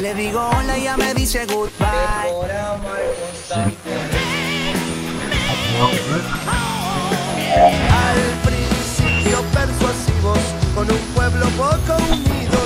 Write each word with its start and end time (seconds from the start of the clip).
Le 0.00 0.14
digo 0.14 0.48
hola 0.56 0.78
y 0.78 0.84
ya 0.84 0.96
me 0.96 1.12
dice 1.14 1.44
goodbye. 1.46 1.88
Al 7.90 8.20
principio 8.44 9.42
persuasivos, 9.52 10.38
con 10.74 10.90
un 10.90 10.98
pueblo 11.14 11.46
poco 11.56 11.96
unido. 12.12 12.58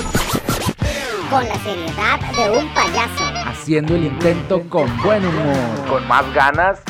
Con 1.30 1.48
la 1.48 1.54
seriedad 1.61 2.21
de 2.37 2.58
un 2.58 2.69
payaso. 2.74 3.24
haciendo 3.46 3.94
el 3.94 4.04
intento 4.04 4.62
con 4.68 4.94
buen 5.02 5.24
humor. 5.24 5.86
con 5.88 6.06
más 6.06 6.30
ganas 6.34 6.80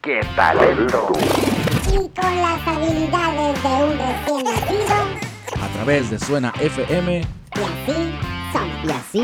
que 0.00 0.20
talento. 0.34 1.12
Y 1.92 1.96
con 1.96 2.36
las 2.36 2.66
habilidades 2.66 3.62
de 3.62 3.68
un 3.68 3.98
recién 3.98 4.44
nacido. 4.44 5.62
A 5.62 5.68
través 5.74 6.08
de 6.10 6.18
Suena 6.18 6.54
FM 6.58 7.18
Y 7.18 7.22
así. 7.58 8.29
Y 8.82 8.86
Y 8.86 8.90
así 8.90 9.22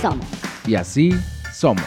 somos. 0.00 0.26
así 0.78 1.10
somos. 1.52 1.84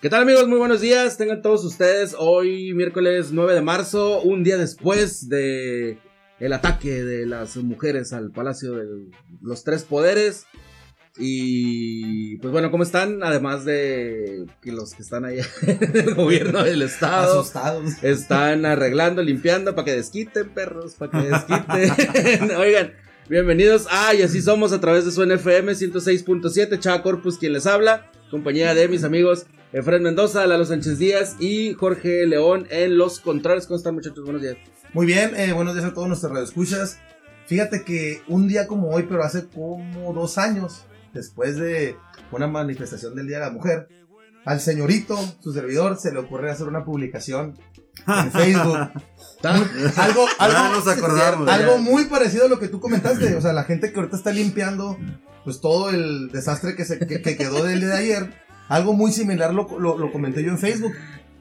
¿Qué 0.00 0.10
tal 0.10 0.22
amigos? 0.22 0.48
Muy 0.48 0.58
buenos 0.58 0.80
días. 0.80 1.16
Tengan 1.16 1.40
todos 1.42 1.64
ustedes 1.64 2.14
hoy 2.18 2.74
miércoles 2.74 3.32
9 3.32 3.54
de 3.54 3.62
marzo, 3.62 4.20
un 4.20 4.44
día 4.44 4.58
después 4.58 5.28
de 5.28 5.98
el 6.38 6.52
ataque 6.52 7.02
de 7.04 7.26
las 7.26 7.56
mujeres 7.56 8.12
al 8.12 8.32
Palacio 8.32 8.72
de 8.72 9.10
los 9.40 9.64
Tres 9.64 9.84
Poderes. 9.84 10.46
Y 11.16 12.36
pues 12.38 12.52
bueno, 12.52 12.70
¿cómo 12.70 12.82
están? 12.82 13.22
Además 13.22 13.64
de 13.64 14.46
que 14.62 14.72
los 14.72 14.94
que 14.94 15.02
están 15.02 15.24
ahí 15.24 15.38
en 15.62 15.96
el 15.96 16.14
gobierno 16.14 16.62
del 16.64 16.82
estado 16.82 17.40
Asustados. 17.40 18.02
están 18.02 18.64
arreglando, 18.64 19.22
limpiando 19.22 19.74
para 19.74 19.86
que 19.86 19.96
desquiten, 19.96 20.50
perros, 20.50 20.94
para 20.94 21.12
que 21.12 21.28
desquiten. 21.28 22.50
Oigan, 22.56 22.92
bienvenidos 23.30 23.86
a 23.92 24.12
Y 24.12 24.22
así 24.22 24.42
somos 24.42 24.72
a 24.72 24.80
través 24.80 25.04
de 25.04 25.12
su 25.12 25.24
NFM 25.24 25.72
106.7, 25.72 26.80
Chava 26.80 27.00
Corpus 27.00 27.38
quien 27.38 27.52
les 27.52 27.64
habla, 27.64 28.10
compañía 28.28 28.74
de 28.74 28.88
mis 28.88 29.04
amigos 29.04 29.46
Efraín 29.72 30.02
Mendoza, 30.02 30.44
Lalo 30.48 30.64
Sánchez 30.64 30.98
Díaz 30.98 31.36
y 31.38 31.74
Jorge 31.74 32.26
León 32.26 32.66
en 32.70 32.98
los 32.98 33.20
controles. 33.20 33.66
¿Cómo 33.66 33.76
están 33.76 33.94
muchachos? 33.94 34.24
Buenos 34.24 34.42
días. 34.42 34.56
Muy 34.92 35.06
bien, 35.06 35.36
eh, 35.36 35.52
buenos 35.52 35.74
días 35.74 35.86
a 35.86 35.94
todos 35.94 36.08
nuestros 36.08 36.32
radioescuchas. 36.32 36.98
Fíjate 37.46 37.84
que 37.84 38.20
un 38.26 38.48
día 38.48 38.66
como 38.66 38.90
hoy, 38.90 39.04
pero 39.08 39.22
hace 39.22 39.46
como 39.46 40.12
dos 40.12 40.36
años, 40.36 40.84
después 41.14 41.56
de 41.56 41.96
una 42.32 42.48
manifestación 42.48 43.14
del 43.14 43.28
Día 43.28 43.38
de 43.38 43.44
la 43.44 43.52
Mujer, 43.52 43.86
al 44.44 44.60
señorito, 44.60 45.16
su 45.38 45.52
servidor, 45.52 45.98
se 45.98 46.12
le 46.12 46.18
ocurre 46.18 46.50
hacer 46.50 46.66
una 46.66 46.84
publicación 46.84 47.56
en 48.06 48.32
Facebook. 48.32 48.76
algo, 49.42 50.26
algo, 50.38 50.58
Ya 50.58 50.68
nos 50.70 50.88
acordamos, 50.88 51.48
algo 51.48 51.78
muy 51.78 52.04
parecido 52.04 52.46
a 52.46 52.48
lo 52.48 52.58
que 52.58 52.68
tú 52.68 52.80
comentaste. 52.80 53.34
O 53.36 53.40
sea, 53.40 53.52
la 53.52 53.64
gente 53.64 53.92
que 53.92 53.98
ahorita 53.98 54.16
está 54.16 54.32
limpiando, 54.32 54.98
pues 55.44 55.60
todo 55.60 55.90
el 55.90 56.30
desastre 56.30 56.76
que, 56.76 56.84
se, 56.84 56.98
que, 56.98 57.22
que 57.22 57.36
quedó 57.36 57.64
del 57.64 57.80
día 57.80 57.90
de 57.90 57.98
ayer. 57.98 58.34
Algo 58.68 58.92
muy 58.92 59.10
similar 59.10 59.52
lo, 59.52 59.66
lo, 59.80 59.98
lo 59.98 60.12
comenté 60.12 60.44
yo 60.44 60.50
en 60.50 60.58
Facebook. 60.58 60.92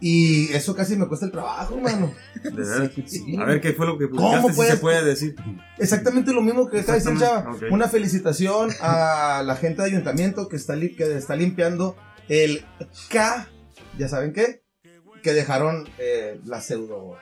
Y 0.01 0.51
eso 0.53 0.75
casi 0.75 0.95
me 0.95 1.07
cuesta 1.07 1.25
el 1.25 1.31
trabajo, 1.31 1.75
hermano. 1.75 2.13
De 2.41 2.49
verdad. 2.51 2.91
Sí. 3.05 3.35
A 3.37 3.43
ver 3.43 3.59
qué 3.59 3.73
fue 3.73 3.85
lo 3.85 3.97
que 3.97 4.09
¿Cómo 4.09 4.21
publicaste, 4.21 4.49
si 4.49 4.55
puedes? 4.55 4.73
se 4.73 4.79
puede 4.79 5.03
decir. 5.03 5.35
Exactamente 5.77 6.31
lo 6.31 6.41
mismo 6.41 6.69
que 6.69 6.79
está 6.79 6.95
diciendo 6.95 7.19
Chava. 7.19 7.51
Una 7.69 7.89
felicitación 7.89 8.69
a 8.79 9.43
la 9.45 9.55
gente 9.57 9.81
de 9.81 9.89
ayuntamiento 9.89 10.47
que 10.47 10.55
está, 10.55 10.79
que 10.79 11.17
está 11.17 11.35
limpiando 11.35 11.97
el 12.29 12.65
K, 13.09 13.49
ya 13.97 14.07
saben 14.07 14.31
qué, 14.31 14.63
que 15.21 15.33
dejaron 15.33 15.87
eh, 15.97 16.39
la 16.45 16.61
pseudo, 16.61 17.15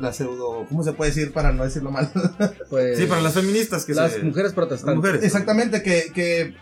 la, 0.00 0.12
pseudo, 0.12 0.64
¿cómo 0.68 0.82
se 0.82 0.92
puede 0.92 1.10
decir 1.10 1.32
para 1.32 1.52
no 1.52 1.64
decirlo 1.64 1.90
mal? 1.90 2.10
Pues, 2.70 2.98
Sí, 2.98 3.06
para 3.06 3.20
las 3.20 3.34
feministas 3.34 3.84
que 3.84 3.94
las 3.94 4.12
se... 4.12 4.22
mujeres 4.22 4.52
protestantes. 4.52 4.96
Mujeres. 4.96 5.22
Exactamente, 5.22 5.82
que, 5.82 6.10
que 6.14 6.54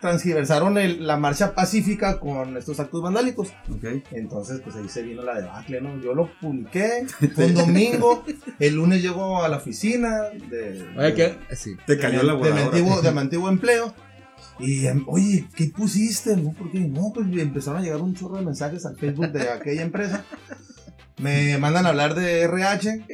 transgiversaron 0.00 0.78
el- 0.78 1.06
la 1.06 1.16
marcha 1.16 1.54
pacífica 1.54 2.20
con 2.20 2.56
estos 2.56 2.78
actos 2.80 3.02
vandálicos. 3.02 3.48
Entonces, 4.12 4.60
pues 4.62 4.76
ahí 4.76 4.88
se 4.88 5.02
vino 5.02 5.22
la 5.22 5.40
debacle, 5.40 5.80
¿no? 5.80 6.00
Yo 6.00 6.14
lo 6.14 6.30
publiqué, 6.40 7.06
fue 7.34 7.46
un 7.46 7.54
domingo, 7.54 8.24
el 8.60 8.74
lunes 8.74 9.02
llego 9.02 9.42
a 9.42 9.48
la 9.48 9.56
oficina 9.56 10.24
de... 10.50 10.86
Oye, 10.96 11.14
¿qué? 11.14 11.38
Sí. 11.56 11.76
Te 11.86 11.98
cayó 11.98 12.22
la 12.22 12.34
de, 12.34 12.38
mi 12.38 12.44
voladora. 12.48 12.64
antiguo, 12.66 13.02
de 13.02 13.12
mi 13.12 13.18
antiguo 13.18 13.48
empleo. 13.48 13.94
Y, 14.58 14.86
em, 14.86 15.04
oye, 15.06 15.46
¿qué 15.54 15.66
pusiste? 15.66 16.36
No, 16.36 16.52
porque 16.56 16.80
no, 16.80 17.12
pues 17.14 17.26
me 17.26 17.42
empezaron 17.42 17.80
a 17.80 17.84
llegar 17.84 18.00
un 18.00 18.14
chorro 18.14 18.36
de 18.38 18.44
mensajes 18.44 18.86
al 18.86 18.96
Facebook 18.96 19.30
de 19.32 19.50
aquella 19.50 19.82
empresa. 19.82 20.24
Me 21.18 21.56
mandan 21.58 21.86
a 21.86 21.90
hablar 21.90 22.14
de 22.14 22.42
RH. 22.42 23.04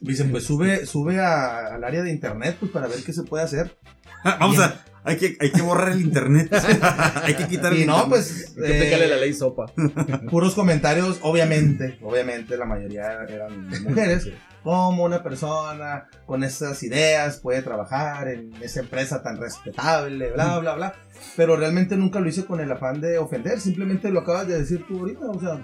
Dicen, 0.00 0.30
pues 0.30 0.44
sube, 0.44 0.86
sube 0.86 1.20
a- 1.20 1.74
al 1.74 1.84
área 1.84 2.02
de 2.02 2.10
internet, 2.10 2.56
pues 2.58 2.72
para 2.72 2.86
ver 2.86 3.02
qué 3.04 3.12
se 3.12 3.22
puede 3.22 3.44
hacer. 3.44 3.76
Vamos 4.40 4.58
a... 4.58 4.80
Hay 5.06 5.18
que, 5.18 5.36
hay 5.38 5.50
que 5.52 5.60
borrar 5.60 5.90
el 5.92 6.00
internet. 6.00 6.48
hay 7.22 7.34
que 7.34 7.46
quitar 7.46 7.74
el 7.74 7.80
Y 7.80 7.84
no, 7.86 8.04
internet. 8.04 8.08
pues, 8.08 8.54
Que 8.56 8.76
aplicarle 8.78 9.04
eh, 9.04 9.08
la 9.08 9.16
ley 9.16 9.34
sopa. 9.34 9.66
puros 10.30 10.54
comentarios, 10.54 11.18
obviamente, 11.20 11.98
obviamente 12.02 12.56
la 12.56 12.64
mayoría 12.64 13.18
eran 13.28 13.68
mujeres. 13.82 14.28
Cómo 14.62 15.04
una 15.04 15.22
persona 15.22 16.08
con 16.24 16.42
esas 16.42 16.82
ideas 16.84 17.38
puede 17.40 17.60
trabajar 17.60 18.28
en 18.28 18.50
esa 18.62 18.80
empresa 18.80 19.22
tan 19.22 19.36
respetable, 19.36 20.30
bla, 20.32 20.58
bla, 20.60 20.74
bla. 20.74 20.94
Pero 21.36 21.54
realmente 21.56 21.98
nunca 21.98 22.18
lo 22.18 22.28
hice 22.30 22.46
con 22.46 22.60
el 22.60 22.72
afán 22.72 23.02
de 23.02 23.18
ofender, 23.18 23.60
simplemente 23.60 24.10
lo 24.10 24.20
acabas 24.20 24.48
de 24.48 24.58
decir 24.58 24.86
tú 24.88 25.00
ahorita. 25.00 25.26
O 25.26 25.38
sea, 25.38 25.62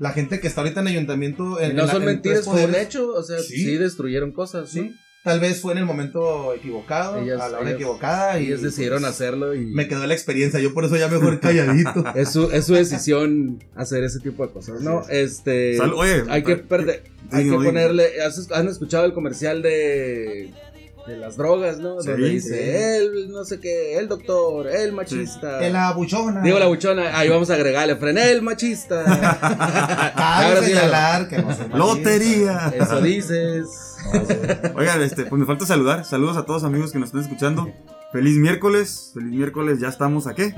la 0.00 0.10
gente 0.10 0.40
que 0.40 0.48
está 0.48 0.62
ahorita 0.62 0.80
en 0.80 0.88
ayuntamiento. 0.88 1.60
En, 1.60 1.70
Y 1.70 1.74
no 1.74 1.82
en 1.82 1.86
la- 1.86 1.92
son 1.92 2.02
en 2.02 2.08
mentiras, 2.08 2.44
fue 2.46 2.64
un 2.64 2.74
hecho. 2.74 3.14
O 3.14 3.22
sea, 3.22 3.38
sí, 3.38 3.62
Sí. 3.62 3.76
destruyeron 3.76 4.32
cosas. 4.32 4.74
¿no? 4.74 4.90
Tal 5.24 5.38
vez 5.38 5.60
fue 5.60 5.72
en 5.72 5.78
el 5.78 5.84
momento 5.84 6.52
equivocado, 6.52 7.20
Ellas- 7.20 7.40
a 7.40 7.48
la 7.48 7.58
hora 7.58 7.68
ellas- 7.68 7.74
equivocada. 7.80 8.40
Y 8.40 8.46
Ellos 8.46 8.62
decidieron 8.62 9.02
pues, 9.02 9.12
hacerlo 9.12 9.54
y 9.54 9.66
Me 9.66 9.86
quedó 9.86 10.04
la 10.06 10.14
experiencia, 10.14 10.58
yo 10.58 10.74
por 10.74 10.84
eso 10.84 10.96
ya 10.96 11.06
mejor 11.06 11.38
calladito. 11.38 12.04
es 12.16 12.30
su, 12.30 12.50
es 12.50 12.66
su 12.66 12.74
decisión 12.74 13.62
hacer 13.76 14.02
ese 14.02 14.18
tipo 14.18 14.44
de 14.44 14.52
cosas, 14.52 14.80
¿no? 14.80 15.02
Este, 15.08 15.76
Sal- 15.76 15.92
Oye, 15.94 16.24
hay 16.28 16.42
que 16.42 16.56
perder, 16.56 17.04
hay 17.30 17.44
que 17.48 17.52
ponerle, 17.54 18.20
¿has- 18.20 18.50
¿han 18.50 18.66
escuchado 18.66 19.04
el 19.04 19.12
comercial 19.12 19.62
de, 19.62 20.52
de 21.06 21.16
las 21.16 21.36
drogas, 21.36 21.78
no? 21.78 22.00
Sí, 22.00 22.08
Donde 22.08 22.26
sí. 22.26 22.34
dice, 22.34 22.96
el, 22.96 23.30
no 23.30 23.44
sé 23.44 23.60
qué, 23.60 23.98
el 23.98 24.08
doctor, 24.08 24.66
el 24.66 24.92
machista. 24.92 25.64
En 25.64 25.74
la 25.74 25.92
buchona. 25.92 26.42
Digo 26.42 26.58
la 26.58 26.66
buchona, 26.66 27.16
ahí 27.16 27.28
vamos 27.28 27.48
a 27.48 27.54
agregarle, 27.54 27.94
frené 27.94 28.32
el 28.32 28.42
machista. 28.42 29.04
Cabe 30.16 30.46
Ahora 30.46 30.60
sí, 30.62 30.66
señalar 30.66 31.28
que 31.28 31.38
no. 31.38 31.78
Lotería. 31.78 32.72
Eso 32.76 33.00
dices. 33.00 33.68
Oigan, 34.76 35.02
este, 35.02 35.24
pues 35.24 35.40
me 35.40 35.46
falta 35.46 35.66
saludar. 35.66 36.04
Saludos 36.04 36.36
a 36.36 36.44
todos 36.44 36.64
amigos 36.64 36.92
que 36.92 36.98
nos 36.98 37.08
están 37.08 37.22
escuchando. 37.22 37.72
Feliz 38.12 38.36
miércoles. 38.36 39.12
Feliz 39.14 39.30
miércoles. 39.30 39.80
Ya 39.80 39.88
estamos 39.88 40.26
a 40.26 40.34
qué? 40.34 40.54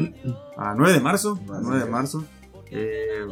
A 0.56 0.74
9 0.74 0.94
de 0.94 1.00
marzo. 1.00 1.38
A 1.52 1.60
9 1.60 1.84
de 1.84 1.90
marzo. 1.90 2.24
Eh, 2.76 3.24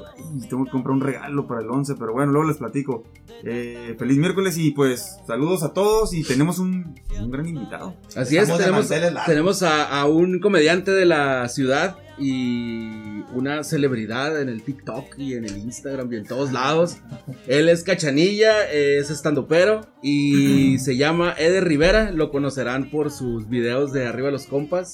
tengo 0.48 0.64
que 0.64 0.70
comprar 0.70 0.94
un 0.94 1.00
regalo 1.00 1.48
para 1.48 1.62
el 1.62 1.68
11, 1.68 1.96
pero 1.98 2.12
bueno, 2.12 2.30
luego 2.30 2.46
les 2.46 2.58
platico. 2.58 3.02
Eh, 3.42 3.96
feliz 3.98 4.18
miércoles 4.18 4.56
y 4.56 4.70
pues 4.70 5.16
saludos 5.26 5.64
a 5.64 5.72
todos 5.72 6.14
y 6.14 6.22
tenemos 6.22 6.60
un, 6.60 6.94
un 7.18 7.30
gran 7.30 7.46
invitado. 7.48 7.96
Así 8.14 8.36
es, 8.36 8.48
Estamos 8.48 8.88
tenemos, 8.88 9.26
tenemos 9.26 9.62
a, 9.64 10.00
a 10.00 10.06
un 10.06 10.38
comediante 10.38 10.92
de 10.92 11.06
la 11.06 11.48
ciudad 11.48 11.96
y 12.18 13.22
una 13.34 13.64
celebridad 13.64 14.40
en 14.40 14.48
el 14.48 14.62
TikTok 14.62 15.18
y 15.18 15.34
en 15.34 15.44
el 15.44 15.56
Instagram 15.56 16.12
y 16.12 16.16
en 16.16 16.24
todos 16.24 16.52
lados. 16.52 16.98
Él 17.46 17.68
es 17.68 17.82
Cachanilla, 17.82 18.70
es 18.70 19.10
estandupero 19.10 19.80
y 20.02 20.78
se 20.78 20.96
llama 20.96 21.34
Eder 21.36 21.64
Rivera. 21.64 22.12
Lo 22.12 22.30
conocerán 22.30 22.90
por 22.90 23.10
sus 23.10 23.48
videos 23.48 23.92
de 23.92 24.06
Arriba 24.06 24.30
los 24.30 24.46
Compas. 24.46 24.92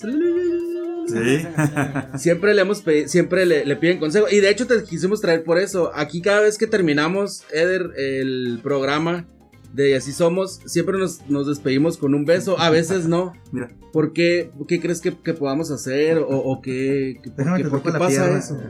Sí. 1.09 1.47
Siempre 2.19 2.55
le 2.55 2.63
hemos 2.63 2.83
pe- 2.83 3.09
siempre 3.09 3.47
le, 3.47 3.65
le 3.65 3.77
piden 3.77 3.99
consejo. 3.99 4.27
Y 4.31 4.41
de 4.41 4.51
hecho 4.51 4.67
te 4.67 4.83
quisimos 4.85 5.21
traer 5.21 5.45
por 5.45 5.59
eso. 5.59 5.91
Aquí 5.95 6.21
cada 6.23 6.41
vez 6.41 6.59
que 6.59 6.67
terminamos, 6.67 7.45
Eder, 7.53 7.91
el 7.97 8.61
programa 8.63 9.27
de 9.73 9.97
Así 9.97 10.13
Somos, 10.13 10.61
siempre 10.67 10.99
nos, 10.99 11.29
nos 11.29 11.47
despedimos 11.47 11.99
con 11.99 12.15
un 12.15 12.25
beso. 12.25 12.59
A 12.59 12.71
veces 12.71 13.07
no. 13.07 13.33
Mira. 13.53 13.69
¿Por 13.93 14.13
qué, 14.13 14.51
qué 14.69 14.81
crees 14.81 15.01
que, 15.01 15.17
que 15.17 15.33
podamos 15.35 15.71
hacer? 15.71 16.19
¿O, 16.19 16.27
o 16.29 16.61
qué, 16.61 17.17
qué- 17.23 17.31
por 17.31 17.83
por 17.83 17.99
pasa 17.99 18.37
eso? 18.39 18.61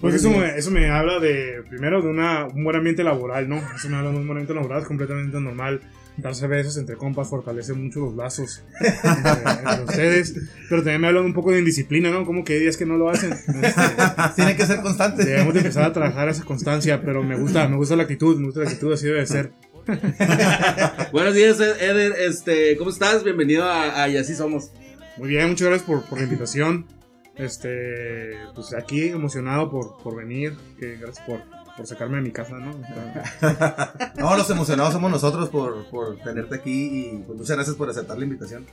Porque 0.00 0.16
eso 0.16 0.30
me, 0.30 0.56
eso 0.56 0.70
me 0.72 0.90
habla 0.90 1.18
de, 1.20 1.62
primero, 1.68 2.02
de 2.02 2.08
una, 2.08 2.46
un 2.46 2.64
buen 2.64 2.76
ambiente 2.76 3.02
laboral, 3.04 3.48
¿no? 3.48 3.56
Eso 3.74 3.88
me 3.88 3.96
habla 3.96 4.10
de 4.10 4.16
un 4.16 4.26
buen 4.26 4.38
ambiente 4.38 4.54
laboral 4.54 4.84
completamente 4.84 5.40
normal. 5.40 5.80
Darse 6.18 6.46
besos 6.48 6.76
entre 6.76 6.96
compas 6.96 7.28
fortalece 7.28 7.72
mucho 7.74 8.00
los 8.00 8.14
lazos 8.16 8.62
entre, 8.80 9.52
entre 9.70 9.84
ustedes. 9.84 10.34
Pero 10.68 10.82
también 10.82 11.00
me 11.00 11.06
habla 11.08 11.20
un 11.22 11.32
poco 11.32 11.52
de 11.52 11.60
indisciplina, 11.60 12.10
¿no? 12.10 12.26
Como 12.26 12.42
que 12.44 12.54
hay 12.54 12.58
días 12.60 12.76
que 12.76 12.84
no 12.86 12.96
lo 12.96 13.08
hacen. 13.08 13.32
Este, 13.32 13.82
Tiene 14.36 14.56
que 14.56 14.66
ser 14.66 14.80
constante. 14.80 15.24
debemos 15.24 15.54
de 15.54 15.60
empezar 15.60 15.84
a 15.84 15.92
trabajar 15.92 16.28
esa 16.28 16.44
constancia, 16.44 17.00
pero 17.02 17.22
me 17.22 17.36
gusta, 17.38 17.68
me 17.68 17.76
gusta 17.76 17.94
la 17.94 18.02
actitud, 18.02 18.36
me 18.38 18.46
gusta 18.46 18.60
la 18.60 18.66
actitud, 18.66 18.92
así 18.92 19.06
debe 19.06 19.24
ser. 19.26 19.52
Buenos 21.12 21.34
días, 21.34 21.60
Ed- 21.60 21.80
Eder. 21.80 22.12
Este, 22.18 22.76
¿Cómo 22.76 22.90
estás? 22.90 23.22
Bienvenido 23.24 23.64
a, 23.64 24.02
a 24.02 24.08
Y 24.08 24.16
Así 24.16 24.34
Somos. 24.34 24.72
Muy 25.16 25.28
bien, 25.28 25.48
muchas 25.48 25.68
gracias 25.68 25.86
por, 25.88 26.02
por 26.04 26.18
la 26.18 26.24
invitación. 26.24 26.86
Este, 27.36 28.34
pues 28.54 28.74
aquí 28.74 29.08
emocionado 29.08 29.70
por, 29.70 29.96
por 30.02 30.16
venir. 30.16 30.54
Que 30.78 30.96
gracias 30.96 31.24
por, 31.26 31.40
por 31.78 31.86
sacarme 31.86 32.16
de 32.16 32.22
mi 32.24 32.30
casa, 32.32 32.56
¿no? 32.58 32.72
No, 34.18 34.36
los 34.36 34.50
emocionados 34.50 34.92
somos 34.92 35.10
nosotros 35.10 35.48
por, 35.48 35.86
por 35.86 36.18
tenerte 36.18 36.56
aquí 36.56 36.72
y 37.12 37.22
pues, 37.24 37.38
muchas 37.38 37.56
gracias 37.56 37.76
por 37.76 37.88
aceptar 37.88 38.18
la 38.18 38.24
invitación. 38.24 38.66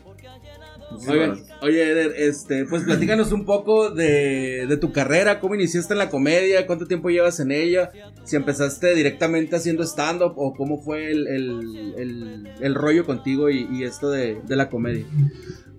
Oye, 1.61 1.91
Eder, 1.91 2.13
este, 2.17 2.65
pues 2.65 2.83
platícanos 2.83 3.31
un 3.31 3.45
poco 3.45 3.89
de, 3.91 4.65
de 4.67 4.77
tu 4.77 4.91
carrera, 4.91 5.39
cómo 5.39 5.55
iniciaste 5.55 5.93
en 5.93 5.99
la 5.99 6.09
comedia, 6.09 6.67
cuánto 6.67 6.85
tiempo 6.87 7.09
llevas 7.09 7.39
en 7.39 7.51
ella, 7.51 7.91
si 8.23 8.35
empezaste 8.35 8.93
directamente 8.95 9.55
haciendo 9.55 9.83
stand-up 9.83 10.33
o 10.35 10.53
cómo 10.53 10.81
fue 10.81 11.11
el, 11.11 11.27
el, 11.27 11.93
el- 11.97 12.51
el 12.59 12.75
rollo 12.75 13.05
contigo 13.05 13.49
y, 13.49 13.67
y 13.71 13.83
esto 13.83 14.09
de, 14.09 14.39
de 14.43 14.55
la 14.55 14.69
comedia. 14.69 15.05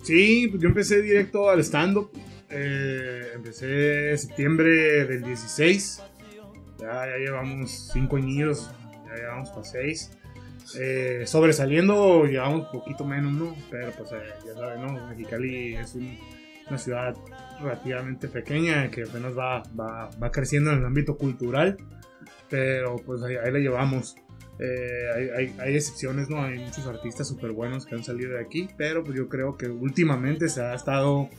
Sí, 0.03 0.47
pues 0.49 0.61
yo 0.61 0.69
empecé 0.69 1.01
directo 1.01 1.49
al 1.49 1.59
stand-up. 1.61 2.09
eh, 2.49 3.21
empecé 3.35 4.11
en 4.11 4.17
septiembre 4.17 5.05
del 5.05 5.23
16. 5.23 6.01
Ya, 6.79 7.05
ya 7.07 7.17
llevamos 7.17 7.89
5 7.93 8.17
años, 8.17 8.69
ya 9.07 9.15
llevamos 9.15 9.49
para 9.49 9.63
6. 9.63 10.11
sobresaliendo 11.25 12.25
llevamos 12.25 12.67
poquito 12.67 13.05
menos, 13.05 13.31
¿no? 13.33 13.55
Pero 13.71 13.91
pues 13.97 14.11
eh, 14.11 14.17
ya 14.45 14.53
saben, 14.53 14.81
¿no? 14.85 15.07
Mexicali 15.07 15.75
es 15.75 15.95
un- 15.95 16.17
una 16.67 16.77
ciudad 16.77 17.15
relativamente 17.61 18.27
pequeña 18.27 18.89
que 18.91 19.03
apenas 19.03 19.37
va, 19.37 19.63
va, 19.79 20.09
va 20.21 20.31
creciendo 20.31 20.71
en 20.71 20.79
el 20.79 20.85
ámbito 20.85 21.17
cultural. 21.17 21.77
Pero 22.49 22.97
pues 22.97 23.23
ahí, 23.23 23.35
ahí 23.37 23.51
la 23.51 23.59
llevamos. 23.59 24.15
Eh, 24.59 25.09
hay, 25.15 25.29
hay- 25.29 25.55
hay 25.59 25.75
excepciones, 25.75 26.29
¿no? 26.29 26.41
Hay 26.43 26.59
muchos 26.59 26.85
artistas 26.87 27.27
súper 27.27 27.51
buenos 27.51 27.85
que 27.85 27.95
han 27.95 28.03
salido 28.03 28.33
de 28.33 28.41
aquí, 28.41 28.67
pero 28.77 29.03
pues 29.03 29.15
yo 29.17 29.29
creo 29.29 29.55
que 29.55 29.67
últimamente 29.67 30.49
se 30.49 30.61
ha 30.61 30.73
estado 30.73 31.29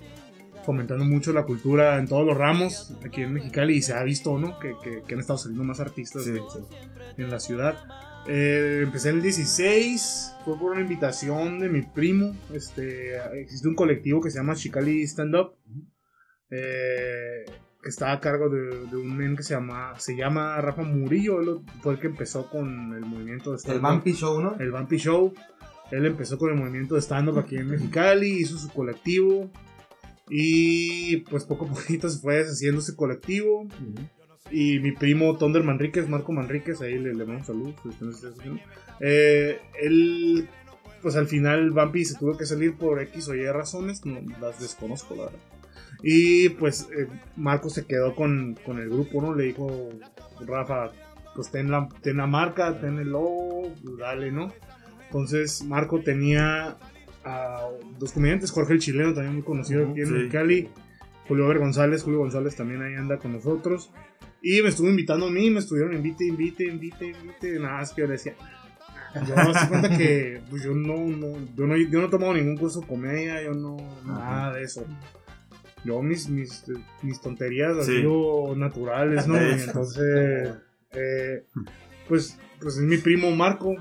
fomentando 0.69 1.05
mucho 1.07 1.33
la 1.33 1.45
cultura 1.47 1.99
en 1.99 2.07
todos 2.07 2.27
los 2.27 2.37
ramos 2.37 2.95
aquí 3.07 3.23
en 3.23 3.33
Mexicali 3.33 3.77
y 3.77 3.81
se 3.83 3.95
ha 3.95 4.03
visto, 4.03 4.39
¿no? 4.39 4.59
Que, 4.59 4.75
que- 4.85 5.03
que 5.07 5.15
han 5.15 5.21
estado 5.21 5.39
saliendo 5.39 5.65
más 5.65 5.81
artistas 5.81 6.25
Sí, 6.25 6.35
sí. 6.35 6.59
en 7.17 7.31
la 7.31 7.41
ciudad. 7.41 7.75
Eh, 8.27 8.81
empecé 8.83 9.09
en 9.09 9.17
el 9.17 9.23
16, 9.23 10.35
fue 10.45 10.59
por 10.59 10.73
una 10.73 10.83
invitación 10.83 11.59
de 11.59 11.71
mi 11.71 11.81
primo. 11.81 12.37
Este, 12.53 13.17
existe 13.41 13.67
un 13.67 13.75
colectivo 13.75 14.21
que 14.21 14.31
se 14.31 14.37
llama 14.41 14.55
Chicali 14.57 15.03
Stand 15.07 15.35
Up, 15.37 15.53
eh, 16.51 17.45
que 17.83 17.89
está 17.89 18.13
a 18.13 18.21
cargo 18.21 18.51
de, 18.51 18.87
de 18.91 18.97
un 18.97 19.17
men 19.17 19.37
que 19.37 19.43
se 19.43 19.55
llama, 19.55 19.95
se 19.99 20.17
llama 20.17 20.61
Rafa 20.61 20.83
Murillo. 20.83 21.41
Él 21.41 21.61
fue 21.81 21.95
el 21.95 22.01
que 22.01 22.09
empezó 22.09 22.51
con 22.51 22.93
el 22.95 23.07
movimiento 23.07 23.51
de 23.53 23.57
El 23.57 23.61
stand-up. 23.61 23.83
Vampy 23.83 24.13
Show, 24.13 24.43
¿no? 24.43 24.57
El 24.59 24.71
Vampy 24.71 24.99
Show. 24.99 25.33
Él 25.91 26.05
empezó 26.05 26.37
con 26.37 26.51
el 26.51 26.57
movimiento 26.57 26.97
de 26.97 27.01
stand-up 27.01 27.39
aquí 27.39 27.57
en 27.57 27.69
Mexicali, 27.69 28.29
hizo 28.41 28.59
su 28.59 28.69
colectivo. 28.69 29.51
Y 30.31 31.19
pues 31.19 31.45
poco 31.45 31.67
a 31.67 31.69
poquito 31.69 32.09
se 32.09 32.21
fue 32.21 32.37
deshaciendo 32.37 32.81
ese 32.81 32.97
colectivo. 32.97 33.67
Y 34.51 34.79
mi 34.81 34.93
primo 34.93 35.37
Tonder 35.37 35.63
Manríquez, 35.63 36.09
Marco 36.09 36.33
Manríquez, 36.33 36.81
ahí 36.81 36.99
le, 36.99 37.15
le 37.15 37.25
mando 37.25 37.45
saludos. 37.45 37.75
Eh, 39.01 39.61
él, 39.81 40.49
pues 41.03 41.17
al 41.17 41.27
final 41.27 41.71
Vampy 41.71 42.05
se 42.05 42.19
tuvo 42.19 42.37
que 42.37 42.47
salir 42.47 42.75
por 42.77 43.01
X 43.03 43.29
o 43.29 43.35
Y 43.35 43.47
razones, 43.47 44.05
no 44.05 44.21
las 44.41 44.59
desconozco, 44.61 45.15
la 45.15 45.25
verdad. 45.25 45.41
Y 46.03 46.51
pues 46.51 46.89
eh, 46.97 47.09
Marco 47.37 47.69
se 47.69 47.85
quedó 47.85 48.15
con, 48.15 48.57
con 48.65 48.79
el 48.79 48.89
grupo, 48.89 49.21
¿no? 49.21 49.35
Le 49.35 49.45
dijo, 49.45 49.91
Rafa, 50.47 50.93
pues 51.35 51.51
ten 51.51 51.71
la, 51.71 51.89
ten 52.03 52.17
la 52.17 52.27
marca, 52.27 52.81
ten 52.81 52.99
el 52.99 53.11
logo, 53.11 53.73
dale, 53.99 54.31
¿no? 54.31 54.53
Entonces 55.07 55.65
Marco 55.65 56.01
tenía 56.01 56.77
a 57.29 57.69
dos 57.99 58.13
comediantes, 58.13 58.51
Jorge 58.51 58.73
el 58.75 58.79
chileno, 58.81 59.13
también 59.15 59.35
muy 59.35 59.43
conocido 59.43 59.89
aquí 59.89 60.01
en 60.01 60.07
Sí. 60.07 60.13
Mexicali, 60.13 60.69
Julio 61.27 61.49
Ver 61.49 61.59
González, 61.59 62.03
Julio 62.03 62.21
González 62.21 62.57
también 62.57 62.83
ahí 62.83 62.95
anda 62.95 63.19
con 63.19 63.33
nosotros. 63.33 63.91
Y 64.41 64.63
me 64.63 64.69
estuvo 64.69 64.89
invitando 64.89 65.27
a 65.27 65.31
mí, 65.31 65.51
me 65.51 65.59
estuvieron 65.59 65.95
invite, 65.95 66.25
invite, 66.25 66.65
invite, 66.65 67.07
invite, 67.09 67.59
nada 67.59 67.79
más 67.79 67.93
que 67.93 68.03
yo 68.03 68.07
le 68.07 68.13
decía. 68.15 68.35
Yo 69.27 69.35
me 69.35 69.43
doy 69.45 69.55
cuenta 69.69 69.97
que 69.97 70.41
pues, 70.51 70.63
yo, 70.63 70.75
no, 70.75 70.97
no, 70.97 71.27
yo 71.57 71.67
no 71.67 71.77
yo 71.77 72.01
no 72.01 72.07
he 72.07 72.11
tomado 72.11 72.35
ningún 72.35 72.57
curso 72.57 72.81
de 72.81 72.87
comedia, 72.87 73.43
yo 73.43 73.53
no, 73.55 73.77
nada 74.05 74.53
de 74.55 74.63
eso. 74.63 74.85
Yo 75.85 76.03
mis, 76.03 76.29
mis, 76.29 76.65
mis 77.03 77.21
tonterías 77.21 77.75
las 77.77 77.87
Sí. 77.87 77.97
digo 77.97 78.55
naturales, 78.57 79.27
¿no? 79.27 79.35
Y 79.41 79.61
entonces, 79.63 80.55
eh, 80.93 81.45
pues, 82.09 82.39
pues 82.61 82.77
es 82.77 82.83
mi 82.83 82.99
primo 82.99 83.31
Marco. 83.33 83.75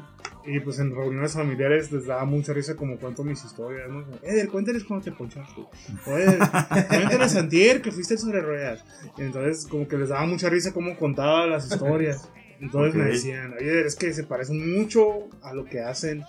Y 0.48 0.62
pues 0.62 0.80
en 0.80 0.96
reuniones 0.96 1.34
familiares 1.34 1.92
les 1.92 2.06
daba 2.06 2.24
mucha 2.24 2.54
risa 2.54 2.76
como 2.76 2.98
cuento 2.98 3.22
mis 3.24 3.44
historias, 3.44 3.90
¿no? 3.90 4.06
Eder, 4.24 4.48
cuéntales 4.48 4.86
cómo 4.86 5.02
te 5.02 5.12
ponchaste. 5.12 5.62
O 6.06 6.18
Eder, 6.18 6.40
cuéntales 6.88 7.36
Antier 7.36 7.82
que 7.82 7.92
fuiste 7.92 8.18
sobre 8.18 8.40
ruedas. 8.40 8.86
Y 9.18 9.24
entonces 9.24 9.68
como 9.68 9.88
que 9.90 9.98
les 9.98 10.08
daba 10.08 10.26
mucha 10.26 10.50
risa 10.50 10.72
cómo 10.72 10.98
contaba 10.98 11.46
las 11.48 11.70
historias. 11.70 12.30
Entonces 12.62 12.96
me 12.96 13.06
decían, 13.06 13.54
oye, 13.60 13.86
es 13.86 13.96
que 13.96 14.14
se 14.14 14.24
parecen 14.24 14.80
mucho 14.80 15.28
a 15.42 15.54
lo 15.54 15.66
que 15.66 15.82
hacen 15.82 16.24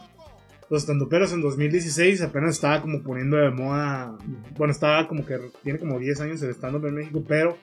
los 0.70 0.82
estandoperos 0.82 1.32
en 1.32 1.40
2016 1.40 2.20
apenas 2.22 2.56
estaba 2.56 2.82
como 2.82 3.02
poniendo 3.02 3.36
de 3.36 3.50
moda, 3.50 4.16
bueno, 4.56 4.70
estaba 4.72 5.08
como 5.08 5.24
que 5.24 5.38
tiene 5.62 5.78
como 5.78 5.98
10 5.98 6.20
años 6.20 6.42
el 6.42 6.50
stand-up 6.50 6.84
en 6.86 6.94
México, 6.94 7.24
pero 7.26 7.56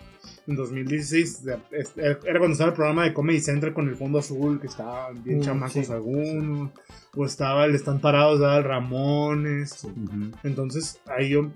en 0.47 0.55
2016 0.55 1.43
ya, 1.43 1.59
es- 1.71 1.93
era 1.97 2.39
cuando 2.39 2.53
estaba 2.53 2.69
el 2.71 2.75
programa 2.75 3.03
de 3.03 3.13
Comedy 3.13 3.39
Central 3.39 3.73
con 3.73 3.87
el 3.87 3.95
fondo 3.95 4.19
azul, 4.19 4.59
que 4.59 4.67
estaban 4.67 5.23
bien 5.23 5.39
Mm, 5.39 5.41
chamacos 5.41 5.85
sí. 5.85 5.91
algunos, 5.91 6.71
o 7.15 7.25
estaba 7.25 7.65
el 7.65 7.75
Están 7.75 7.99
Parados 8.01 8.39
de 8.39 8.61
Ramones, 8.61 9.83
Ujú. 9.83 10.31
entonces 10.43 10.99
ahí 11.05 11.29
yo 11.29 11.51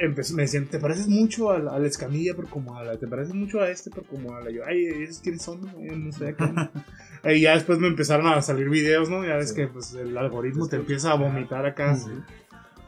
empecé, 0.00 0.34
me 0.34 0.42
decían, 0.42 0.66
¿te 0.66 0.78
pareces 0.78 1.08
mucho 1.08 1.50
a 1.50 1.58
la, 1.58 1.72
a 1.72 1.78
la 1.78 1.86
Escamilla, 1.86 2.34
pero 2.34 2.48
como 2.48 2.76
a 2.76 2.84
la, 2.84 2.98
te 2.98 3.06
pareces 3.06 3.34
mucho 3.34 3.60
a 3.60 3.70
este, 3.70 3.90
pero 3.90 4.06
como 4.06 4.34
a 4.34 4.40
la, 4.40 4.50
yo, 4.50 4.62
ay, 4.66 4.86
¿esos 4.86 5.20
quiénes 5.20 5.42
son? 5.42 5.60
no? 5.60 5.72
Yo 5.80 5.96
no 5.96 6.12
sé 6.12 6.34
onda". 6.38 6.70
Y 7.24 7.40
ya 7.40 7.54
después 7.54 7.78
me 7.78 7.88
empezaron 7.88 8.26
a 8.26 8.42
salir 8.42 8.68
videos, 8.68 9.08
¿no? 9.08 9.24
Ya 9.24 9.36
ves 9.36 9.54
que 9.54 9.66
pues, 9.66 9.94
el 9.94 10.16
algoritmo 10.18 10.68
te 10.68 10.76
empieza 10.76 11.10
a 11.10 11.14
vomitar 11.14 11.64
acá. 11.64 11.96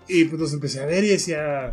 Y 0.09 0.27
pues 0.27 0.41
los 0.41 0.53
empecé 0.53 0.83
a 0.83 0.87
ver 0.87 1.05
y 1.05 1.09
decía, 1.09 1.73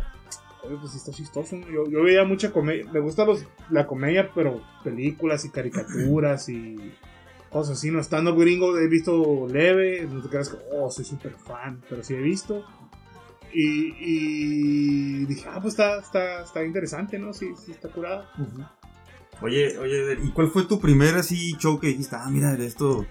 oye, 0.62 0.76
pues 0.80 0.94
está 0.94 1.12
chistoso. 1.12 1.56
¿no? 1.56 1.66
Yo, 1.68 1.84
yo 1.90 2.02
veía 2.02 2.24
mucha 2.24 2.52
comedia, 2.52 2.90
me 2.90 3.00
gusta 3.00 3.24
los, 3.26 3.44
la 3.70 3.86
comedia, 3.86 4.30
pero 4.34 4.62
películas 4.82 5.44
y 5.44 5.50
caricaturas 5.50 6.48
y 6.48 6.76
cosas 7.50 7.78
así, 7.78 7.90
¿no? 7.90 8.00
Estando 8.00 8.34
gringo 8.34 8.76
he 8.78 8.88
visto 8.88 9.46
leve, 9.46 10.08
no 10.10 10.22
te 10.22 10.28
creas 10.28 10.48
que, 10.48 10.56
oh, 10.72 10.90
soy 10.90 11.04
súper 11.04 11.32
fan, 11.32 11.82
pero 11.88 12.02
sí 12.02 12.14
he 12.14 12.20
visto. 12.20 12.64
Y, 13.54 13.94
y 14.00 15.26
dije, 15.26 15.48
ah, 15.48 15.60
pues 15.62 15.74
está, 15.74 15.98
está, 16.00 16.42
está 16.42 16.64
interesante, 16.64 17.18
¿no? 17.18 17.32
Sí, 17.32 17.50
sí 17.64 17.70
está 17.70 17.88
curada. 17.88 18.28
Oye, 19.40 19.78
oye, 19.78 20.18
¿y 20.22 20.32
cuál 20.32 20.48
fue 20.48 20.64
tu 20.64 20.80
primer 20.80 21.14
así 21.14 21.54
show 21.58 21.78
que 21.78 21.88
dijiste, 21.88 22.16
ah, 22.16 22.28
mira, 22.30 22.52
esto, 22.54 23.06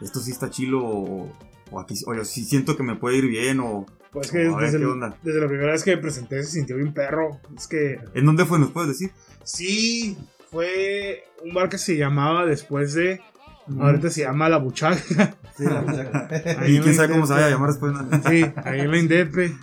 esto 0.00 0.20
sí 0.20 0.30
está 0.30 0.50
chilo, 0.50 0.84
o, 0.84 1.32
o 1.70 1.80
aquí, 1.80 1.94
o 2.06 2.24
sí 2.24 2.44
siento 2.44 2.76
que 2.76 2.84
me 2.84 2.94
puede 2.94 3.18
ir 3.18 3.26
bien, 3.26 3.58
o 3.60 3.86
Pues 4.12 4.30
que 4.30 4.38
ver, 4.38 4.70
desde, 4.70 5.40
la 5.40 5.48
primera 5.48 5.72
vez 5.72 5.82
que 5.82 5.96
me 5.96 6.02
presenté 6.02 6.42
se 6.44 6.52
sintió 6.52 6.76
bien 6.76 6.94
perro. 6.94 7.40
Es 7.56 7.66
que 7.66 7.98
¿en 8.14 8.24
dónde 8.24 8.44
fue? 8.44 8.58
¿Nos 8.58 8.70
puedes 8.70 8.90
decir? 8.90 9.10
sí, 9.42 10.16
fue 10.50 11.24
un 11.44 11.54
bar 11.54 11.68
que 11.68 11.78
se 11.78 11.96
llamaba 11.96 12.46
después 12.46 12.94
de... 12.94 13.20
Ahorita 13.78 14.08
se 14.08 14.22
llama 14.22 14.48
La 14.48 14.56
Buchaga. 14.56 14.96
Sí, 15.58 15.64
la 15.64 15.82
muchacha. 15.82 16.28
Ahí 16.60 16.78
quién 16.80 16.94
sabe 16.94 17.12
cómo 17.12 17.26
se 17.26 17.34
vaya 17.34 17.46
a 17.46 17.50
llamar 17.50 17.70
después. 17.70 17.92
¿no? 17.92 18.30
Sí, 18.30 18.46
ahí 18.64 18.80
en 18.80 18.90
la 18.90 18.98
Indepe. 18.98 19.54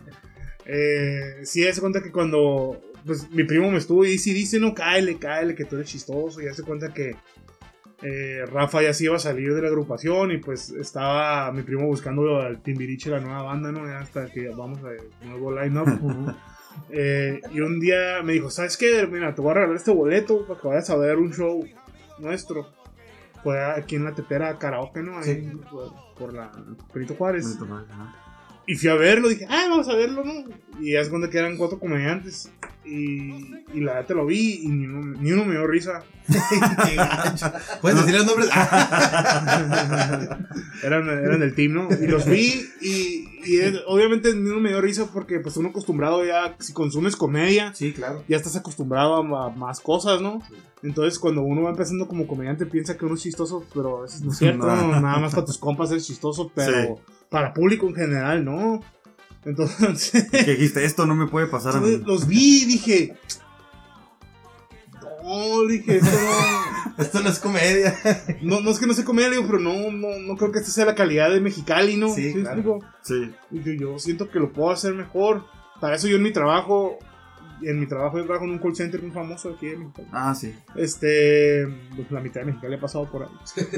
Eh, 0.65 1.41
sí, 1.43 1.67
hace 1.67 1.81
cuenta 1.81 2.01
que 2.01 2.11
cuando 2.11 2.81
pues, 3.05 3.29
mi 3.31 3.43
primo 3.43 3.71
me 3.71 3.77
estuvo 3.77 4.03
y 4.05 4.09
dice, 4.11 4.31
dice, 4.33 4.59
no, 4.59 4.73
cáele, 4.73 5.17
cáele, 5.17 5.55
que 5.55 5.65
tú 5.65 5.75
eres 5.75 5.89
chistoso. 5.89 6.41
Y 6.41 6.47
hace 6.47 6.63
cuenta 6.63 6.93
que 6.93 7.15
eh, 8.01 8.45
Rafa 8.51 8.81
ya 8.81 8.93
se 8.93 9.05
iba 9.05 9.15
a 9.15 9.19
salir 9.19 9.53
de 9.53 9.61
la 9.61 9.67
agrupación 9.69 10.31
y 10.31 10.37
pues 10.37 10.69
estaba 10.71 11.51
mi 11.51 11.61
primo 11.63 11.85
buscando 11.87 12.39
al 12.41 12.61
Timbiriche, 12.61 13.09
la 13.09 13.19
nueva 13.19 13.43
banda, 13.43 13.71
¿no? 13.71 13.83
Hasta 13.95 14.25
que 14.31 14.49
vamos 14.49 14.79
a 14.83 15.25
nuevo 15.25 15.51
line-up. 15.59 16.35
Eh, 16.89 17.39
y 17.53 17.61
un 17.61 17.79
día 17.79 18.21
me 18.21 18.33
dijo, 18.33 18.49
¿sabes 18.49 18.75
qué? 18.75 19.07
Mira, 19.07 19.33
te 19.33 19.41
voy 19.41 19.51
a 19.51 19.53
regalar 19.53 19.77
este 19.77 19.91
boleto 19.91 20.45
para 20.45 20.59
que 20.59 20.67
vayas 20.67 20.89
a 20.89 20.97
ver 20.97 21.15
un 21.15 21.31
show 21.31 21.65
nuestro. 22.19 22.67
Fue 23.43 23.63
aquí 23.63 23.95
en 23.95 24.03
la 24.03 24.13
tetera 24.13 24.59
karaoke, 24.59 25.01
¿no? 25.01 25.17
Ahí 25.17 25.23
Sí. 25.35 25.51
por, 25.71 25.93
por 26.19 26.33
la 26.33 26.51
Benito 26.93 27.15
Juárez. 27.15 27.57
Y 28.67 28.75
fui 28.75 28.89
a 28.89 28.95
verlo, 28.95 29.29
dije, 29.29 29.45
ah, 29.49 29.67
vamos 29.69 29.87
a 29.87 29.95
verlo, 29.95 30.23
¿no? 30.23 30.33
Y 30.79 30.95
es 30.95 31.09
cuando 31.09 31.29
que 31.29 31.37
eran 31.37 31.57
cuatro 31.57 31.79
comediantes. 31.79 32.51
Y, 32.83 33.31
y 33.73 33.79
la 33.79 33.93
verdad 33.93 34.07
te 34.07 34.15
lo 34.15 34.25
vi 34.25 34.61
y 34.63 34.67
ni 34.67 34.85
uno, 34.85 35.17
ni 35.19 35.31
uno 35.31 35.45
me 35.45 35.53
dio 35.53 35.65
risa. 35.65 36.03
¿Puedes 37.81 37.99
decir 37.99 38.15
los 38.15 38.25
nombres? 38.27 38.49
eran, 40.83 41.09
eran 41.09 41.39
del 41.39 41.55
team, 41.55 41.73
¿no? 41.73 41.87
Y 41.89 42.07
los 42.07 42.25
vi 42.25 42.63
y, 42.81 43.27
y 43.43 43.59
obviamente 43.87 44.35
ni 44.35 44.49
uno 44.49 44.59
me 44.59 44.69
dio 44.69 44.81
risa 44.81 45.09
porque 45.11 45.39
pues 45.39 45.57
uno 45.57 45.69
acostumbrado 45.69 46.23
ya, 46.25 46.55
si 46.59 46.73
consumes 46.73 47.15
comedia, 47.15 47.73
sí, 47.73 47.93
claro. 47.93 48.23
ya 48.27 48.37
estás 48.37 48.55
acostumbrado 48.55 49.15
a, 49.15 49.47
a 49.47 49.49
más 49.49 49.79
cosas, 49.79 50.21
¿no? 50.21 50.43
Entonces 50.83 51.17
cuando 51.17 51.41
uno 51.41 51.63
va 51.63 51.71
empezando 51.71 52.07
como 52.07 52.27
comediante 52.27 52.67
piensa 52.67 52.97
que 52.97 53.05
uno 53.05 53.15
es 53.15 53.21
chistoso, 53.21 53.65
pero 53.73 54.03
veces 54.03 54.21
no 54.21 54.31
es 54.31 54.37
cierto. 54.37 54.67
Nada 54.67 55.19
más 55.19 55.33
para 55.33 55.45
tus 55.45 55.57
compas 55.57 55.91
eres 55.91 56.05
chistoso, 56.05 56.51
pero 56.53 56.99
para 57.29 57.53
público 57.53 57.87
en 57.87 57.95
general, 57.95 58.43
¿no? 58.45 58.81
Entonces... 59.45 60.25
Que 60.31 60.43
dijiste, 60.53 60.83
esto 60.85 61.05
no 61.05 61.15
me 61.15 61.27
puede 61.27 61.47
pasar 61.47 61.75
a 61.75 61.79
mí. 61.79 62.01
Los 62.05 62.27
vi 62.27 62.63
y 62.63 62.65
dije. 62.65 63.17
No, 65.23 65.65
dije, 65.67 65.97
esto 65.97 66.11
no. 66.11 66.75
Esto 67.03 67.19
no 67.21 67.29
es 67.29 67.39
comedia. 67.39 67.93
No, 68.41 68.61
no 68.61 68.71
es 68.71 68.79
que 68.79 68.87
no 68.87 68.93
sé 68.93 69.03
comedia, 69.03 69.29
digo, 69.31 69.43
pero 69.45 69.59
no, 69.59 69.91
no, 69.91 70.17
no 70.17 70.37
creo 70.37 70.51
que 70.53 70.59
esta 70.59 70.71
sea 70.71 70.85
la 70.85 70.95
calidad 70.95 71.29
de 71.29 71.41
Mexicali, 71.41 71.97
¿no? 71.97 72.07
Sí, 72.07 72.31
claro. 72.31 72.47
explico? 72.51 72.79
Sí. 73.01 73.31
Yo, 73.51 73.73
yo 73.73 73.99
siento 73.99 74.29
que 74.29 74.39
lo 74.39 74.53
puedo 74.53 74.71
hacer 74.71 74.93
mejor. 74.93 75.43
para 75.81 75.95
eso 75.97 76.07
yo 76.07 76.15
en 76.15 76.23
mi 76.23 76.31
trabajo, 76.31 76.97
en 77.61 77.81
mi 77.81 77.85
trabajo 77.85 78.17
yo 78.17 78.23
trabajo 78.23 78.45
en 78.45 78.51
un 78.51 78.59
call 78.59 78.75
center 78.77 79.01
muy 79.01 79.11
famoso 79.11 79.55
aquí 79.57 79.67
en 79.67 79.79
Mexicali. 79.79 80.07
Ah, 80.13 80.33
sí. 80.33 80.55
Este, 80.77 81.67
pues, 81.97 82.09
la 82.11 82.21
mitad 82.21 82.39
de 82.41 82.45
Mexicali 82.45 82.75
ha 82.75 82.79
pasado 82.79 83.11
por 83.11 83.23
ahí. 83.23 83.29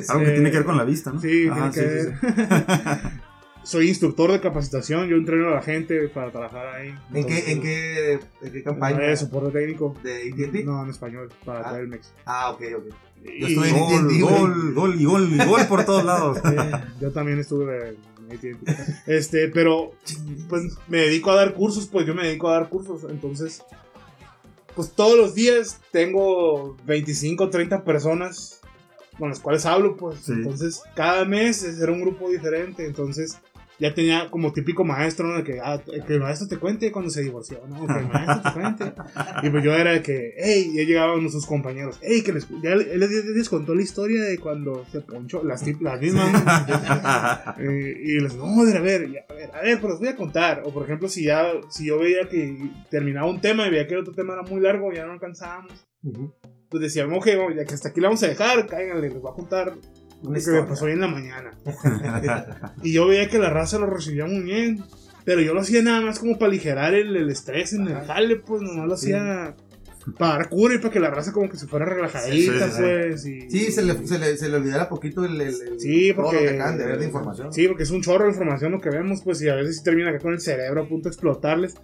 Algo 0.10 0.24
que 0.24 0.30
Eh, 0.30 0.34
tiene 0.36 0.52
que 0.52 0.58
ver 0.58 0.66
con 0.66 0.78
la 0.78 0.84
vista, 0.84 1.12
¿no? 1.12 1.20
Sí, 1.20 1.48
Ah, 1.52 1.72
tiene 1.74 1.88
que 1.88 2.04
sí, 2.04 2.10
sí, 2.22 2.28
Soy 3.68 3.90
instructor 3.90 4.32
de 4.32 4.40
capacitación, 4.40 5.10
yo 5.10 5.18
entreno 5.18 5.50
a 5.50 5.56
la 5.56 5.62
gente 5.62 6.08
para 6.08 6.32
trabajar 6.32 6.68
ahí. 6.68 6.96
¿En 7.14 7.26
qué, 7.26 7.52
en 7.52 7.62
qué, 7.62 8.14
en 8.42 8.52
qué 8.54 8.64
campaña? 8.64 9.00
De 9.00 9.18
soporte 9.18 9.52
técnico. 9.60 9.94
¿De 10.04 10.32
AT&T? 10.32 10.64
No, 10.64 10.82
en 10.86 10.90
español, 10.90 11.30
para 11.44 11.70
Ah. 11.70 11.74
Telmex. 11.74 12.14
Ah, 12.26 12.52
ok, 12.52 12.62
ok. 12.78 12.84
Yo 13.26 13.32
Y- 13.48 13.54
estoy 13.56 13.70
en 13.70 13.78
Gol, 14.22 14.22
gol, 14.22 14.74
gol 14.74 15.02
y 15.02 15.04
gol 15.06 15.30
y 15.34 15.46
gol 15.46 15.68
por 15.68 15.84
todos 15.84 16.06
lados. 16.06 16.38
Eh, 16.46 16.72
yo 17.02 17.12
también 17.12 17.40
estuve 17.40 17.90
en 17.90 17.98
AT&T. 18.38 18.58
Este, 19.06 19.50
pero 19.50 19.92
pues 20.48 20.64
me 20.88 21.00
dedico 21.00 21.32
a 21.32 21.36
dar 21.36 21.54
cursos, 21.54 21.88
pues 21.88 22.08
yo 22.08 22.16
me 22.16 22.26
dedico 22.26 22.48
a 22.48 22.54
dar 22.54 22.70
cursos, 22.70 23.06
entonces 23.10 23.64
pues 24.76 24.92
todos 24.92 25.18
los 25.18 25.36
días 25.36 25.82
tengo 25.92 26.78
25, 26.86 27.50
30 27.50 27.84
personas 27.84 28.62
con 29.18 29.30
las 29.30 29.40
cuales 29.40 29.66
hablo, 29.66 29.98
pues 29.98 30.20
Sí. 30.20 30.34
entonces 30.34 30.84
cada 30.96 31.26
mes 31.26 31.64
era 31.64 31.92
un 31.92 32.02
grupo 32.02 32.30
diferente, 32.30 32.86
entonces 32.86 33.40
ya 33.80 33.94
tenía 33.94 34.30
como 34.32 34.54
típico 34.54 34.84
maestro, 34.84 35.28
¿no? 35.28 35.44
Que, 35.44 35.60
ah, 35.64 35.80
que 35.86 36.14
el 36.14 36.20
maestro 36.20 36.48
te 36.48 36.58
cuente 36.58 36.92
cuando 36.92 37.12
se 37.12 37.22
divorció, 37.22 37.62
¿no? 37.68 37.86
Que 37.86 38.00
el 38.00 38.08
maestro 38.08 38.42
te 38.42 38.60
cuente. 38.60 38.94
Y 39.44 39.50
pues 39.50 39.64
yo 39.64 39.74
era 39.74 39.92
de 39.92 40.02
que, 40.02 40.34
hey, 40.38 40.72
ya 40.74 40.84
llegaban 40.84 41.20
nuestros 41.22 41.46
compañeros, 41.46 42.00
hey, 42.02 42.24
que 42.24 42.34
les, 42.34 42.48
ya 42.62 42.72
él 42.72 43.00
les, 43.00 43.26
les 43.26 43.50
contó 43.50 43.76
la 43.76 43.82
historia 43.82 44.24
de 44.24 44.40
cuando 44.40 44.86
se 44.92 45.02
ponchó, 45.02 45.44
las, 45.44 45.64
mismas. 45.64 46.02
¿no? 46.02 47.64
Y 47.64 48.20
les 48.20 48.36
no, 48.36 48.64
ver, 48.64 48.78
a 48.78 48.82
ver, 48.82 49.26
a 49.30 49.34
ver, 49.34 49.52
a 49.54 49.62
ver, 49.62 49.80
pues 49.80 49.94
les 49.94 50.00
voy 50.00 50.10
a 50.10 50.16
contar. 50.16 50.64
O 50.66 50.74
por 50.74 50.84
ejemplo, 50.84 51.08
si 51.08 51.26
ya, 51.26 51.46
si 51.70 51.88
yo 51.88 52.00
veía 52.00 52.28
que 52.30 52.70
terminaba 52.90 53.30
un 53.30 53.42
tema 53.42 53.68
y 53.68 53.72
veía 53.72 53.88
que 53.88 53.94
el 53.94 54.02
otro 54.02 54.14
tema 54.14 54.34
era 54.34 54.44
muy 54.44 54.62
largo, 54.62 54.92
ya 54.92 55.06
no 55.06 55.14
alcanzábamos. 55.14 55.88
Pues 56.70 56.82
decíamos, 56.82 57.20
ok, 57.20 57.28
ya 57.56 57.66
que 57.66 57.74
hasta 57.74 57.90
aquí 57.90 58.02
le 58.02 58.08
vamos 58.08 58.24
a 58.24 58.28
dejar, 58.28 58.66
cáiganle, 58.66 59.10
les 59.10 59.22
voy 59.22 59.32
a 59.32 59.36
contar 59.36 59.74
lo 60.24 60.34
que 60.34 60.52
me 60.52 60.64
pasó 60.64 60.86
hoy 60.86 60.92
en 60.94 61.02
la 61.02 61.08
mañana. 61.08 61.52
y 62.84 62.94
yo 62.94 63.08
veía 63.08 63.28
que 63.30 63.40
la 63.40 63.50
raza 63.50 63.78
lo 63.80 63.88
recibía 63.88 64.26
muy 64.26 64.42
bien. 64.42 64.84
Pero 65.26 65.42
yo 65.42 65.54
lo 65.54 65.60
hacía 65.60 65.82
nada 65.82 66.00
más 66.00 66.20
como 66.20 66.40
para 66.40 66.48
aligerar 66.50 66.94
el, 66.94 67.14
el 67.16 67.30
estrés 67.30 67.74
en 67.74 67.86
el 67.88 67.96
jale, 68.06 68.38
pues 68.38 68.62
nomás 68.62 68.88
lo 68.88 68.94
hacía 68.94 69.56
para 70.18 70.36
dar 70.38 70.48
cura 70.50 70.76
y 70.76 70.78
para 70.78 70.94
que 70.94 71.02
la 71.02 71.10
raza 71.10 71.34
como 71.34 71.50
que 71.50 71.58
se 71.58 71.68
fuera 71.68 71.86
relajadita, 71.86 72.70
Sí, 72.70 72.72
sí, 72.78 72.82
pues. 72.82 73.26
Y, 73.26 73.52
Sí, 73.52 73.72
se 73.74 73.82
le, 73.82 74.08
se 74.08 74.20
le, 74.20 74.38
se 74.38 74.48
le 74.48 74.56
olvidara 74.56 74.88
poquito 74.88 75.26
el, 75.26 75.34
el, 75.42 75.48
el- 75.50 75.80
Sí, 75.82 76.14
todo 76.14 76.24
porque. 76.28 76.44
lo 76.46 76.50
que 76.52 76.56
acaban 76.56 76.78
de 76.78 76.86
ver 76.86 77.00
de 77.00 77.06
información. 77.08 77.52
Sí, 77.52 77.68
porque 77.68 77.84
es 77.84 77.92
un 77.92 78.02
chorro 78.02 78.24
de 78.24 78.32
información 78.32 78.72
lo 78.72 78.80
que 78.80 78.90
vemos, 78.90 79.22
pues, 79.22 79.42
y 79.42 79.50
a 79.50 79.56
veces 79.56 79.84
termina 79.84 80.12
acá 80.12 80.20
con 80.20 80.32
el 80.32 80.40
cerebro 80.40 80.84
a 80.84 80.88
punto 80.88 81.10
de 81.10 81.14
explotarles. 81.14 81.76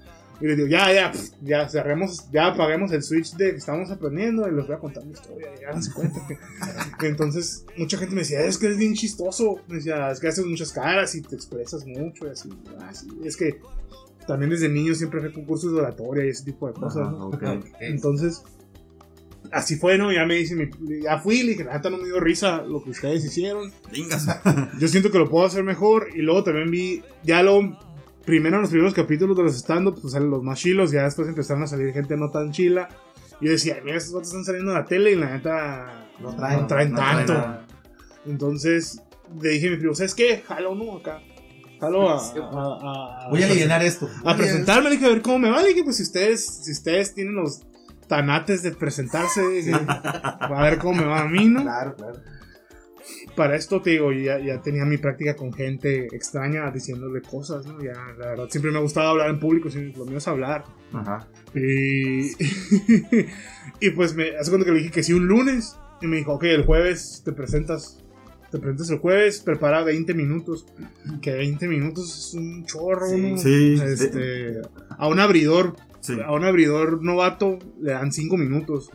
Y 0.42 0.48
les 0.48 0.58
digo, 0.58 0.68
ya, 0.68 0.92
ya, 0.92 1.12
ya 1.42 1.70
cerremos, 1.70 2.30
ya 2.32 2.48
apaguemos 2.48 2.92
el 2.92 3.02
switch 3.04 3.34
de 3.36 3.52
que 3.52 3.58
estamos 3.58 3.90
aprendiendo 3.92 4.48
y 4.48 4.52
les 4.54 4.66
voy 4.68 4.76
a 4.76 4.80
contar 4.80 5.06
mi 5.06 5.12
historia. 5.14 5.48
Y 5.62 5.64
háganse 5.64 5.92
cuenta 5.94 6.20
que. 7.00 7.08
entonces, 7.08 7.66
mucha 7.78 7.98
gente 7.98 8.14
me 8.16 8.22
decía, 8.22 8.42
es 8.42 8.58
que 8.58 8.68
es 8.68 8.78
bien 8.78 8.94
chistoso. 8.94 9.60
Me 9.68 9.76
decía, 9.76 10.10
es 10.12 10.20
que 10.20 10.28
haces 10.28 10.46
muchas 10.46 10.72
caras 10.74 11.16
y 11.16 11.22
te 11.22 11.36
expresas 11.36 11.86
mucho 11.86 12.28
y 12.28 12.30
así. 12.32 12.50
Ah, 12.80 12.92
Es 13.24 13.38
que 13.38 13.62
también 14.28 14.50
desde 14.50 14.70
niño 14.70 14.96
siempre 14.96 15.22
fue 15.22 15.32
concursos 15.32 15.72
de 15.72 15.80
oratoria 15.80 16.26
y 16.26 16.30
ese 16.30 16.44
tipo 16.46 16.68
de 16.68 16.74
cosas. 16.74 17.04
Ajá, 17.08 17.12
¿no? 17.12 17.28
ok. 17.28 17.44
Entonces, 17.80 18.42
así 19.52 19.76
fue, 19.76 19.98
¿no? 19.98 20.12
Ya 20.12 20.26
me 20.26 20.36
dicen, 20.36 20.58
mi- 20.58 21.02
ya 21.04 21.20
fui, 21.20 21.44
le 21.44 21.52
dije, 21.52 21.64
la 21.64 21.74
neta 21.76 21.90
no 21.90 21.98
me 21.98 22.06
dio 22.06 22.20
risa 22.20 22.64
lo 22.64 22.84
que 22.84 22.90
ustedes 22.90 23.24
hicieron. 23.24 23.72
Vengas. 23.92 24.28
Yo 24.80 24.88
siento 24.88 25.12
que 25.12 25.20
lo 25.20 25.30
puedo 25.30 25.46
hacer 25.46 25.64
mejor. 25.64 26.08
Y 26.16 26.22
luego 26.22 26.44
también 26.44 26.72
vi, 26.72 27.04
ya 27.24 27.44
lo, 27.44 27.78
primero 28.26 28.56
en 28.58 28.62
los 28.62 28.70
primeros 28.72 28.94
capítulos 28.94 29.36
de 29.38 29.44
los 29.44 29.56
stand-up, 29.56 30.00
pues 30.02 30.14
salen 30.14 30.30
los 30.30 30.44
más 30.44 30.60
chilos. 30.60 30.92
Ya 30.92 31.04
después 31.04 31.28
empezaron 31.28 31.64
a 31.64 31.68
salir 31.68 31.94
gente 31.94 32.16
no 32.18 32.30
tan 32.30 32.52
chila. 32.52 32.90
Y 33.42 33.46
yo 33.46 33.52
decía, 33.52 33.78
mira, 33.84 33.98
estos 33.98 34.14
otros 34.14 34.28
están 34.30 34.46
saliendo 34.46 34.72
a 34.72 34.76
la 34.80 34.86
tele 34.86 35.12
y 35.12 35.16
la 35.16 35.32
neta 35.32 36.08
No 36.20 36.36
traen, 36.36 36.62
no 36.62 36.68
traen 36.68 36.92
no 36.92 36.98
traen 36.98 37.26
tanto. 37.26 37.60
Entonces 38.26 39.02
le 39.42 39.50
dije 39.50 39.68
a 39.68 39.72
mi 39.72 39.78
primo, 39.78 39.96
¿sabes 39.96 40.16
qué? 40.16 40.44
Jalo, 40.48 40.76
¿no? 40.76 40.98
Acá. 40.98 41.20
Jalo 41.80 42.10
a, 42.10 42.16
a, 42.18 43.26
a- 43.26 43.30
Voy 43.30 43.44
a 43.44 43.46
aliviar 43.48 43.84
esto. 43.84 44.10
a 44.24 44.36
presentarme, 44.38 44.90
le 44.90 44.96
dije, 44.96 45.08
a 45.08 45.10
ver 45.10 45.22
cómo 45.22 45.40
me 45.40 45.50
va. 45.50 45.62
Le 45.62 45.70
dije, 45.70 45.84
pues 45.84 45.98
si 45.98 46.04
ustedes, 46.04 46.46
si 46.64 46.72
ustedes 46.72 47.14
tienen 47.14 47.36
los 47.36 47.62
tanates 48.08 48.64
de 48.64 48.72
presentarse, 48.72 49.46
dije, 49.50 49.74
a 49.74 50.62
ver 50.62 50.78
cómo 50.78 51.02
me 51.02 51.06
va 51.08 51.22
a 51.22 51.28
mí, 51.28 51.46
¿no? 51.48 51.64
Claro, 51.64 51.96
claro. 51.96 52.20
Para 53.36 53.56
esto, 53.56 53.82
te 53.82 53.92
digo, 53.92 54.12
ya, 54.12 54.38
ya 54.40 54.62
tenía 54.62 54.86
mi 54.86 54.98
práctica 54.98 55.36
con 55.36 55.52
gente 55.52 56.06
extraña 56.16 56.70
diciéndole 56.72 57.22
cosas, 57.22 57.66
¿no? 57.66 57.82
Ya, 57.82 57.94
la 58.20 58.28
verdad, 58.28 58.48
siempre 58.50 58.72
me 58.72 58.78
ha 58.78 58.82
gustado 58.82 59.10
hablar 59.10 59.30
en 59.30 59.40
público, 59.40 59.70
lo 59.98 60.06
mío 60.06 60.18
es 60.18 60.28
hablar. 60.28 60.66
Ajá. 60.94 61.28
Y, 61.56 62.32
y 63.80 63.90
pues 63.96 64.16
me 64.16 64.36
hace 64.38 64.52
cuando 64.52 64.66
que 64.66 64.72
le 64.72 64.80
dije 64.80 64.92
que 64.92 65.04
sí 65.04 65.14
un 65.14 65.28
lunes. 65.28 65.78
Y 66.02 66.08
me 66.08 66.18
dijo, 66.18 66.34
ok, 66.34 66.44
el 66.44 66.66
jueves 66.66 67.22
te 67.24 67.32
presentas. 67.32 68.00
Te 68.52 68.60
presentas 68.60 68.90
el 68.92 69.00
jueves, 69.00 69.40
prepara 69.40 69.84
20 69.84 70.14
minutos. 70.14 70.66
Que 71.22 71.32
20 71.34 71.68
minutos 71.68 72.06
es 72.28 72.34
un 72.36 72.66
chorro, 72.66 73.08
Sí. 73.10 73.22
¿no? 73.32 73.38
Sí. 73.38 73.80
Este, 73.84 74.62
a 74.90 75.08
un 75.08 75.20
abridor, 75.20 75.76
Sí. 76.02 76.18
a 76.24 76.32
un 76.34 76.44
abridor 76.44 77.02
novato 77.02 77.58
le 77.82 77.94
dan 77.94 78.12
5 78.12 78.38
minutos. 78.38 78.92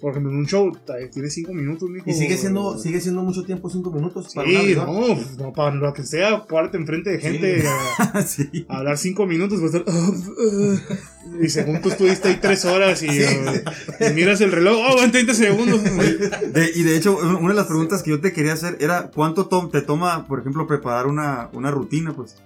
Por 0.00 0.12
ejemplo, 0.12 0.32
en 0.32 0.38
un 0.38 0.46
show 0.46 0.72
tiene 1.12 1.28
5 1.28 1.52
minutos, 1.52 1.90
mijo. 1.90 2.08
Y 2.08 2.14
sigue 2.14 2.36
siendo, 2.38 2.78
sigue 2.78 3.00
siendo 3.02 3.22
mucho 3.22 3.42
tiempo, 3.44 3.68
cinco 3.68 3.90
minutos 3.92 4.32
para 4.34 4.48
Sí, 4.48 4.74
no, 4.74 4.86
pues, 5.14 5.36
no, 5.36 5.52
para 5.52 5.74
lo 5.74 5.92
que 5.92 6.04
sea, 6.04 6.46
párate 6.46 6.78
enfrente 6.78 7.10
de 7.10 7.18
gente 7.18 7.62
a, 7.98 8.22
sí. 8.26 8.64
a 8.68 8.78
hablar 8.78 8.96
5 8.96 9.26
minutos, 9.26 9.60
pues, 9.60 9.74
estar, 9.74 9.94
y 11.42 11.48
según 11.50 11.82
tú 11.82 11.90
estuviste 11.90 12.28
ahí 12.28 12.38
3 12.40 12.64
horas 12.64 13.02
y, 13.02 13.08
y 13.08 14.12
miras 14.14 14.40
el 14.40 14.52
reloj, 14.52 14.78
oh, 14.90 14.96
van 14.96 15.12
30 15.12 15.34
segundos. 15.34 15.82
De- 15.84 16.72
y 16.74 16.82
de 16.82 16.96
hecho, 16.96 17.18
una 17.18 17.50
de 17.50 17.54
las 17.54 17.66
preguntas 17.66 18.02
que 18.02 18.10
yo 18.10 18.20
te 18.20 18.32
quería 18.32 18.54
hacer 18.54 18.78
era, 18.80 19.10
¿cuánto 19.14 19.46
to- 19.48 19.68
te 19.68 19.82
toma, 19.82 20.26
por 20.26 20.40
ejemplo, 20.40 20.66
preparar 20.66 21.06
una, 21.06 21.50
una 21.52 21.70
rutina, 21.70 22.14
pues? 22.14 22.36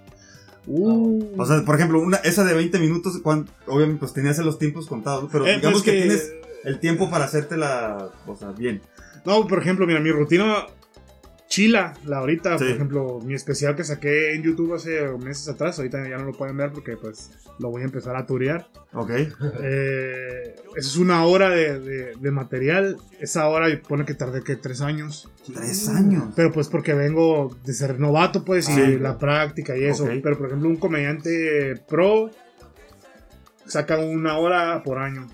Uh, 0.67 1.23
O 1.37 1.45
sea, 1.45 1.63
por 1.63 1.75
ejemplo, 1.75 2.01
una, 2.01 2.17
esa 2.17 2.43
de 2.43 2.53
20 2.53 2.79
minutos, 2.79 3.21
obviamente, 3.67 3.99
pues 3.99 4.13
tenías 4.13 4.37
los 4.39 4.57
tiempos 4.59 4.87
contados, 4.87 5.29
pero 5.31 5.45
Eh, 5.45 5.57
digamos 5.57 5.83
pues 5.83 5.83
que, 5.83 5.91
que- 5.91 5.97
tienes 6.07 6.31
el 6.65 6.79
tiempo 6.79 7.09
para 7.09 7.25
hacértela, 7.25 8.09
o 8.25 8.35
sea, 8.35 8.51
bien. 8.51 8.81
no, 9.25 9.47
por 9.47 9.59
ejemplo, 9.59 9.85
mira, 9.87 9.99
mi 9.99 10.11
rutina 10.11 10.65
chila, 11.47 11.93
la 12.05 12.17
ahorita, 12.17 12.57
por 12.57 12.67
Sí. 12.67 12.73
ejemplo, 12.73 13.19
mi 13.23 13.33
especial 13.35 13.75
que 13.75 13.83
saqué 13.83 14.33
en 14.33 14.43
YouTube 14.43 14.73
hace 14.73 15.07
meses 15.19 15.47
atrás, 15.47 15.77
ahorita 15.77 16.07
ya 16.09 16.17
no 16.17 16.25
lo 16.25 16.33
pueden 16.33 16.57
ver 16.57 16.71
porque 16.73 16.97
pues 16.97 17.31
lo 17.59 17.69
voy 17.69 17.83
a 17.83 17.85
empezar 17.85 18.15
a 18.17 18.25
turear. 18.25 18.67
Ok. 18.93 19.11
Eh, 19.61 20.55
es 20.75 20.97
una 20.97 21.23
hora 21.25 21.49
de, 21.49 21.79
de- 21.79 22.13
de 22.19 22.31
material, 22.31 22.97
esa 23.19 23.47
hora 23.47 23.67
pone 23.87 24.03
que 24.05 24.15
tardé 24.15 24.41
que 24.43 24.55
3 24.57 24.81
años. 24.81 25.29
Tres 25.53 25.87
años. 25.87 26.33
Pero 26.35 26.51
pues 26.51 26.67
porque 26.67 26.93
vengo 26.93 27.55
de 27.63 27.73
ser 27.73 27.99
novato, 27.99 28.43
pues, 28.43 28.67
y 28.67 28.73
Sí. 28.73 28.97
la 28.99 29.17
práctica 29.17 29.77
y 29.77 29.85
eso. 29.85 30.03
Ok. 30.05 30.11
Pero 30.23 30.37
por 30.37 30.47
ejemplo, 30.47 30.67
un 30.67 30.77
comediante 30.77 31.75
pro 31.87 32.31
saca 33.65 33.97
una 33.99 34.37
hora 34.37 34.81
por 34.83 34.97
año. 34.97 35.27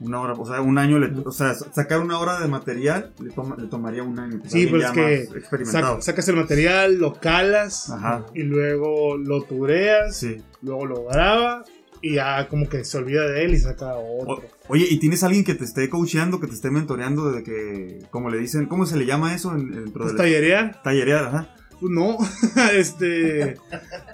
Una 0.00 0.20
hora, 0.20 0.32
o 0.34 0.44
sea, 0.44 0.60
un 0.60 0.76
año, 0.78 0.98
le, 0.98 1.12
o 1.24 1.30
sea, 1.30 1.54
sacar 1.54 2.00
una 2.00 2.18
hora 2.18 2.40
de 2.40 2.48
material 2.48 3.12
le, 3.20 3.30
toma- 3.30 3.56
le 3.56 3.68
tomaría 3.68 4.02
un 4.02 4.18
año. 4.18 4.40
Sí, 4.46 4.66
alguien 4.68 4.70
pues 4.70 4.84
es 4.84 5.48
que. 5.48 5.64
Sac- 5.64 6.00
sacas 6.00 6.28
el 6.28 6.36
material, 6.36 6.96
lo 6.98 7.14
calas 7.14 7.90
Ajá. 7.90 8.26
y 8.34 8.42
luego 8.42 9.16
lo 9.16 9.42
tureas, 9.42 10.16
Sí. 10.16 10.38
luego 10.62 10.84
lo 10.86 11.04
graba 11.04 11.64
y 12.02 12.14
ya 12.16 12.48
como 12.48 12.68
que 12.68 12.84
se 12.84 12.98
olvida 12.98 13.26
de 13.28 13.44
él 13.44 13.54
y 13.54 13.58
saca 13.58 13.94
O- 13.94 14.22
otro. 14.32 14.48
oye, 14.68 14.86
¿y 14.90 14.98
tienes 14.98 15.22
alguien 15.22 15.44
que 15.44 15.54
te 15.54 15.64
esté 15.64 15.88
coacheando, 15.88 16.40
que 16.40 16.48
te 16.48 16.54
esté 16.54 16.70
mentoreando 16.70 17.30
desde 17.30 17.44
que, 17.44 18.00
como 18.10 18.30
le 18.30 18.38
dicen, 18.38 18.66
¿cómo 18.66 18.84
se 18.86 18.96
le 18.96 19.06
llama 19.06 19.34
eso 19.34 19.52
en, 19.54 19.70
dentro 19.70 20.02
Pues 20.02 20.16
tallerear, 20.16 20.82
tallerear? 20.82 21.24
Ajá. 21.26 21.54
pues 21.80 21.92
no, 21.92 22.18
este, 22.74 23.56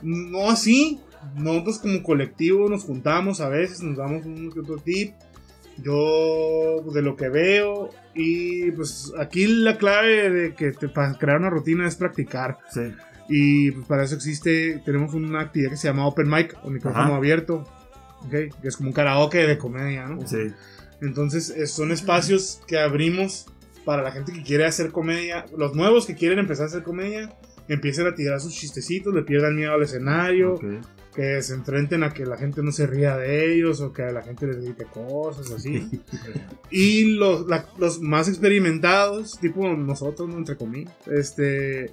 no 0.02 0.50
así. 0.50 1.00
Nosotros 1.36 1.78
como 1.80 2.02
colectivo 2.02 2.68
nos 2.68 2.84
juntamos 2.84 3.40
a 3.40 3.48
veces, 3.50 3.82
nos 3.82 3.96
damos 3.98 4.24
un 4.24 4.48
otro 4.58 4.76
tip. 4.78 5.12
Yo 5.82 6.80
pues, 6.82 6.94
de 6.94 7.02
lo 7.02 7.16
que 7.16 7.28
veo 7.28 7.90
y 8.14 8.70
pues 8.72 9.12
aquí 9.18 9.46
la 9.46 9.76
clave 9.78 10.30
de 10.30 10.54
que 10.54 10.72
te- 10.72 10.88
para 10.88 11.16
crear 11.16 11.38
una 11.38 11.50
rutina 11.50 11.86
es 11.86 11.96
practicar. 11.96 12.58
Sí. 12.72 12.92
Y 13.28 13.70
pues 13.70 13.86
para 13.86 14.04
eso 14.04 14.14
existe, 14.16 14.82
tenemos 14.84 15.14
una 15.14 15.40
actividad 15.40 15.70
que 15.70 15.76
se 15.76 15.88
llama 15.88 16.06
Open 16.06 16.28
Mic 16.28 16.56
o 16.64 16.70
micrófono 16.70 17.04
Ajá. 17.04 17.16
abierto. 17.16 17.64
¿ok? 18.26 18.30
Que 18.30 18.68
es 18.68 18.76
como 18.76 18.88
un 18.90 18.92
karaoke 18.92 19.46
de 19.46 19.56
comedia, 19.56 20.06
¿no? 20.06 20.26
Sí. 20.26 20.48
Entonces 21.00 21.54
son 21.70 21.92
espacios 21.92 22.60
que 22.66 22.78
abrimos 22.78 23.46
para 23.84 24.02
la 24.02 24.12
gente 24.12 24.32
que 24.32 24.42
quiere 24.42 24.66
hacer 24.66 24.90
comedia. 24.92 25.46
Los 25.56 25.74
nuevos 25.74 26.04
que 26.06 26.14
quieren 26.14 26.38
empezar 26.38 26.64
a 26.64 26.68
hacer 26.68 26.82
comedia, 26.82 27.32
empiecen 27.68 28.06
a 28.06 28.14
tirar 28.14 28.40
sus 28.40 28.52
chistecitos, 28.54 29.14
le 29.14 29.22
pierdan 29.22 29.56
miedo 29.56 29.72
al 29.72 29.82
escenario. 29.82 30.58
Que 31.14 31.42
se 31.42 31.54
enfrenten 31.54 32.04
a 32.04 32.12
que 32.14 32.24
la 32.24 32.36
gente 32.36 32.62
no 32.62 32.70
se 32.72 32.86
ría 32.86 33.16
de 33.16 33.52
ellos 33.52 33.80
o 33.80 33.92
que 33.92 34.02
a 34.02 34.12
la 34.12 34.22
gente 34.22 34.46
les 34.46 34.60
grite 34.62 34.84
cosas 34.84 35.50
así. 35.50 36.00
y 36.70 37.16
los, 37.16 37.46
la- 37.46 37.66
los 37.78 38.00
más 38.00 38.28
experimentados, 38.28 39.38
tipo 39.40 39.68
nosotros, 39.74 40.28
¿no? 40.28 40.38
entre 40.38 40.56
comillas, 40.56 40.92
este, 41.06 41.92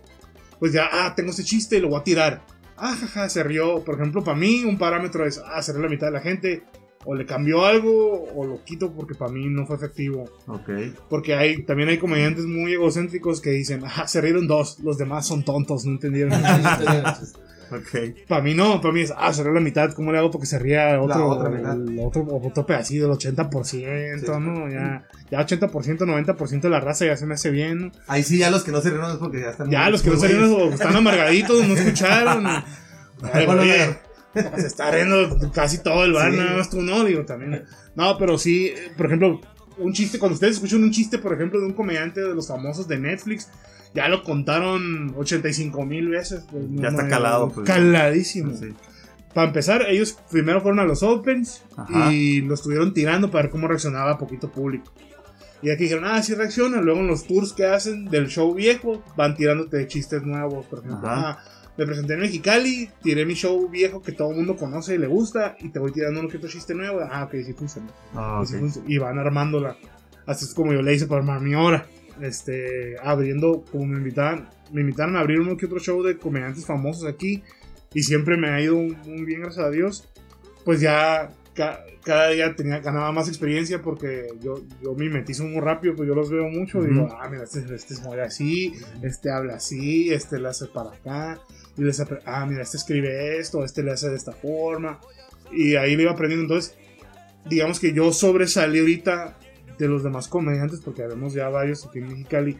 pues 0.60 0.74
ya, 0.74 0.88
ah, 0.92 1.14
tengo 1.16 1.32
ese 1.32 1.44
chiste 1.44 1.78
y 1.78 1.82
lo 1.82 1.90
voy 1.90 2.00
a 2.00 2.04
tirar. 2.04 2.44
ah, 2.78 2.96
jaja, 2.96 3.28
se 3.30 3.44
rió. 3.44 3.84
Por 3.84 3.96
ejemplo, 3.96 4.24
para 4.24 4.38
mí 4.38 4.64
un 4.64 4.78
parámetro 4.78 5.26
es, 5.26 5.42
ah, 5.44 5.62
se 5.62 5.74
rió 5.74 5.82
la 5.82 5.90
mitad 5.90 6.08
de 6.08 6.14
la 6.14 6.22
gente. 6.22 6.64
O 7.10 7.16
le 7.16 7.26
cambió 7.26 7.64
algo 7.66 8.26
o 8.36 8.46
lo 8.46 8.62
quito 8.66 8.92
porque 8.92 9.16
para 9.16 9.32
mí 9.32 9.48
no 9.48 9.66
fue 9.66 9.78
efectivo. 9.78 10.26
Ok. 10.48 10.70
Porque 11.10 11.36
hay, 11.36 11.64
también 11.64 11.88
hay 11.88 11.98
comediantes 12.00 12.44
muy 12.46 12.74
egocéntricos 12.74 13.40
que 13.40 13.52
dicen, 13.52 13.82
ah, 13.86 14.06
se 14.08 14.20
rieron 14.20 14.46
dos, 14.46 14.80
los 14.84 14.98
demás 14.98 15.26
son 15.26 15.46
tontos, 15.46 15.86
no 15.86 15.94
entendieron. 15.94 16.34
Ok. 17.72 18.26
para 18.28 18.42
mí 18.42 18.54
no, 18.54 18.80
para 18.82 18.94
mí 18.94 19.02
es, 19.02 19.14
ah, 19.16 19.34
se 19.34 19.44
rió 19.44 19.54
la 19.54 19.60
mitad, 19.60 19.92
¿cómo 19.94 20.12
le 20.12 20.20
hago 20.20 20.32
porque 20.32 20.48
se 20.48 20.58
ría 20.60 21.02
otro, 21.02 21.28
otra 21.28 21.50
mitad. 21.50 21.74
el 21.74 22.00
otro, 22.00 22.26
otro 22.30 22.66
pedacito, 22.66 23.06
el 23.06 23.12
80%, 23.12 24.40
¿no? 24.40 24.70
Ya, 24.70 25.06
ya 25.30 25.46
80%, 25.46 25.70
90% 25.70 26.62
de 26.62 26.70
la 26.70 26.80
raza 26.80 27.06
ya 27.06 27.18
se 27.18 27.26
me 27.26 27.34
hace 27.34 27.52
bien. 27.52 27.92
Ahí 28.08 28.24
sí, 28.24 28.38
ya 28.38 28.50
los 28.50 28.64
que 28.64 28.72
no 28.72 28.82
se 28.82 28.90
rieron 28.90 29.12
es 29.12 29.18
porque 29.18 29.42
ya 29.42 29.50
están. 29.50 29.70
Ya, 29.70 29.90
los 29.90 30.02
que 30.02 30.10
no 30.12 30.18
güeyes. 30.18 30.38
o 30.50 30.70
están 30.70 30.96
amargaditos, 30.96 31.68
no 31.68 31.74
escucharon. 31.76 32.46
Oye, 33.60 33.98
se 34.58 34.68
está 34.68 34.92
riendo 34.92 35.52
casi 35.52 35.80
todo 35.80 36.04
el 36.06 36.14
bar, 36.14 36.32
Sí. 36.32 36.38
nada 36.38 36.58
más 36.58 36.70
tú 36.70 36.82
no, 36.82 37.04
digo 37.04 37.26
también. 37.26 37.64
No, 37.96 38.18
pero 38.18 38.38
sí, 38.38 38.74
por 38.96 39.08
ejemplo, 39.08 39.42
un 39.78 39.94
chiste, 39.94 40.20
cuando 40.20 40.36
ustedes 40.36 40.56
escuchan 40.56 40.84
un 40.84 40.92
chiste, 40.92 41.18
por 41.18 41.34
ejemplo, 41.34 41.60
de 41.60 41.66
un 41.66 41.74
comediante 41.74 42.22
de 42.22 42.34
los 42.36 42.48
famosos 42.48 42.88
de 42.88 43.00
Netflix, 43.00 43.50
ya 43.94 44.08
lo 44.10 44.24
contaron 44.24 45.14
85 45.18 45.86
mil 45.86 46.10
veces. 46.10 46.46
pues, 46.52 46.64
Ya 46.72 46.90
está 46.90 47.08
calado, 47.08 47.50
pues. 47.50 47.66
Caladísimo. 47.68 48.56
Sí. 48.56 48.74
Para 49.34 49.48
empezar, 49.48 49.86
ellos 49.88 50.18
primero 50.32 50.62
fueron 50.62 50.80
a 50.80 50.84
los 50.86 51.04
Opens 51.04 51.64
Ajá. 51.76 52.12
y 52.12 52.42
lo 52.42 52.54
estuvieron 52.56 52.94
tirando 52.94 53.30
para 53.30 53.44
ver 53.44 53.52
cómo 53.52 53.68
reaccionaba 53.68 54.18
poquito 54.18 54.52
público. 54.52 54.92
Y 55.62 55.70
aquí 55.72 55.84
dijeron, 55.84 56.06
ah, 56.06 56.22
sí 56.22 56.34
reacciona. 56.36 56.82
Luego 56.82 57.00
en 57.02 57.08
los 57.08 57.26
tours 57.26 57.54
que 57.54 57.66
hacen 57.66 58.06
del 58.06 58.28
show 58.28 58.54
viejo, 58.54 59.04
van 59.16 59.36
tirándote 59.36 59.78
de 59.78 59.88
chistes 59.88 60.24
nuevos. 60.24 60.66
Por 60.68 60.80
ejemplo, 60.80 61.08
ah, 61.10 61.40
me 61.78 61.86
presenté 61.86 62.14
en 62.14 62.20
Mexicali, 62.22 62.90
tiré 63.04 63.26
mi 63.26 63.34
show 63.34 63.68
viejo 63.70 64.02
que 64.02 64.12
todo 64.12 64.32
el 64.32 64.38
mundo 64.38 64.56
conoce 64.56 64.96
y 64.96 64.98
le 64.98 65.08
gusta, 65.08 65.56
y 65.60 65.70
te 65.70 65.80
voy 65.80 65.92
tirando 65.92 66.20
uno 66.20 66.30
que 66.30 66.38
otro 66.38 66.50
chiste 66.50 66.74
nuevo. 66.76 67.00
Ah, 67.12 67.24
ok, 67.26 67.36
sí 67.46 67.54
funciona. 67.54 67.88
Ah, 68.16 68.44
Sí 68.46 68.56
funciona. 68.58 68.88
Y 68.90 68.98
van 68.98 69.18
armándola. 69.20 69.76
Así 70.26 70.46
es 70.46 70.54
como 70.54 70.74
yo 70.74 70.82
le 70.82 70.94
hice 70.94 71.06
para 71.08 71.22
armar 71.22 71.42
mi 71.42 71.54
hora. 71.56 71.86
Este, 72.22 72.96
abriendo, 73.04 73.64
como 73.72 73.86
me 73.86 73.98
invitaban, 73.98 74.50
me 74.72 74.82
invitaron 74.82 75.16
a 75.16 75.20
abrir 75.22 75.40
uno 75.40 75.56
que 75.58 75.66
otro 75.66 75.80
show 75.80 76.02
de 76.04 76.18
comediantes 76.18 76.66
famosos 76.66 77.06
aquí. 77.08 77.44
Y 77.94 78.04
siempre 78.04 78.38
me 78.38 78.50
ha 78.50 78.62
ido 78.62 78.76
muy 78.78 79.24
bien, 79.26 79.42
gracias 79.42 79.66
a 79.66 79.70
Dios. 79.70 80.08
Pues 80.66 80.82
ya 80.82 81.32
ca- 81.54 81.84
cada 82.04 82.30
día 82.30 82.56
tenía, 82.56 82.80
ganaba 82.80 83.12
más 83.12 83.28
experiencia 83.28 83.82
porque 83.82 84.28
yo, 84.42 84.62
yo 84.84 84.94
me 84.94 85.10
metizo 85.10 85.44
muy 85.46 85.62
rápido, 85.62 85.96
pues 85.96 86.08
yo 86.08 86.14
los 86.16 86.30
veo 86.30 86.50
mucho. 86.50 86.84
y 86.84 86.88
Digo, 86.90 87.06
Ujú. 87.06 87.14
ah, 87.20 87.28
mira, 87.30 87.44
este, 87.44 87.60
este 87.74 87.96
se 87.96 88.02
mueve 88.04 88.24
así, 88.24 88.74
este 89.02 89.32
habla 89.32 89.56
así, 89.56 90.12
este 90.14 90.40
le 90.40 90.50
hace 90.50 90.66
para 90.68 90.92
acá. 90.92 91.40
Y 91.78 91.84
les 91.84 92.00
apre- 92.02 92.22
ah, 92.26 92.46
mira, 92.46 92.64
este 92.64 92.78
escribe 92.78 93.38
esto, 93.40 93.64
este 93.64 93.84
le 93.84 93.92
hace 93.92 94.10
de 94.10 94.16
esta 94.18 94.34
forma. 94.34 95.00
Y 95.52 95.76
ahí 95.76 95.96
le 95.96 96.04
iba 96.04 96.12
aprendiendo. 96.12 96.44
Entonces, 96.44 96.76
digamos 97.46 97.80
que 97.80 97.94
yo 97.94 98.12
sobresalí 98.12 98.80
ahorita 98.80 99.38
de 99.78 99.88
los 99.88 100.04
demás 100.04 100.28
comediantes, 100.28 100.80
porque 100.82 101.04
habemos 101.04 101.34
ya 101.34 101.50
varios 101.50 101.86
aquí 101.86 102.00
en 102.00 102.08
Mexicali. 102.10 102.58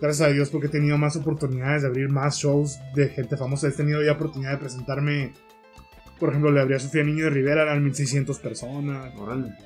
Gracias 0.00 0.28
a 0.28 0.32
Dios, 0.32 0.50
porque 0.50 0.66
he 0.66 0.70
tenido 0.70 0.98
más 0.98 1.16
oportunidades 1.16 1.82
de 1.82 1.88
abrir 1.88 2.08
más 2.10 2.36
shows 2.38 2.78
de 2.94 3.08
gente 3.08 3.36
famosa. 3.36 3.68
He 3.68 3.72
tenido 3.72 4.02
ya 4.02 4.12
oportunidad 4.12 4.52
de 4.52 4.58
presentarme. 4.58 5.32
Por 6.18 6.28
ejemplo, 6.30 6.50
le 6.50 6.60
abrí 6.60 6.74
a 6.74 6.78
Sofía 6.78 7.02
Niño 7.04 7.24
de 7.24 7.30
Rivera, 7.30 7.62
eran 7.62 7.82
1600 7.82 8.38
personas. 8.38 9.12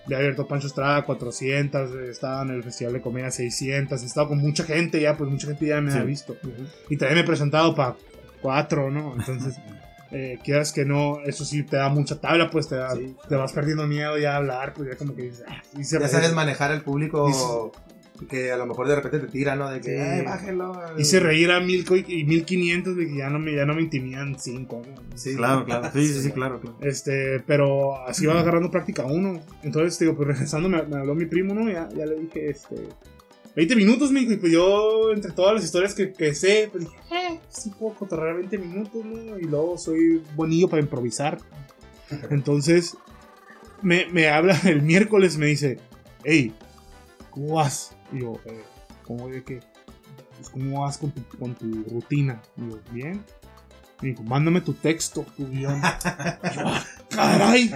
Le 0.07 0.15
he 0.15 0.19
abierto 0.19 0.47
Pancho 0.49 0.67
Estrada 0.67 1.03
400. 1.05 1.95
Estaba 2.09 2.43
en 2.43 2.51
el 2.51 2.63
Festival 2.63 2.95
de 2.95 3.01
Comedia 3.01 3.31
600. 3.31 4.03
He 4.03 4.07
estado 4.07 4.29
con 4.29 4.39
mucha 4.39 4.65
gente 4.65 5.01
ya, 5.01 5.17
pues 5.17 5.31
mucha 5.31 5.47
gente 5.49 5.67
ya 5.67 5.81
me 5.81 5.91
Sí. 5.93 5.99
ha 5.99 6.05
visto. 6.05 6.37
Y 6.89 6.97
también 6.97 7.17
me 7.17 7.21
he 7.23 7.27
presentado 7.27 7.75
para 7.75 7.97
cuatro, 8.41 8.91
¿no? 8.91 9.15
Entonces, 9.19 9.57
eh, 10.11 10.39
quieras 10.43 10.73
que 10.73 10.85
no, 10.85 11.21
eso 11.21 11.45
sí 11.45 11.63
te 11.63 11.77
da 11.77 11.89
mucha 11.89 12.21
tabla, 12.21 12.51
pues 12.51 12.69
te, 12.69 12.77
da- 12.77 12.95
Sí. 12.95 13.15
te 13.29 13.35
vas 13.37 13.53
perdiendo 13.53 13.87
miedo 13.87 14.17
ya 14.19 14.35
a 14.35 14.37
hablar, 14.37 14.73
pues 14.75 14.89
ya 14.91 14.97
como 14.97 15.15
que 15.15 15.23
dices, 15.23 15.45
ah, 15.49 15.63
y 15.79 15.85
se 15.85 16.01
Ya 16.01 16.09
sabes 16.09 16.33
manejar 16.33 16.71
al 16.73 16.83
público 16.83 17.73
que 18.29 18.51
a 18.51 18.57
lo 18.57 18.67
mejor 18.67 18.89
de 18.89 18.97
repente 18.97 19.21
te 19.21 19.29
tira, 19.29 19.55
¿no? 19.55 19.71
De 19.71 19.81
que, 19.81 19.91
Sí. 19.91 19.97
ay, 19.97 20.23
bájenlo. 20.25 20.73
Hice 20.99 21.21
reír 21.21 21.53
a 21.53 21.61
mil 21.61 21.85
y 22.09 22.25
1500 22.25 22.97
de 22.97 23.07
que 23.07 23.17
ya 23.17 23.31
no 23.31 23.39
me, 23.39 23.55
ya 23.55 23.65
no 23.65 23.75
me 23.75 23.83
intimidan 23.83 24.37
cinco, 24.41 24.83
¿no? 24.85 25.17
Sí. 25.17 25.37
Claro, 25.37 25.65
claro. 25.65 25.89
Sí, 25.93 26.05
sí, 26.09 26.23
sí, 26.23 26.33
claro, 26.33 26.61
claro. 26.61 26.77
Este, 26.81 27.39
pero 27.47 27.97
así 28.09 28.27
va 28.27 28.41
agarrando 28.41 28.73
práctica 28.73 29.05
uno. 29.05 29.41
Entonces, 29.63 29.97
digo, 30.01 30.17
pues 30.17 30.27
regresando, 30.37 30.69
me, 30.69 30.83
me 30.83 30.97
habló 30.97 31.15
mi 31.15 31.27
primo, 31.27 31.55
¿no? 31.55 31.71
Ya, 31.71 31.89
ya 31.97 32.07
le 32.07 32.17
dije, 32.17 32.51
este. 32.51 32.89
20 33.59 33.75
minutos, 33.75 34.13
me 34.13 34.21
dijo, 34.21 34.35
y 34.35 34.37
pues 34.37 34.53
yo, 34.53 35.11
entre 35.13 35.33
todas 35.33 35.53
las 35.57 35.65
historias 35.65 35.93
que, 35.93 36.13
que 36.13 36.33
sé, 36.33 36.69
pues 36.71 36.85
dije, 36.85 36.97
eh, 37.11 37.41
sí 37.49 37.73
puedo 37.77 37.93
cotorrear 37.97 38.37
20 38.37 38.57
minutos, 38.57 39.05
¿no? 39.05 39.37
Y 39.37 39.43
luego 39.43 39.77
soy 39.77 40.23
bonillo 40.37 40.69
para 40.69 40.81
improvisar. 40.81 41.39
Entonces, 42.31 42.97
me, 43.83 44.07
me 44.13 44.29
habla 44.29 44.57
el 44.65 44.83
miércoles, 44.83 45.37
me 45.39 45.47
dice, 45.47 45.81
hey, 46.23 46.55
¿cómo 47.33 47.55
vas? 47.55 47.97
Y 48.13 48.21
yo, 48.21 48.35
eh, 48.45 48.63
¿cómo 49.03 49.29
de 49.29 49.43
qué? 49.43 49.59
Pues, 50.37 50.51
¿cómo 50.51 50.83
vas 50.83 50.97
con 50.97 51.11
tu, 51.11 51.25
con 51.37 51.57
tu 51.57 51.83
rutina? 51.91 52.41
Y 52.57 52.71
yo, 52.71 52.79
bien. 52.93 53.25
Me 54.01 54.11
dijo, 54.11 54.23
mándame 54.23 54.61
tu 54.61 54.73
texto, 54.75 55.27
tu 55.37 55.49
guion. 55.49 55.83
Y 55.83 56.55
yo, 56.55 56.63
"Ah, 56.65 56.85
caray. 57.09 57.75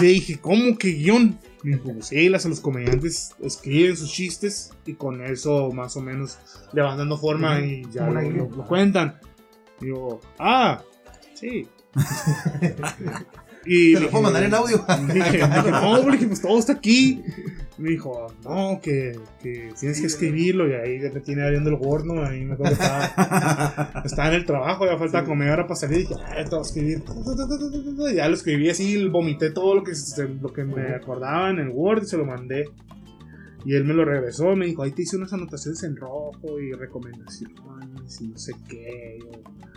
Le 0.00 0.08
dije, 0.08 0.40
¿cómo 0.40 0.76
que 0.76 0.88
guion? 0.88 1.38
Me 1.62 1.76
dijo, 1.76 1.92
pues 1.92 2.06
sí, 2.06 2.28
las, 2.28 2.44
los 2.44 2.60
comediantes 2.60 3.34
escriben 3.40 3.96
sus 3.96 4.10
chistes 4.10 4.72
y 4.84 4.94
con 4.94 5.22
eso 5.22 5.70
más 5.70 5.96
o 5.96 6.00
menos 6.00 6.38
le 6.72 6.82
van 6.82 6.98
dando 6.98 7.16
forma 7.16 7.60
y 7.60 7.86
ya 7.92 8.08
lo, 8.08 8.66
cuentan. 8.66 9.20
Digo, 9.80 10.20
ah, 10.38 10.82
sí. 11.34 11.68
y 13.64 13.94
Te 13.94 14.00
lo 14.00 14.10
puedo 14.10 14.24
mandar 14.24 14.42
en 14.42 14.54
audio. 14.54 14.84
Dije, 15.12 15.38
no, 15.70 16.10
dije, 16.10 16.26
pues 16.26 16.42
todo 16.42 16.58
está 16.58 16.72
aquí. 16.72 17.22
Me 17.82 17.90
dijo, 17.90 18.32
no, 18.44 18.80
que, 18.80 19.18
que 19.42 19.72
tienes 19.78 20.00
que 20.00 20.06
escribirlo. 20.06 20.68
Y 20.68 20.74
ahí 20.74 20.98
me 21.00 21.20
tiene 21.20 21.42
abriendo 21.42 21.70
el 21.70 21.76
Word, 21.76 22.04
¿no? 22.04 22.24
Ahí 22.24 22.44
me 22.44 22.54
acuerdo 22.54 22.76
que 22.76 22.82
estaba, 22.82 24.02
estaba 24.04 24.28
en 24.28 24.34
el 24.34 24.44
trabajo, 24.46 24.86
ya 24.86 24.96
faltaba 24.96 25.24
como 25.24 25.36
media 25.36 25.54
hora 25.54 25.66
para 25.66 25.76
salir. 25.76 25.98
Y 25.98 26.00
dije, 26.02 26.14
ah, 26.24 26.44
te 26.44 26.50
voy 26.50 26.58
a 26.58 26.62
escribir. 26.62 27.02
Y 28.10 28.14
ya 28.14 28.28
lo 28.28 28.34
escribí 28.34 28.70
así, 28.70 29.08
vomité 29.08 29.50
todo 29.50 29.74
lo 29.74 29.82
que, 29.82 29.92
lo 30.40 30.52
que 30.52 30.64
me 30.64 30.94
acordaba 30.94 31.50
en 31.50 31.58
el 31.58 31.70
Word 31.70 32.04
y 32.04 32.06
se 32.06 32.16
lo 32.16 32.24
mandé. 32.24 32.66
Y 33.64 33.74
él 33.74 33.84
me 33.84 33.94
lo 33.94 34.04
regresó, 34.04 34.56
me 34.56 34.66
dijo, 34.66 34.82
ahí 34.82 34.92
te 34.92 35.02
hice 35.02 35.16
unas 35.16 35.32
anotaciones 35.32 35.82
en 35.84 35.96
rojo 35.96 36.60
y 36.60 36.72
recomendaciones 36.72 38.20
y 38.20 38.28
no 38.28 38.38
sé 38.38 38.54
qué. 38.68 39.18
Yo, 39.20 39.30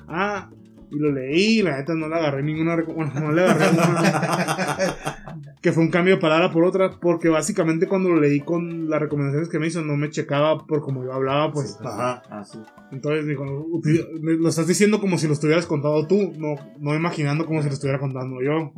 ah, 0.07 0.49
y 0.91 0.99
lo 0.99 1.11
leí, 1.11 1.59
y 1.59 1.61
la 1.61 1.77
neta 1.77 1.93
no 1.93 2.07
le 2.07 2.15
agarré 2.15 2.43
ninguna 2.43 2.75
bueno, 2.83 3.11
no 3.19 3.31
le 3.31 3.41
agarré 3.43 3.71
ninguna 3.71 4.77
que 5.61 5.71
fue 5.71 5.83
un 5.83 5.89
cambio 5.89 6.15
de 6.15 6.21
palabra 6.21 6.51
por 6.51 6.63
otra, 6.63 6.91
porque 6.99 7.27
básicamente 7.29 7.87
cuando 7.87 8.09
lo 8.09 8.19
leí 8.19 8.39
con 8.41 8.89
las 8.89 8.99
recomendaciones 8.99 9.49
que 9.49 9.59
me 9.59 9.67
hizo 9.67 9.81
no 9.81 9.97
me 9.97 10.09
checaba 10.09 10.65
por 10.65 10.81
como 10.81 11.03
yo 11.03 11.11
hablaba, 11.13 11.51
pues 11.51 11.77
Ajá, 11.83 12.21
así. 12.29 12.59
entonces 12.91 13.25
dijo, 13.27 13.43
"Uti- 13.43 14.05
me 14.21 14.33
lo 14.33 14.49
estás 14.49 14.67
diciendo 14.67 14.99
como 15.01 15.17
si 15.17 15.27
lo 15.27 15.33
estuvieras 15.33 15.65
contando 15.65 16.05
tú, 16.07 16.33
no, 16.37 16.55
no 16.79 16.95
imaginando 16.95 17.45
como 17.45 17.61
si 17.61 17.67
lo 17.67 17.73
estuviera 17.73 17.99
contando 17.99 18.41
yo. 18.41 18.71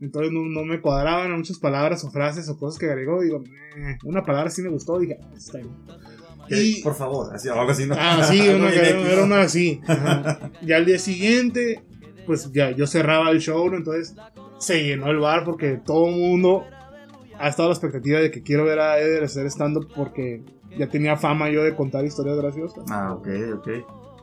Entonces 0.00 0.32
no, 0.32 0.40
no 0.44 0.64
me 0.64 0.80
cuadraban 0.80 1.32
muchas 1.36 1.58
palabras 1.58 2.04
o 2.04 2.10
frases 2.10 2.48
o 2.48 2.58
cosas 2.58 2.78
que 2.78 2.86
agregó. 2.86 3.22
Digo, 3.22 3.42
"Eh", 3.76 3.96
una 4.04 4.22
palabra 4.22 4.50
sí 4.50 4.60
me 4.62 4.68
gustó. 4.68 4.98
Dije, 4.98 5.18
"Ah, 5.22 5.32
está 5.36 5.58
bien. 5.58 5.70
Y, 6.50 6.82
Por 6.82 6.94
favor, 6.94 7.34
así, 7.34 7.48
algo 7.48 7.70
así, 7.70 7.86
¿no? 7.86 7.94
ah, 7.98 8.22
sí, 8.28 8.40
una, 8.48 8.70
era, 8.72 9.24
una 9.24 9.40
así. 9.42 9.80
Ajá. 9.86 10.50
Ya 10.62 10.76
al 10.76 10.84
día 10.86 10.98
siguiente, 10.98 11.82
pues 12.26 12.50
ya 12.52 12.70
yo 12.72 12.86
cerraba 12.86 13.30
el 13.30 13.40
show, 13.40 13.70
¿no? 13.70 13.76
entonces 13.76 14.14
se 14.58 14.82
llenó 14.84 15.10
el 15.10 15.18
bar 15.18 15.44
porque 15.44 15.78
todo 15.84 16.08
el 16.08 16.16
mundo 16.16 16.64
ha 17.38 17.48
estado 17.48 17.68
a 17.68 17.70
la 17.70 17.74
expectativa 17.74 18.20
de 18.20 18.30
que 18.30 18.42
quiero 18.42 18.64
ver 18.64 18.78
a 18.78 18.98
Eder 18.98 19.24
hacer 19.24 19.46
stand-up 19.46 19.88
porque 19.94 20.42
ya 20.78 20.88
tenía 20.88 21.16
fama 21.16 21.50
yo 21.50 21.62
de 21.64 21.74
contar 21.74 22.04
historias 22.04 22.36
graciosas. 22.36 22.84
Ah, 22.90 23.12
ok, 23.12 23.28
ok. 23.56 23.68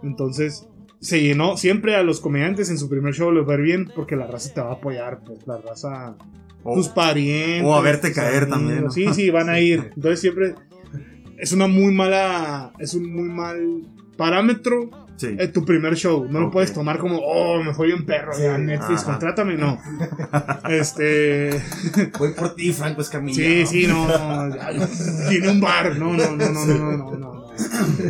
Entonces 0.04 0.68
se 1.00 1.22
llenó 1.22 1.58
siempre 1.58 1.96
a 1.96 2.04
los 2.04 2.20
comediantes 2.22 2.70
en 2.70 2.78
su 2.78 2.88
primer 2.90 3.14
show 3.14 3.32
les 3.32 3.48
va 3.48 3.54
a 3.54 3.56
ir 3.58 3.62
bien 3.64 3.92
porque 3.96 4.16
la 4.16 4.28
raza 4.28 4.54
te 4.54 4.62
va 4.62 4.70
a 4.70 4.74
apoyar, 4.74 5.20
pues 5.26 5.46
la 5.48 5.58
raza, 5.58 6.16
O- 6.64 6.76
tus 6.76 6.90
parientes. 6.90 7.64
o 7.66 7.76
a 7.76 7.82
verte 7.82 8.12
caer 8.14 8.44
amigos. 8.44 8.50
también, 8.60 8.84
¿no? 8.86 8.92
Sí, 8.92 9.08
sí, 9.14 9.30
van 9.30 9.50
a 9.50 9.60
ir. 9.62 9.92
Entonces 9.96 10.20
siempre 10.22 10.56
es 11.41 11.51
una 11.51 11.67
muy 11.67 11.93
mala, 11.93 12.71
es 12.80 12.93
un 12.93 13.13
muy 13.13 13.27
mal 13.27 13.84
parámetro 14.15 14.89
Sí. 15.21 15.38
Tu 15.54 15.63
primer 15.63 15.95
show. 15.95 16.27
No 16.27 16.39
lo 16.39 16.49
puedes 16.49 16.73
tomar 16.73 16.97
como, 16.97 17.19
oh, 17.19 17.62
me 17.63 17.75
fue 17.75 17.88
bien 17.88 18.06
perro, 18.08 18.32
ya 18.39 18.58
Netflix, 18.58 19.01
ajá. 19.01 19.12
contrátame, 19.12 19.56
no. 19.56 19.80
este. 20.69 21.62
Voy 22.17 22.32
por 22.32 22.56
ti, 22.56 22.73
Franco 22.73 23.01
Escamilla. 23.01 23.36
Sí, 23.36 23.65
sí, 23.67 23.88
no. 23.88 24.08
tiene 25.30 25.49
un 25.49 25.62
bar. 25.62 25.95
No, 25.95 26.13
no, 26.13 26.36
no, 26.36 26.49
no, 26.49 26.65
no, 26.65 26.97
no, 26.97 27.17
no. 27.17 27.51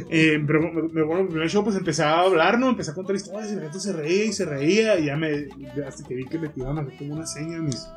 Eh, 0.10 0.42
pero 0.48 0.62
me, 0.72 0.84
me 0.84 1.04
bueno, 1.04 1.24
el 1.24 1.28
primer 1.28 1.50
show, 1.50 1.66
pues 1.66 1.76
empecé 1.76 2.04
a 2.04 2.22
hablar, 2.22 2.58
¿no? 2.58 2.70
Empecé 2.70 2.92
a 2.92 2.94
contar 2.94 3.16
historias 3.18 3.52
y 3.52 3.56
la 3.56 3.64
gente 3.64 3.80
se 3.82 3.92
reía 3.92 4.24
y 4.24 4.32
se 4.32 4.46
reía. 4.46 4.98
Y 4.98 5.06
ya 5.08 5.18
me. 5.18 5.50
Hasta 5.86 6.08
que 6.08 6.16
vi 6.16 6.26
que 6.26 6.40
me 6.40 6.48
tiraban 6.48 6.78
a 6.78 6.82
hacer 6.82 6.98
como 6.98 7.16
una 7.16 7.26
seña 7.26 7.60
mis, 7.60 7.90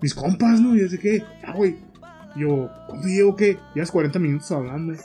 mis 0.00 0.14
compas, 0.14 0.58
¿no? 0.58 0.74
Y 0.74 0.80
yo 0.80 0.88
sé 0.88 0.98
que, 0.98 1.22
ah, 1.44 1.52
güey, 1.52 1.76
yo, 2.38 2.70
¿cuánto 2.88 3.06
llevo 3.08 3.36
qué? 3.36 3.58
Llevas 3.74 3.90
40 3.90 4.18
minutos 4.18 4.50
hablando. 4.52 4.94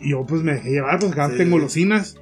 Y 0.00 0.10
yo 0.10 0.24
pues 0.26 0.42
me 0.42 0.54
dejé 0.54 0.70
llevar, 0.70 0.98
pues 0.98 1.12
acá 1.12 1.30
Sí. 1.30 1.36
tengo 1.38 1.52
golosinas. 1.56 2.16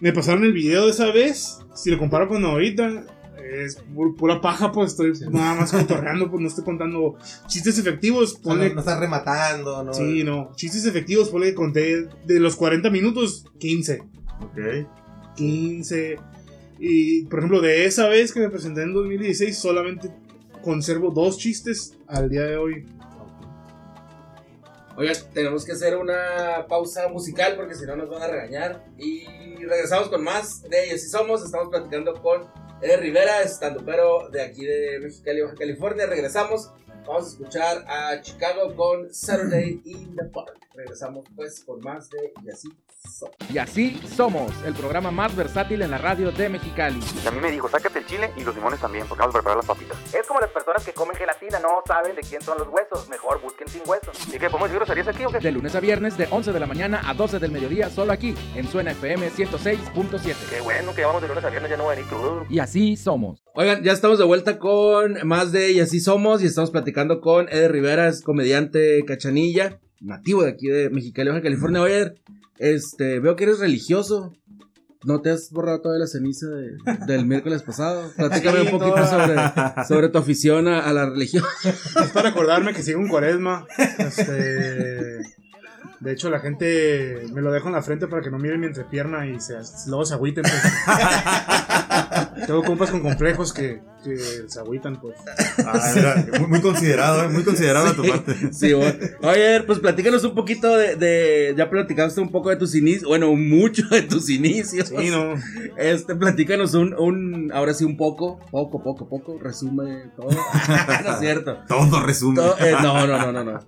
me 0.00 0.12
pasaron 0.12 0.44
el 0.44 0.52
video 0.52 0.84
de 0.86 0.90
esa 0.92 1.10
vez. 1.10 1.58
Si 1.74 1.90
lo 1.90 1.98
comparo 1.98 2.28
con 2.28 2.44
ahorita, 2.44 3.04
es 3.50 3.82
pu- 3.94 4.14
pura 4.14 4.40
paja, 4.42 4.70
pues 4.72 4.90
estoy 4.92 5.12
nada 5.30 5.54
más 5.54 5.72
cotorreando, 5.72 6.30
pues 6.30 6.42
no 6.42 6.48
estoy 6.48 6.64
contando 6.64 7.16
chistes 7.46 7.78
efectivos. 7.78 8.34
O 8.34 8.36
sea, 8.36 8.40
no, 8.42 8.48
Ponle, 8.60 8.74
no 8.74 8.80
estás 8.80 9.00
rematando, 9.00 9.82
¿no? 9.84 9.94
sí, 9.94 10.22
no, 10.24 10.52
chistes 10.54 10.84
efectivos, 10.84 11.30
ponle 11.30 11.48
que 11.48 11.54
conté 11.54 12.08
de 12.26 12.40
los 12.40 12.56
40 12.56 12.90
minutos, 12.90 13.46
15. 13.58 14.02
Ok. 14.42 14.86
15. 15.36 16.16
Y 16.78 17.22
por 17.24 17.38
ejemplo, 17.38 17.60
de 17.62 17.86
esa 17.86 18.06
vez 18.08 18.32
que 18.34 18.40
me 18.40 18.50
presenté 18.50 18.82
en 18.82 18.92
2016, 18.92 19.56
solamente 19.58 20.10
conservo 20.66 21.12
dos 21.12 21.38
chistes 21.38 21.96
al 22.08 22.28
día 22.28 22.42
de 22.42 22.56
hoy. 22.56 22.84
Oigan, 24.96 25.14
tenemos 25.32 25.64
que 25.64 25.70
hacer 25.70 25.96
una 25.96 26.66
pausa 26.68 27.06
musical 27.06 27.54
porque 27.54 27.76
si 27.76 27.86
no 27.86 27.94
nos 27.94 28.10
van 28.10 28.22
a 28.22 28.26
regañar. 28.26 28.84
Y 28.98 29.64
regresamos 29.64 30.08
con 30.08 30.24
más 30.24 30.62
de 30.62 30.86
Ellos 30.86 31.04
y 31.04 31.08
Somos. 31.08 31.44
Estamos 31.44 31.68
platicando 31.68 32.20
con 32.20 32.48
Eder 32.82 32.98
Rivera, 32.98 33.42
estando 33.42 33.84
pero 33.84 34.28
de 34.30 34.42
aquí 34.42 34.64
de 34.64 34.98
Mexicali, 34.98 35.42
Baja 35.42 35.54
California. 35.54 36.06
Regresamos. 36.06 36.72
Vamos 37.06 37.24
a 37.24 37.28
escuchar 37.28 37.84
a 37.86 38.20
Chicago 38.20 38.74
con 38.74 39.14
Saturday 39.14 39.80
in 39.84 40.16
the 40.16 40.24
Park. 40.24 40.58
Regresamos 40.74 41.24
pues 41.36 41.62
con 41.64 41.80
más 41.80 42.10
de 42.10 42.32
Y 42.44 42.50
así 42.50 42.68
somos. 43.08 43.36
Y 43.48 43.58
así 43.58 44.00
somos, 44.14 44.52
el 44.64 44.74
programa 44.74 45.12
más 45.12 45.34
versátil 45.36 45.82
en 45.82 45.90
la 45.92 45.98
radio 45.98 46.32
de 46.32 46.48
Mexicali. 46.48 47.00
Y 47.24 47.26
a 47.26 47.30
mí 47.30 47.40
me 47.40 47.50
dijo, 47.50 47.68
sácate 47.68 48.00
el 48.00 48.06
chile 48.06 48.32
y 48.36 48.42
los 48.42 48.54
limones 48.54 48.80
también, 48.80 49.06
porque 49.06 49.20
vamos 49.20 49.36
a 49.36 49.38
preparar 49.38 49.56
las 49.58 49.66
papitas. 49.66 49.96
Es 50.12 50.26
como 50.26 50.40
las 50.40 50.50
personas 50.50 50.84
que 50.84 50.92
comen 50.92 51.16
gelatina, 51.16 51.60
no 51.60 51.82
saben 51.86 52.16
de 52.16 52.22
quién 52.22 52.42
son 52.42 52.58
los 52.58 52.68
huesos. 52.68 53.08
Mejor 53.08 53.40
busquen 53.40 53.68
sin 53.68 53.82
huesos. 53.86 54.16
¿Y 54.26 54.32
qué, 54.32 54.50
podemos 54.50 54.68
decir 54.68 54.78
groserías 54.78 55.08
aquí 55.08 55.24
o 55.24 55.30
qué? 55.30 55.38
De 55.38 55.52
lunes 55.52 55.74
a 55.76 55.80
viernes, 55.80 56.18
de 56.18 56.26
11 56.28 56.52
de 56.52 56.60
la 56.60 56.66
mañana 56.66 57.02
a 57.08 57.14
12 57.14 57.38
del 57.38 57.52
mediodía, 57.52 57.88
solo 57.88 58.12
aquí, 58.12 58.34
en 58.54 58.68
Suena 58.68 58.90
FM 58.90 59.30
106.7. 59.30 60.34
Qué 60.50 60.60
bueno 60.60 60.92
que 60.92 61.04
vamos 61.04 61.22
de 61.22 61.28
lunes 61.28 61.44
a 61.44 61.50
viernes, 61.50 61.70
ya 61.70 61.76
no 61.76 61.84
voy 61.84 61.92
a 61.92 61.96
venir 61.96 62.10
crudo. 62.10 62.46
Y 62.50 62.58
así 62.58 62.96
somos. 62.96 63.44
Oigan, 63.54 63.82
ya 63.82 63.92
estamos 63.92 64.18
de 64.18 64.24
vuelta 64.24 64.58
con 64.58 65.26
más 65.26 65.52
de 65.52 65.72
Y 65.72 65.80
así 65.80 66.00
somos. 66.00 66.42
Y 66.42 66.46
estamos 66.46 66.70
platicando 66.70 66.95
con 67.20 67.48
Eder 67.50 67.72
Rivera, 67.72 68.08
es 68.08 68.22
comediante 68.22 69.04
cachanilla, 69.06 69.78
nativo 70.00 70.42
de 70.44 70.50
aquí 70.50 70.68
de 70.68 70.88
Mexicali, 70.90 71.28
Baja 71.30 71.42
California. 71.42 71.82
Oye, 71.82 71.94
Eder, 71.96 72.14
este, 72.58 73.20
veo 73.20 73.36
que 73.36 73.44
eres 73.44 73.58
religioso. 73.58 74.32
¿No 75.04 75.20
te 75.20 75.30
has 75.30 75.50
borrado 75.52 75.82
toda 75.82 75.98
la 75.98 76.06
ceniza 76.08 76.46
de- 76.48 76.78
del 77.06 77.26
miércoles 77.26 77.62
pasado? 77.62 78.10
Platícame 78.16 78.60
Sí, 78.60 78.64
un 78.66 78.70
poquito 78.72 78.94
toda. 78.96 79.06
sobre, 79.06 79.84
sobre 79.88 80.08
tu 80.08 80.18
afición 80.18 80.66
a, 80.68 80.80
a 80.80 80.92
la 80.92 81.06
religión. 81.08 81.44
Es 81.64 82.10
para 82.12 82.30
acordarme 82.30 82.72
que 82.72 82.82
sigo 82.82 82.98
un 82.98 83.08
cuaresma. 83.08 83.66
Este, 83.98 85.20
de 86.00 86.12
hecho, 86.12 86.28
la 86.30 86.40
gente 86.40 87.22
me 87.32 87.40
lo 87.40 87.50
dejo 87.52 87.68
en 87.68 87.74
la 87.74 87.82
frente 87.82 88.06
para 88.06 88.22
que 88.22 88.30
no 88.30 88.38
miren 88.38 88.60
mi 88.60 88.66
entrepierna 88.66 89.26
y 89.26 89.40
se, 89.40 89.54
luego 89.88 90.04
se 90.04 90.14
agüiten. 90.14 90.42
pues. 90.42 90.62
Tengo 92.46 92.62
compas 92.62 92.90
con 92.90 93.00
complejos 93.00 93.52
que, 93.52 93.80
que 94.04 94.16
se 94.46 94.60
agüitan, 94.60 95.00
pues. 95.00 95.16
Ah, 95.66 96.24
muy, 96.38 96.46
muy 96.48 96.60
considerado, 96.60 97.24
¿eh? 97.24 97.28
Muy 97.28 97.42
considerado 97.42 97.86
de 97.88 97.94
tu 97.94 98.02
parte. 98.06 98.52
Sí, 98.52 98.72
bueno. 98.74 98.94
Oye, 99.22 99.62
pues 99.66 99.78
platícanos 99.80 100.22
un 100.24 100.34
poquito 100.34 100.76
de, 100.76 100.96
de- 100.96 101.54
Ya 101.56 101.68
platicaste 101.70 102.20
un 102.20 102.30
poco 102.30 102.50
de 102.50 102.56
tus 102.56 102.74
inicios. 102.74 103.04
Bueno, 103.08 103.34
mucho 103.34 103.86
de 103.88 104.02
tus 104.02 104.28
inicios. 104.30 104.88
Sí, 104.88 105.10
no. 105.10 105.34
Este, 105.76 106.14
platícanos 106.14 106.74
un, 106.74 106.94
un. 106.94 107.50
Ahora 107.52 107.72
sí, 107.74 107.84
un 107.84 107.96
poco. 107.96 108.38
Poco, 108.50 108.82
poco, 108.82 109.08
poco. 109.08 109.38
Resume 109.42 110.10
todo. 110.16 110.28
no 111.04 111.12
es 111.14 111.18
cierto. 111.20 111.58
Todo 111.66 112.02
resume. 112.02 112.36
Todo- 112.36 112.58
eh, 112.58 112.74
no, 112.82 113.06
no, 113.06 113.18
no, 113.18 113.32
no, 113.32 113.44
no. 113.44 113.58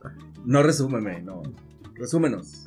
No 0.45 0.63
resúmeme, 0.63 1.21
no. 1.23 1.43
Resúmenos. 1.99 2.65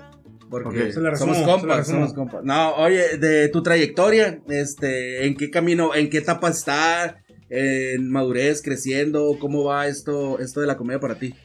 Porque 0.49 0.83
Ok. 0.83 0.91
Se 0.91 0.99
la 1.01 1.11
resumo, 1.11 1.33
somos 1.33 1.37
se 1.37 1.41
la 1.41 1.47
compas, 1.59 1.77
resumo. 1.77 1.97
somos 1.99 2.13
compas. 2.13 2.43
No, 2.43 2.75
oye, 2.75 3.17
de 3.17 3.47
tu 3.49 3.63
trayectoria, 3.63 4.41
este, 4.49 5.25
¿en 5.25 5.35
qué 5.37 5.49
camino, 5.49 5.95
en 5.95 6.09
qué 6.09 6.17
etapa 6.17 6.49
está? 6.49 7.17
En 7.49 8.09
madurez, 8.09 8.61
creciendo, 8.61 9.37
¿cómo 9.39 9.63
va 9.65 9.87
esto, 9.87 10.39
esto 10.39 10.59
de 10.61 10.67
la 10.67 10.77
comedia 10.77 10.99
para 10.99 11.15
ti? 11.15 11.35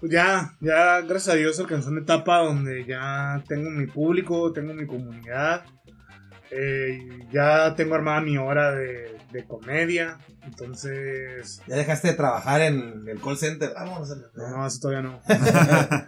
Pues 0.00 0.10
ya, 0.12 0.56
ya, 0.60 1.00
gracias 1.02 1.28
a 1.34 1.38
Dios 1.38 1.58
alcanzó 1.60 1.90
una 1.90 2.00
etapa 2.00 2.38
donde 2.38 2.84
ya 2.84 3.42
tengo 3.48 3.70
mi 3.70 3.86
público, 3.86 4.52
tengo 4.52 4.74
mi 4.74 4.86
comunidad. 4.86 5.64
eh, 6.50 6.98
ya 7.32 7.74
tengo 7.76 7.94
armada 7.94 8.20
mi 8.20 8.36
hora 8.36 8.72
de, 8.72 9.16
de 9.32 9.44
comedia. 9.46 10.18
Entonces, 10.44 11.60
Ya 11.68 11.76
dejaste 11.76 12.08
de 12.08 12.14
trabajar 12.14 12.60
en 12.62 13.04
el 13.08 13.20
call 13.20 13.36
center. 13.36 13.70
Vamos 13.74 14.08
no, 14.34 14.66
eso 14.66 14.78
todavía 14.80 15.02
no. 15.02 15.20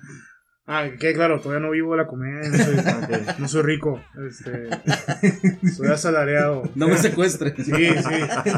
ah, 0.66 0.88
que 0.98 1.12
claro, 1.12 1.40
todavía 1.40 1.64
no 1.66 1.72
vivo 1.72 1.92
de 1.92 1.98
la 1.98 2.07
comedia, 2.07 2.48
no 2.48 2.64
soy, 2.64 2.77
no 3.38 3.48
soy 3.48 3.62
rico, 3.62 4.00
este, 4.29 4.68
soy 5.74 5.88
asalariado. 5.88 6.62
No 6.74 6.88
me 6.88 6.98
secuestres. 6.98 7.55
Sí, 7.57 7.72
sí, 7.72 8.53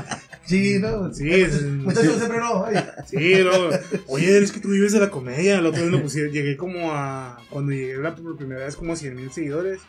Sí, 0.46 0.78
no. 0.78 1.12
Sí, 1.12 1.46
siempre 1.46 2.38
no. 2.38 2.64
ay. 2.64 2.76
sí, 3.06 3.34
no. 3.42 3.68
Oye, 4.06 4.38
es 4.38 4.52
que 4.52 4.60
tú 4.60 4.68
vives 4.68 4.92
de 4.92 5.00
la 5.00 5.10
comedia, 5.10 5.58
el 5.58 5.66
otro 5.66 5.82
día 5.82 5.90
me 5.90 5.98
pusieron, 5.98 6.32
llegué 6.32 6.56
como 6.56 6.92
a, 6.92 7.40
cuando 7.50 7.72
llegué 7.72 7.96
la 7.96 8.14
por 8.14 8.36
primera 8.36 8.64
vez 8.64 8.76
como 8.76 8.92
a 8.92 8.96
100 8.96 9.16
mil 9.16 9.32
seguidores. 9.32 9.80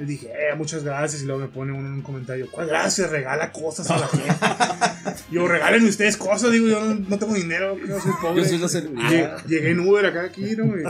Les 0.00 0.08
dije, 0.08 0.28
eh, 0.28 0.54
muchas 0.56 0.82
gracias. 0.82 1.22
Y 1.22 1.26
luego 1.26 1.42
me 1.42 1.48
pone 1.48 1.72
uno 1.72 1.86
en 1.86 1.92
un 1.92 2.00
comentario, 2.00 2.48
¿cuál 2.50 2.68
gracias? 2.68 3.10
Regala 3.10 3.52
cosas 3.52 3.90
a 3.90 3.98
la 3.98 4.08
gente. 4.08 4.32
Yo, 5.30 5.46
regalen 5.46 5.84
ustedes 5.84 6.16
cosas. 6.16 6.52
Digo, 6.52 6.68
yo 6.68 6.82
no, 6.82 6.94
no 6.94 7.18
tengo 7.18 7.34
dinero, 7.34 7.78
yo 7.78 8.00
soy 8.00 8.12
pobre. 8.20 8.42
Yo 8.42 8.68
soy 8.68 8.88
la 8.94 9.42
Llegué, 9.46 9.70
en 9.70 9.80
Uber 9.80 10.06
acá 10.06 10.22
aquí, 10.22 10.56
¿no? 10.56 10.64
Y 10.66 10.84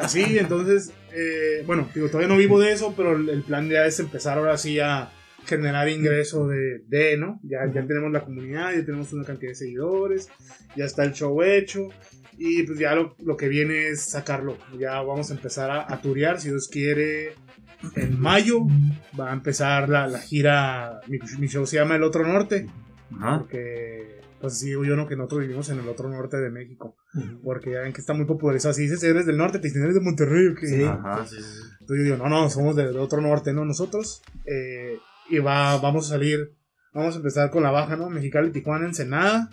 así, 0.00 0.38
entonces, 0.38 0.92
eh, 1.12 1.64
bueno, 1.66 1.88
digo, 1.92 2.06
todavía 2.06 2.28
no 2.28 2.38
vivo 2.38 2.60
de 2.60 2.72
eso, 2.72 2.94
pero 2.96 3.16
el 3.16 3.28
el 3.28 3.42
plan 3.42 3.68
ya 3.68 3.84
es 3.84 3.98
empezar 3.98 4.38
ahora 4.38 4.56
sí 4.56 4.78
a 4.78 5.10
generar 5.44 5.88
ingreso 5.88 6.46
de, 6.46 6.84
de 6.86 7.16
¿no? 7.16 7.40
Ya, 7.42 7.66
ya 7.66 7.84
tenemos 7.84 8.12
la 8.12 8.24
comunidad, 8.24 8.72
ya 8.72 8.84
tenemos 8.84 9.12
una 9.12 9.24
cantidad 9.24 9.50
de 9.50 9.56
seguidores, 9.56 10.28
ya 10.76 10.84
está 10.84 11.02
el 11.02 11.12
show 11.12 11.42
hecho. 11.42 11.88
Y 12.38 12.62
pues 12.62 12.78
ya 12.78 12.94
lo, 12.94 13.16
lo 13.24 13.36
que 13.36 13.48
viene 13.48 13.88
es 13.88 14.02
sacarlo. 14.02 14.56
Ya 14.78 15.00
vamos 15.02 15.30
a 15.30 15.34
empezar 15.34 15.70
a, 15.70 15.92
a 15.92 16.00
turear, 16.00 16.40
si 16.40 16.50
Dios 16.50 16.68
quiere. 16.68 17.34
En 17.94 18.18
mayo 18.18 18.60
va 19.18 19.30
a 19.30 19.32
empezar 19.32 19.88
la, 19.88 20.06
la 20.06 20.18
gira. 20.18 21.00
Mi, 21.08 21.18
mi 21.38 21.46
show 21.46 21.66
se 21.66 21.76
llama 21.76 21.96
El 21.96 22.02
Otro 22.02 22.26
Norte. 22.26 22.68
Ajá. 23.14 23.38
Porque, 23.38 24.20
pues 24.40 24.58
sí, 24.58 24.66
digo 24.66 24.84
yo 24.84 24.96
no, 24.96 25.06
que 25.06 25.16
nosotros 25.16 25.42
vivimos 25.42 25.68
en 25.70 25.78
el 25.78 25.88
otro 25.88 26.08
norte 26.08 26.36
de 26.38 26.50
México. 26.50 26.96
Porque 27.42 27.72
ya 27.72 27.80
ven 27.80 27.92
que 27.92 28.00
está 28.00 28.14
muy 28.14 28.26
popularizado. 28.26 28.74
Si 28.74 28.82
dices 28.82 29.02
eres 29.02 29.26
del 29.26 29.36
norte, 29.36 29.58
te 29.58 29.68
dicen 29.68 29.82
eres 29.82 29.94
de 29.94 30.00
Monterrey. 30.00 30.54
Sí. 30.60 30.82
Ajá, 30.84 31.26
sí, 31.26 31.36
sí. 31.36 31.60
Entonces 31.80 32.06
yo 32.06 32.14
digo, 32.14 32.16
no, 32.16 32.28
no, 32.28 32.50
somos 32.50 32.76
del 32.76 32.96
otro 32.98 33.20
norte, 33.20 33.52
¿no? 33.52 33.64
Nosotros. 33.64 34.22
Eh, 34.44 34.98
y 35.28 35.38
va, 35.38 35.78
vamos 35.78 36.06
a 36.06 36.14
salir, 36.14 36.54
vamos 36.92 37.14
a 37.14 37.18
empezar 37.18 37.50
con 37.50 37.62
la 37.62 37.70
baja, 37.70 37.96
¿no? 37.96 38.10
Mexicali, 38.10 38.50
Tijuana, 38.50 38.86
Ensenada, 38.86 39.50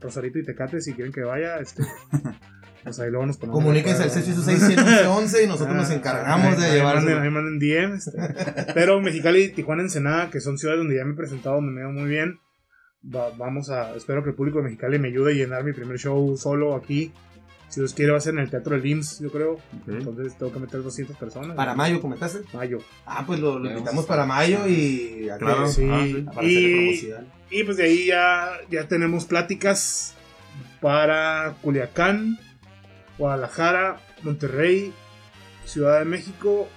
Rosarito 0.00 0.38
y 0.38 0.44
Tecate, 0.44 0.80
si 0.80 0.94
quieren 0.94 1.12
que 1.12 1.22
vaya, 1.22 1.58
este. 1.58 1.82
Pues 2.84 2.98
ahí 3.00 3.10
luego 3.10 3.26
nos 3.26 3.36
ponemos. 3.36 3.60
Comuníquense 3.60 4.02
al 4.04 4.08
de 4.10 4.14
acuerdo. 4.20 4.42
686 4.44 5.44
y 5.44 5.46
nosotros 5.46 5.76
nos 5.76 5.90
Ah, 5.90 5.94
encargamos 5.94 6.58
ahí- 6.58 6.70
de 6.70 6.76
llevar. 6.76 6.96
manden- 6.96 7.20
Ahí 7.22 7.30
manden 7.30 7.58
DM. 7.58 7.94
este. 7.96 8.12
Pero 8.74 9.00
Mexicali, 9.00 9.48
Tijuana, 9.50 9.82
Ensenada, 9.82 10.30
que 10.30 10.40
son 10.40 10.58
ciudades 10.58 10.78
donde 10.80 10.96
ya 10.96 11.04
me 11.04 11.12
he 11.12 11.16
presentado, 11.16 11.56
donde 11.56 11.72
me 11.72 11.80
veo 11.80 11.90
muy 11.92 12.08
bien. 12.08 12.38
Va- 13.14 13.30
vamos 13.36 13.70
a. 13.70 13.94
Espero 13.94 14.22
que 14.22 14.30
el 14.30 14.36
público 14.36 14.58
de 14.58 14.64
Mexicali 14.64 14.98
me 14.98 15.08
ayude 15.08 15.32
a 15.32 15.34
llenar 15.34 15.64
mi 15.64 15.72
primer 15.72 15.98
show 15.98 16.36
solo 16.36 16.74
aquí. 16.74 17.12
Si 17.68 17.80
Dios 17.80 17.92
quiere, 17.92 18.12
va 18.12 18.18
a 18.18 18.20
ser 18.22 18.32
en 18.32 18.40
el 18.40 18.48
Teatro 18.50 18.74
del 18.76 18.86
IMSS, 18.86 19.20
yo 19.20 19.30
creo. 19.30 19.58
Entonces 19.86 20.38
tengo 20.38 20.50
que 20.50 20.58
meter 20.58 20.82
200 20.82 21.14
personas. 21.18 21.54
Para 21.54 21.74
mayo, 21.74 22.00
¿comentaste? 22.00 22.38
Mayo. 22.54 22.78
Ah, 23.04 23.24
pues 23.26 23.40
lo, 23.40 23.58
lo 23.58 23.70
invitamos 23.70 24.06
para 24.06 24.24
mayo 24.24 24.66
y. 24.66 25.28
Claro. 25.38 25.68
Sí. 25.68 25.86
Ah, 25.90 26.02
sí. 26.40 27.10
Y, 27.50 27.58
y 27.60 27.64
pues 27.64 27.76
de 27.76 27.82
ahí 27.84 28.06
ya, 28.06 28.52
ya 28.70 28.88
tenemos 28.88 29.26
pláticas 29.26 30.14
para 30.80 31.54
Culiacán, 31.60 32.38
Guadalajara, 33.18 34.00
Monterrey, 34.22 34.92
Ciudad 35.64 35.98
de 35.98 36.04
México 36.04 36.68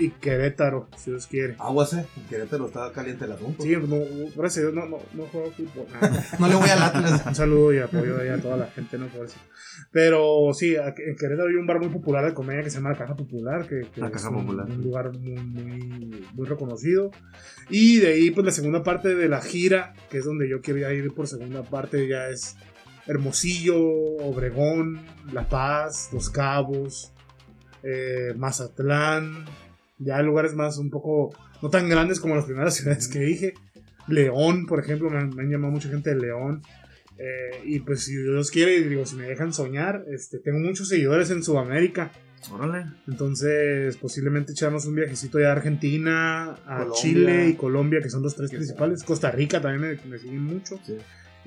y 0.00 0.10
Querétaro, 0.10 0.88
si 0.96 1.10
Dios 1.10 1.26
quiere. 1.26 1.56
Aguas. 1.58 1.92
En 1.92 2.06
Querétaro 2.30 2.66
estaba 2.68 2.92
caliente 2.92 3.24
el 3.24 3.32
asunto. 3.32 3.64
Sí, 3.64 3.72
no, 3.76 3.96
gracias 4.36 4.58
a 4.58 4.70
Dios, 4.70 4.74
no, 4.74 4.86
no, 4.86 4.98
no 5.12 5.24
juego 5.24 5.50
fútbol. 5.50 5.86
nada. 5.92 6.24
No 6.38 6.46
le 6.46 6.54
voy 6.54 6.68
al 6.70 6.82
Atlas. 6.82 7.24
Un 7.26 7.34
saludo 7.34 7.72
y 7.72 7.78
apoyo 7.78 8.20
ahí 8.20 8.28
a 8.28 8.40
toda 8.40 8.56
la 8.56 8.66
gente, 8.68 8.96
no 8.96 9.06
por 9.08 9.26
eso. 9.26 9.36
Pero 9.90 10.50
sí, 10.54 10.76
en 10.76 11.16
Querétaro 11.16 11.48
hay 11.48 11.56
un 11.56 11.66
bar 11.66 11.80
muy 11.80 11.88
popular 11.88 12.24
de 12.24 12.32
comedia 12.32 12.62
que 12.62 12.70
se 12.70 12.76
llama 12.76 12.90
La 12.92 12.98
Caja 12.98 13.16
Popular, 13.16 13.66
que, 13.66 13.88
que 13.92 14.00
La 14.00 14.06
es 14.06 14.12
Caja 14.12 14.30
un, 14.30 14.46
Popular. 14.46 14.66
un 14.70 14.82
lugar 14.82 15.12
muy, 15.18 15.34
muy, 15.42 16.26
muy 16.32 16.46
reconocido. 16.46 17.10
Y 17.68 17.98
de 17.98 18.06
ahí, 18.12 18.30
pues 18.30 18.46
la 18.46 18.52
segunda 18.52 18.84
parte 18.84 19.16
de 19.16 19.28
la 19.28 19.40
gira, 19.40 19.94
que 20.10 20.18
es 20.18 20.24
donde 20.24 20.48
yo 20.48 20.60
quiero 20.60 20.78
ya 20.78 20.92
ir 20.92 21.12
por 21.12 21.26
segunda 21.26 21.64
parte, 21.64 22.06
ya 22.06 22.28
es 22.28 22.56
Hermosillo, 23.08 23.76
Obregón, 23.78 25.00
La 25.32 25.48
Paz, 25.48 26.10
Los 26.12 26.30
Cabos, 26.30 27.12
eh, 27.82 28.34
Mazatlán, 28.36 29.44
ya 29.98 30.22
lugares 30.22 30.54
más 30.54 30.78
un 30.78 30.90
poco, 30.90 31.34
no 31.62 31.70
tan 31.70 31.88
grandes 31.88 32.20
como 32.20 32.36
las 32.36 32.44
primeras 32.44 32.74
ciudades 32.76 33.08
que 33.08 33.18
dije. 33.20 33.54
León, 34.06 34.66
por 34.66 34.80
ejemplo, 34.80 35.10
me, 35.10 35.18
han- 35.18 35.34
me 35.34 35.42
han 35.42 35.50
llamado 35.50 35.72
mucha 35.72 35.88
gente 35.88 36.10
de 36.14 36.20
León. 36.20 36.62
Eh, 37.18 37.62
y 37.64 37.80
pues 37.80 38.04
si 38.04 38.14
Dios 38.14 38.50
quiere, 38.50 38.80
digo, 38.82 39.04
si 39.04 39.16
me 39.16 39.24
dejan 39.26 39.52
soñar, 39.52 40.04
este, 40.08 40.38
tengo 40.38 40.60
muchos 40.60 40.88
seguidores 40.88 41.30
en 41.30 41.42
Sudamérica. 41.42 42.12
Órale. 42.52 42.86
Entonces, 43.08 43.96
posiblemente 43.96 44.52
echamos 44.52 44.86
un 44.86 44.94
viajecito 44.94 45.40
ya 45.40 45.48
a 45.48 45.52
Argentina, 45.52 46.52
a 46.64 46.76
Colombia. 46.78 46.92
Chile 46.94 47.48
y 47.48 47.54
Colombia, 47.54 48.00
que 48.00 48.08
son 48.08 48.22
los 48.22 48.36
tres 48.36 48.50
principales. 48.50 49.02
Costa 49.02 49.32
Rica 49.32 49.60
también 49.60 49.98
me, 50.04 50.08
me 50.10 50.18
siguen 50.20 50.44
mucho. 50.44 50.78
Sí. 50.86 50.96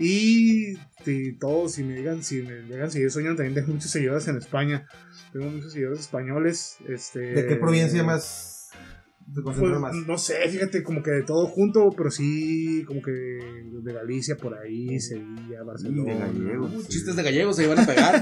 Y 0.01 0.73
si 1.05 1.33
todos, 1.33 1.73
si 1.73 1.83
me 1.83 1.95
digan, 1.95 2.23
si 2.23 2.41
me 2.41 2.61
llegan 2.63 2.87
a 2.87 2.89
seguir 2.89 3.11
soñando, 3.11 3.37
también 3.37 3.55
tengo 3.55 3.73
muchos 3.73 3.91
seguidores 3.91 4.27
en 4.27 4.37
España. 4.37 4.87
Tengo 5.31 5.45
muchos 5.49 5.71
seguidores 5.73 5.99
españoles. 6.01 6.77
Este, 6.89 7.19
¿De 7.19 7.45
qué 7.47 7.55
provincia 7.55 8.03
más 8.03 8.71
Pues, 9.43 9.57
más? 9.79 9.95
no 10.07 10.17
sé, 10.17 10.35
fíjate, 10.49 10.83
como 10.83 11.01
que 11.03 11.11
de 11.11 11.21
todo 11.23 11.45
junto, 11.47 11.91
pero 11.95 12.11
sí, 12.11 12.83
como 12.85 13.01
que 13.01 13.11
de 13.11 13.93
Galicia 13.93 14.35
por 14.35 14.55
ahí, 14.57 14.99
Sevilla, 14.99 15.63
Barcelona. 15.63 16.13
de 16.13 16.19
gallegos. 16.19 16.73
Uh, 16.75 16.83
Chistes 16.87 17.15
de 17.15 17.23
gallegos 17.23 17.55
se 17.55 17.63
iban 17.63 17.79
a 17.79 17.85
pegar. 17.85 18.19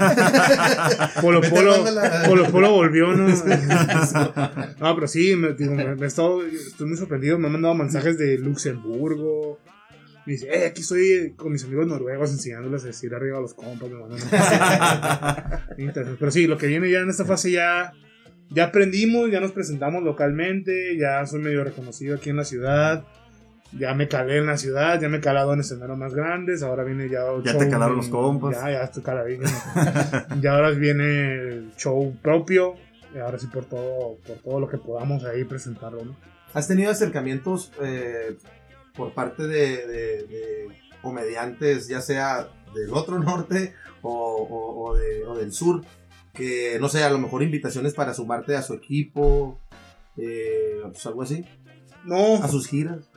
Polo 1.22 1.40
Polo 1.40 2.50
Polo 2.52 2.70
volvió, 2.72 3.12
¿no? 3.14 3.26
no, 4.80 4.94
pero 4.94 5.08
sí, 5.08 5.34
me, 5.34 5.54
digo, 5.54 5.74
me- 5.74 5.96
me 5.96 6.04
he 6.04 6.08
estado, 6.08 6.44
estoy 6.46 6.86
muy 6.88 6.96
sorprendido. 6.96 7.38
Me 7.38 7.46
han 7.46 7.52
mandado 7.54 7.74
mensajes 7.74 8.16
de 8.18 8.38
Luxemburgo. 8.38 9.58
Me 10.26 10.34
dice, 10.34 10.48
eh, 10.48 10.66
aquí 10.66 10.82
estoy 10.82 11.32
con 11.36 11.52
mis 11.52 11.64
amigos 11.64 11.86
noruegos 11.86 12.30
enseñándoles 12.30 12.84
a 12.84 12.88
decir 12.88 13.14
arriba 13.14 13.38
a 13.38 13.40
los 13.40 13.54
compas. 13.54 13.88
Me 13.90 13.96
pero 16.18 16.30
sí, 16.30 16.46
lo 16.46 16.58
que 16.58 16.66
viene 16.66 16.90
ya 16.90 17.00
en 17.00 17.08
esta 17.10 17.24
fase 17.24 17.52
ya, 17.52 17.92
ya 18.50 18.64
aprendimos, 18.64 19.30
ya 19.30 19.40
nos 19.40 19.52
presentamos 19.52 20.02
localmente, 20.02 20.98
ya 20.98 21.24
soy 21.26 21.40
medio 21.40 21.64
reconocido 21.64 22.16
aquí 22.16 22.28
en 22.30 22.36
la 22.36 22.44
ciudad. 22.44 23.04
Ya 23.78 23.94
me 23.94 24.08
calé 24.08 24.38
en 24.38 24.46
la 24.46 24.56
ciudad, 24.56 25.00
ya 25.00 25.08
me 25.08 25.18
he 25.18 25.20
calado 25.20 25.54
en 25.54 25.60
escenarios 25.60 25.96
más 25.96 26.12
grandes, 26.12 26.64
ahora 26.64 26.82
viene 26.82 27.08
ya 27.08 27.20
el 27.30 27.44
Ya 27.44 27.56
te 27.56 27.68
calaron 27.68 27.98
los 27.98 28.08
compas. 28.08 28.56
Ya, 28.56 28.68
ya 28.72 28.82
estoy 28.82 29.04
caladísimo. 29.04 29.48
ya 30.40 30.54
ahora 30.54 30.70
viene 30.70 31.34
el 31.34 31.70
show 31.76 32.12
propio, 32.20 32.74
y 33.14 33.18
ahora 33.18 33.38
sí 33.38 33.46
por 33.46 33.66
todo, 33.66 34.16
por 34.26 34.38
todo 34.38 34.58
lo 34.58 34.68
que 34.68 34.76
podamos 34.76 35.24
ahí 35.24 35.44
presentarlo, 35.44 36.04
¿no? 36.04 36.16
¿Has 36.52 36.66
tenido 36.66 36.90
acercamientos 36.90 37.70
eh, 37.80 38.36
por 38.94 39.12
parte 39.14 39.46
de, 39.46 39.86
de- 39.86 40.22
de 40.26 40.68
comediantes, 41.02 41.88
ya 41.88 42.00
sea 42.00 42.48
del 42.74 42.90
otro 42.92 43.18
norte 43.18 43.74
o, 44.02 44.10
o- 44.10 44.90
o 44.90 44.96
de- 44.96 45.24
o 45.26 45.36
del 45.36 45.52
sur, 45.52 45.82
que 46.34 46.78
no 46.80 46.88
sé, 46.88 47.02
a 47.04 47.10
lo 47.10 47.18
mejor 47.18 47.42
invitaciones 47.42 47.94
para 47.94 48.14
sumarte 48.14 48.54
a 48.56 48.62
su 48.62 48.74
equipo, 48.74 49.60
eh, 50.16 50.80
pues 50.84 51.04
algo 51.06 51.22
así, 51.22 51.44
No, 52.04 52.42
a 52.42 52.48
sus 52.48 52.66
giras? 52.66 53.10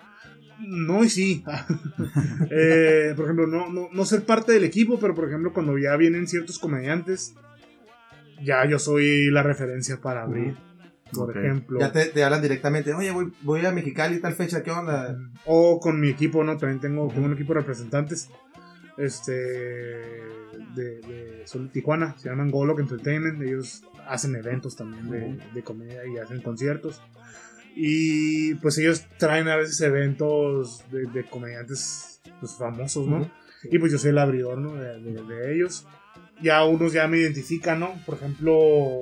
No 0.60 1.04
y 1.04 1.10
sí. 1.10 1.44
Eh, 2.52 3.14
por 3.16 3.26
ejemplo, 3.26 3.48
no, 3.48 3.70
no, 3.70 3.90
no 3.92 4.06
ser 4.06 4.24
parte 4.26 4.52
del 4.54 4.64
equipo, 4.64 5.00
pero 5.00 5.16
por 5.16 5.28
ejemplo, 5.28 5.54
cuando 5.54 5.78
ya 5.78 5.96
vienen 5.98 6.28
ciertos 6.28 6.60
comediantes, 6.60 7.34
ya 8.44 8.66
yo 8.66 8.80
soy 8.80 9.30
la 9.32 9.44
referencia 9.44 9.98
para 10.02 10.24
abrir. 10.24 10.56
Por 11.14 11.38
ejemplo. 11.38 11.80
Ya 11.80 11.92
te, 11.92 12.06
te 12.08 12.24
hablan 12.24 12.42
directamente, 12.42 12.94
oye, 12.94 13.12
voy, 13.12 13.32
voy 13.42 13.66
a 13.66 13.72
Mexicali 13.72 14.20
tal 14.20 14.34
fecha, 14.34 14.64
¿qué 14.64 14.72
onda? 14.72 15.18
O 15.46 15.80
con 15.80 16.00
mi 16.00 16.10
equipo, 16.10 16.44
¿no? 16.44 16.58
También 16.58 16.80
tengo, 16.80 17.08
tengo 17.08 17.26
un 17.28 17.34
equipo 17.34 17.54
de 17.54 17.60
representantes. 17.62 18.30
Este. 18.98 19.32
De, 20.76 21.00
de, 21.02 21.42
son 21.46 21.66
de 21.68 21.74
Tijuana, 21.74 22.16
se 22.18 22.30
llaman 22.30 22.50
Golok 22.52 22.80
Entertainment. 22.80 23.42
Ellos 23.42 23.84
hacen 24.08 24.36
eventos 24.36 24.76
también 24.76 25.10
de, 25.10 25.40
de 25.54 25.64
comedia 25.64 26.06
y 26.06 26.18
hacen 26.18 26.42
conciertos. 26.42 27.02
Y 27.76 28.54
pues 28.56 28.78
ellos 28.78 29.04
traen 29.18 29.48
a 29.48 29.56
veces 29.56 29.82
eventos 29.82 30.84
de, 30.92 31.06
de 31.08 31.24
comediantes 31.28 32.22
pues, 32.40 32.54
famosos, 32.54 33.08
¿no? 33.08 33.30
Y 33.64 33.80
pues 33.80 33.92
yo 33.92 33.98
soy 33.98 34.12
el 34.12 34.18
abridor, 34.20 34.58
¿no? 34.60 34.76
De, 34.76 35.00
de- 35.02 35.24
de 35.24 35.56
ellos. 35.56 35.88
Ya 36.42 36.64
unos 36.66 36.94
ya 36.94 37.08
me 37.08 37.18
identifican, 37.18 37.80
¿no? 37.80 37.94
Por 38.06 38.16
ejemplo, 38.16 39.00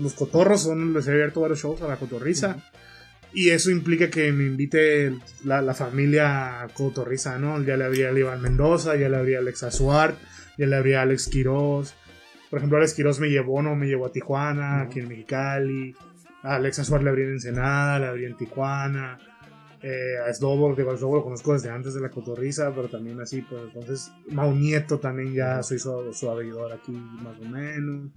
los 0.00 0.14
cotorros 0.14 0.62
son, 0.62 0.92
les 0.92 1.06
he 1.06 1.10
abierto 1.10 1.40
varios 1.40 1.60
shows 1.60 1.82
a 1.82 1.88
la 1.88 1.96
cotorriza. 1.96 2.56
Y 3.32 3.50
eso 3.50 3.70
implica 3.70 4.10
que 4.10 4.30
me 4.30 4.44
invite 4.44 5.12
la, 5.44 5.60
la 5.60 5.74
familia 5.74 6.68
cotorriza, 6.72 7.38
¿no? 7.38 7.60
Ya 7.62 7.76
le 7.76 7.84
habría 7.84 8.12
Iván 8.12 8.40
Mendoza, 8.40 8.94
ya 8.94 9.08
le 9.08 9.16
habría 9.16 9.38
Alex 9.38 9.64
Azuart, 9.64 10.16
ya 10.56 10.66
le 10.66 10.76
habría 10.76 11.02
Alex 11.02 11.28
Quiroz. 11.28 11.94
Por 12.48 12.58
ejemplo, 12.58 12.78
Alex 12.78 12.94
Quiroz 12.94 13.18
me 13.18 13.28
llevó, 13.28 13.60
¿no? 13.60 13.74
Me 13.74 13.88
llevó 13.88 14.06
a 14.06 14.12
Tijuana, 14.12 14.82
aquí 14.82 15.00
en 15.00 15.08
Mexicali. 15.08 15.96
A 16.44 16.56
Alex 16.56 16.78
Azuart 16.78 17.02
le 17.02 17.10
habría 17.10 17.24
en 17.26 17.32
Ensenada, 17.32 17.98
le 17.98 18.06
habría 18.06 18.28
en 18.28 18.36
Tijuana. 18.36 19.18
Eh, 19.86 20.16
a 20.26 20.32
Slobo, 20.32 20.74
digo, 20.74 20.92
a 20.92 20.94
lo 20.94 21.22
conozco 21.22 21.52
desde 21.52 21.68
antes 21.68 21.92
de 21.92 22.00
la 22.00 22.08
cotorriza, 22.08 22.72
pero 22.74 22.88
también 22.88 23.20
así, 23.20 23.42
pues 23.42 23.64
entonces, 23.64 24.12
Mau 24.30 24.54
Nieto 24.54 24.98
también 24.98 25.34
ya 25.34 25.62
soy 25.62 25.78
su, 25.78 26.10
su 26.14 26.30
abridor 26.30 26.72
aquí, 26.72 26.92
más 26.92 27.38
o 27.38 27.44
menos. 27.44 28.10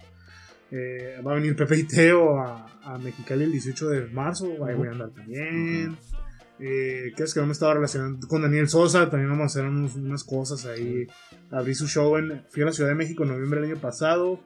Eh, 0.70 1.20
va 1.26 1.32
a 1.32 1.34
venir 1.36 1.56
Pepe 1.56 1.76
y 1.78 1.84
Teo 1.84 2.38
a, 2.38 2.66
a 2.82 2.98
Mexicali 2.98 3.44
el 3.44 3.52
18 3.52 3.88
de 3.88 4.06
marzo, 4.08 4.46
ahí 4.66 4.74
voy 4.74 4.88
a 4.88 4.92
andar 4.92 5.10
también. 5.10 5.96
Eh, 6.60 7.12
¿Qué 7.16 7.22
es 7.22 7.32
que 7.32 7.40
no 7.40 7.46
me 7.46 7.52
estaba 7.52 7.74
relacionando 7.74 8.26
con 8.26 8.42
Daniel 8.42 8.68
Sosa? 8.68 9.08
También 9.08 9.30
vamos 9.30 9.44
a 9.44 9.46
hacer 9.46 9.64
unos- 9.64 9.94
unas 9.94 10.24
cosas 10.24 10.66
ahí. 10.66 11.06
Abrí 11.50 11.74
su 11.74 11.86
show 11.86 12.16
en. 12.16 12.44
Fui 12.50 12.62
a 12.62 12.66
la 12.66 12.72
Ciudad 12.72 12.90
de 12.90 12.96
México 12.96 13.22
en 13.22 13.30
noviembre 13.30 13.60
del 13.60 13.70
año 13.72 13.80
pasado. 13.80 14.40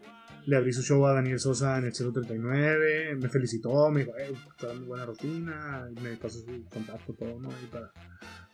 Le 0.45 0.57
abrí 0.57 0.73
su 0.73 0.83
show 0.83 1.07
a 1.07 1.15
Daniel 1.15 1.39
Sosa 1.39 1.79
en 1.79 1.85
el 1.87 1.93
039. 1.93 3.15
Me 3.17 3.29
felicitó, 3.29 3.91
me 3.91 4.01
dijo, 4.01 4.13
eh, 4.19 4.33
está 4.51 4.75
muy 4.75 4.85
buena 4.87 5.07
rutina. 5.07 5.89
y 5.97 6.01
Me 6.01 6.17
pasó 6.17 6.41
su 6.41 6.65
contacto, 6.69 7.15
todo, 7.15 7.41
¿no? 7.41 7.49
Ahí 7.49 7.69
para, 7.71 7.91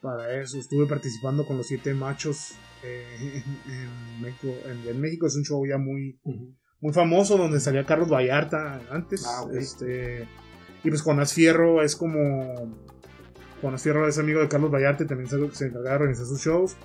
para 0.00 0.40
eso. 0.40 0.59
Estuve 0.59 0.87
participando 0.87 1.44
con 1.46 1.57
los 1.57 1.66
siete 1.66 1.94
machos 1.94 2.52
eh, 2.85 3.42
en, 3.66 3.72
en 3.72 4.22
México. 4.22 4.54
En, 4.66 4.88
en 4.88 5.00
México 5.00 5.26
es 5.26 5.35
un 5.37 5.44
show 5.44 5.66
ya 5.66 5.78
muy, 5.78 6.18
muy 6.81 6.93
famoso 6.93 7.37
donde 7.37 7.61
salía 7.61 7.85
Carlos 7.85 8.09
Vallarta 8.12 8.81
antes. 8.91 9.25
Ah, 9.27 9.45
este, 9.53 10.29
y 10.85 10.88
pues 10.91 11.03
Jonás 11.03 11.33
Fierro 11.33 11.83
es 11.83 11.97
como. 11.97 12.73
Jonás 13.61 13.83
Fierro 13.83 14.07
es 14.07 14.19
amigo 14.19 14.41
de 14.41 14.49
Carlos 14.49 14.71
Vallarta 14.71 15.03
y 15.05 15.07
también 15.07 15.29
se, 15.29 15.51
se 15.53 15.67
encarga 15.67 15.91
de 15.91 15.97
organizar 15.97 16.27
sus 16.27 16.41
shows. 16.41 16.77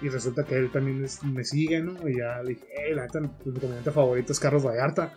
Y 0.00 0.08
resulta 0.08 0.44
que 0.44 0.56
él 0.56 0.70
también 0.72 1.02
es- 1.04 1.22
me 1.22 1.44
sigue, 1.44 1.80
¿no? 1.80 1.92
Y 2.08 2.18
ya 2.18 2.42
le 2.42 2.50
dije, 2.54 2.64
hey, 2.76 2.94
la 2.94 3.02
neta, 3.02 3.20
mi 3.20 3.28
comediante 3.58 3.90
favorito 3.90 4.32
es 4.32 4.40
Carlos 4.40 4.64
Vallarta. 4.66 5.12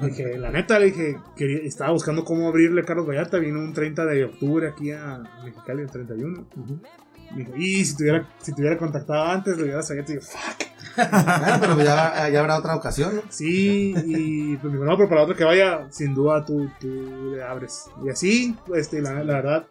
Le 0.00 0.06
dije, 0.08 0.38
la 0.38 0.50
neta, 0.50 0.78
le 0.78 0.86
dije, 0.86 1.16
quería- 1.36 1.60
estaba 1.66 1.90
buscando 1.92 2.22
cómo 2.24 2.48
abrirle 2.48 2.82
a 2.82 2.84
Carlos 2.84 3.08
Vallarta. 3.08 3.38
Vino 3.38 3.58
un 3.60 3.72
30 3.72 4.04
de 4.04 4.24
octubre 4.24 4.68
aquí 4.68 4.92
a 4.92 5.22
Mexicali, 5.44 5.82
el 5.82 5.90
31. 5.90 6.46
Me 6.56 7.13
dijo, 7.36 7.52
y 7.56 7.84
si 7.84 7.96
tuviera, 7.96 8.28
si 8.40 8.52
tuviera 8.54 8.76
contactado 8.78 9.24
antes, 9.24 9.56
le 9.56 9.64
hubiera 9.64 9.82
sabido. 9.82 10.04
Y 10.08 10.12
digo, 10.12 10.22
fuck. 10.22 10.68
Bueno, 10.96 11.56
pero 11.60 11.78
ya, 11.82 12.28
ya 12.28 12.40
habrá 12.40 12.58
otra 12.58 12.76
ocasión, 12.76 13.16
¿no? 13.16 13.22
Sí, 13.28 13.92
y 14.06 14.56
pues 14.56 14.72
me 14.72 14.78
dijo, 14.78 14.84
no, 14.84 14.96
pero 14.96 15.08
para 15.08 15.22
otro 15.22 15.34
que 15.34 15.44
vaya, 15.44 15.86
sin 15.90 16.14
duda 16.14 16.44
tú, 16.44 16.70
tú 16.80 17.32
le 17.34 17.42
abres. 17.42 17.86
Y 18.04 18.10
así, 18.10 18.56
este, 18.74 19.00
la, 19.02 19.24
la 19.24 19.34
verdad, 19.34 19.66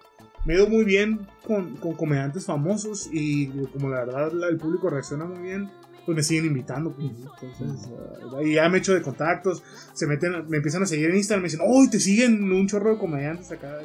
me 0.46 0.54
ha 0.54 0.58
ido 0.58 0.68
muy 0.68 0.84
bien 0.84 1.26
con, 1.48 1.78
con 1.78 1.94
comediantes 1.94 2.46
famosos 2.46 3.08
y 3.12 3.48
como 3.68 3.90
la 3.90 4.04
verdad 4.04 4.32
la- 4.34 4.48
el 4.48 4.58
público 4.58 4.90
reacciona 4.90 5.24
muy 5.24 5.40
bien, 5.42 5.70
pues 6.06 6.18
me 6.18 6.24
siguen 6.24 6.46
invitando. 6.48 6.92
pues, 6.94 7.10
entonces, 7.60 7.90
ah, 8.36 8.42
y 8.44 8.56
ya 8.56 8.68
me 8.68 8.78
he 8.78 8.80
hecho 8.82 8.94
de 8.94 9.02
contactos, 9.02 9.64
se 9.94 10.06
meten, 10.06 10.46
me 10.50 10.58
empiezan 10.58 10.84
a 10.84 10.86
seguir 10.86 11.10
en 11.10 11.16
Instagram, 11.16 11.44
me 11.44 11.48
dicen, 11.48 11.62
¡oh, 11.66 11.86
te 11.90 12.02
siguen 12.02 12.52
un 12.52 12.68
chorro 12.68 12.92
de 12.92 12.98
comediantes 12.98 13.50
acá! 13.52 13.80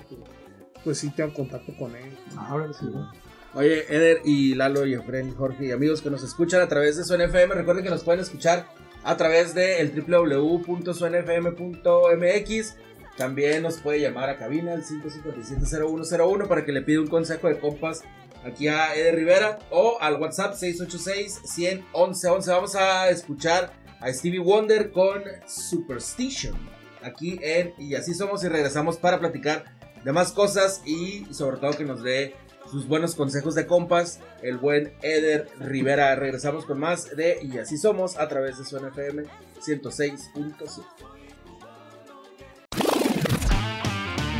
Pues 0.82 0.98
sí, 0.98 1.10
tengo 1.10 1.32
contacto 1.34 1.72
con 1.78 1.94
él. 1.94 2.16
Ahora 2.36 2.72
sí, 2.72 2.86
¿no? 2.92 3.12
Oye, 3.54 3.86
Eder 3.88 4.20
y 4.24 4.54
Lalo 4.54 4.86
y 4.86 4.94
Efren, 4.94 5.34
Jorge 5.34 5.66
y 5.66 5.72
amigos 5.72 6.00
que 6.02 6.10
nos 6.10 6.22
escuchan 6.22 6.60
a 6.60 6.68
través 6.68 6.96
de 6.96 7.02
Suena 7.04 7.24
FM, 7.24 7.54
recuerden 7.54 7.82
que 7.82 7.90
nos 7.90 8.04
pueden 8.04 8.20
escuchar 8.20 8.68
a 9.04 9.16
través 9.16 9.54
de 9.54 9.80
el 9.80 9.90
www.suenafm.mx. 9.90 12.76
También 13.16 13.62
nos 13.62 13.78
puede 13.78 14.00
llamar 14.00 14.28
a 14.28 14.36
cabina 14.36 14.74
al 14.74 14.84
557-0101 14.84 16.46
para 16.46 16.64
que 16.64 16.70
le 16.72 16.82
pida 16.82 17.00
un 17.00 17.08
consejo 17.08 17.48
de 17.48 17.58
compas 17.58 18.04
aquí 18.44 18.68
a 18.68 18.94
Eder 18.94 19.16
Rivera 19.16 19.58
o 19.70 19.96
al 20.00 20.20
WhatsApp 20.20 20.54
686-111-11. 20.54 22.46
Vamos 22.48 22.76
a 22.76 23.08
escuchar 23.08 23.72
a 24.00 24.12
Stevie 24.12 24.40
Wonder 24.40 24.92
con 24.92 25.22
Superstition 25.46 26.54
aquí 27.02 27.40
en 27.42 27.72
Y 27.78 27.94
así 27.94 28.12
somos 28.14 28.44
y 28.44 28.48
regresamos 28.48 28.98
para 28.98 29.18
platicar 29.18 29.64
de 30.04 30.12
más 30.12 30.32
cosas 30.32 30.82
y 30.84 31.26
sobre 31.32 31.56
todo 31.56 31.72
que 31.72 31.84
nos 31.84 32.02
dé 32.02 32.34
sus 32.70 32.86
buenos 32.86 33.14
consejos 33.14 33.54
de 33.54 33.66
compas, 33.66 34.20
el 34.42 34.58
buen 34.58 34.92
Eder 35.02 35.48
Rivera. 35.58 36.14
Regresamos 36.14 36.64
con 36.64 36.78
más 36.78 37.16
de 37.16 37.38
Y 37.42 37.58
así 37.58 37.78
somos 37.78 38.18
a 38.18 38.28
través 38.28 38.58
de 38.58 38.64
su 38.64 38.76
FM 38.76 39.24
106.7. 39.60 40.82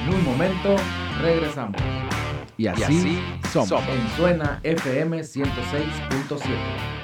En 0.06 0.14
un 0.14 0.24
momento 0.24 0.76
regresamos. 1.20 1.80
Y 2.56 2.66
así, 2.66 3.20
somos. 3.52 3.70
En 3.70 4.08
Suena 4.16 4.60
FM 4.62 5.20
106.7. 5.20 6.98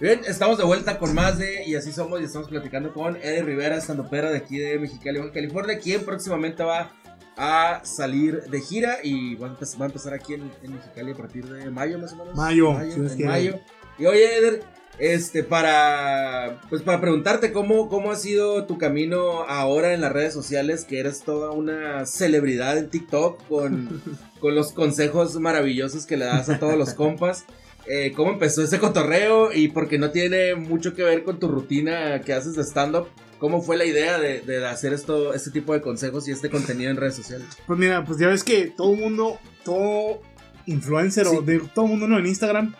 Bien, 0.00 0.20
estamos 0.26 0.58
de 0.58 0.64
vuelta 0.64 0.98
con 0.98 1.14
más 1.14 1.38
de 1.38 1.64
Y 1.64 1.76
así 1.76 1.92
somos 1.92 2.20
y 2.20 2.24
estamos 2.24 2.48
platicando 2.48 2.92
con 2.92 3.16
Eder 3.16 3.44
Rivera, 3.44 3.76
estando 3.76 4.08
pera 4.08 4.30
de 4.30 4.38
aquí 4.38 4.58
de 4.58 4.78
Mexicali, 4.78 5.18
Baja 5.18 5.32
California, 5.32 5.78
quien 5.78 6.04
próximamente 6.04 6.62
va 6.62 6.92
a 7.36 7.80
salir 7.84 8.42
de 8.44 8.60
gira 8.60 8.98
y 9.02 9.34
va 9.36 9.48
a 9.48 9.50
empezar, 9.50 9.80
va 9.80 9.86
a 9.86 9.88
empezar 9.88 10.14
aquí 10.14 10.34
en, 10.34 10.50
en 10.62 10.74
Mexicali 10.74 11.12
a 11.12 11.16
partir 11.16 11.46
de 11.46 11.70
mayo 11.70 11.98
más 11.98 12.12
o 12.12 12.16
menos. 12.16 12.34
Mayo, 12.34 12.72
mayo, 12.72 13.08
si 13.08 13.22
en 13.22 13.28
mayo. 13.28 13.60
Y 13.98 14.06
oye, 14.06 14.36
Eder, 14.38 14.62
Este, 14.98 15.42
para, 15.42 16.60
pues 16.68 16.82
para 16.82 17.00
preguntarte 17.00 17.50
cómo, 17.52 17.88
cómo 17.88 18.10
ha 18.12 18.16
sido 18.16 18.66
tu 18.66 18.76
camino 18.76 19.42
ahora 19.48 19.94
en 19.94 20.02
las 20.02 20.12
redes 20.12 20.34
sociales, 20.34 20.84
que 20.84 21.00
eres 21.00 21.22
toda 21.22 21.50
una 21.50 22.04
celebridad 22.04 22.76
en 22.76 22.90
TikTok 22.90 23.46
con, 23.48 24.02
con 24.40 24.54
los 24.54 24.72
consejos 24.72 25.34
maravillosos 25.40 26.04
que 26.06 26.18
le 26.18 26.26
das 26.26 26.50
a 26.50 26.58
todos 26.58 26.76
los 26.76 26.92
compas. 26.94 27.46
Eh, 27.86 28.12
¿Cómo 28.14 28.32
empezó 28.32 28.62
ese 28.62 28.78
cotorreo? 28.78 29.52
Y 29.52 29.68
porque 29.68 29.98
no 29.98 30.10
tiene 30.10 30.54
mucho 30.54 30.94
que 30.94 31.02
ver 31.02 31.24
con 31.24 31.40
tu 31.40 31.48
rutina 31.48 32.20
que 32.20 32.32
haces 32.32 32.54
de 32.54 32.62
stand-up, 32.62 33.08
¿cómo 33.42 33.60
fue 33.60 33.76
la 33.76 33.84
idea 33.84 34.20
de, 34.20 34.40
de 34.42 34.64
hacer 34.64 34.92
esto, 34.92 35.34
este 35.34 35.50
tipo 35.50 35.72
de 35.72 35.80
consejos 35.80 36.28
y 36.28 36.30
este 36.30 36.48
contenido 36.48 36.92
en 36.92 36.96
redes 36.96 37.16
sociales? 37.16 37.48
Pues 37.66 37.76
mira, 37.76 38.04
pues 38.04 38.16
ya 38.20 38.28
ves 38.28 38.44
que 38.44 38.66
todo 38.68 38.94
el 38.94 39.00
mundo, 39.00 39.40
todo 39.64 40.22
influencer 40.66 41.26
o 41.26 41.42
de 41.42 41.58
todo 41.58 41.86
el 41.86 41.90
mundo 41.90 42.06
¿no? 42.06 42.20
en 42.20 42.26
Instagram 42.28 42.72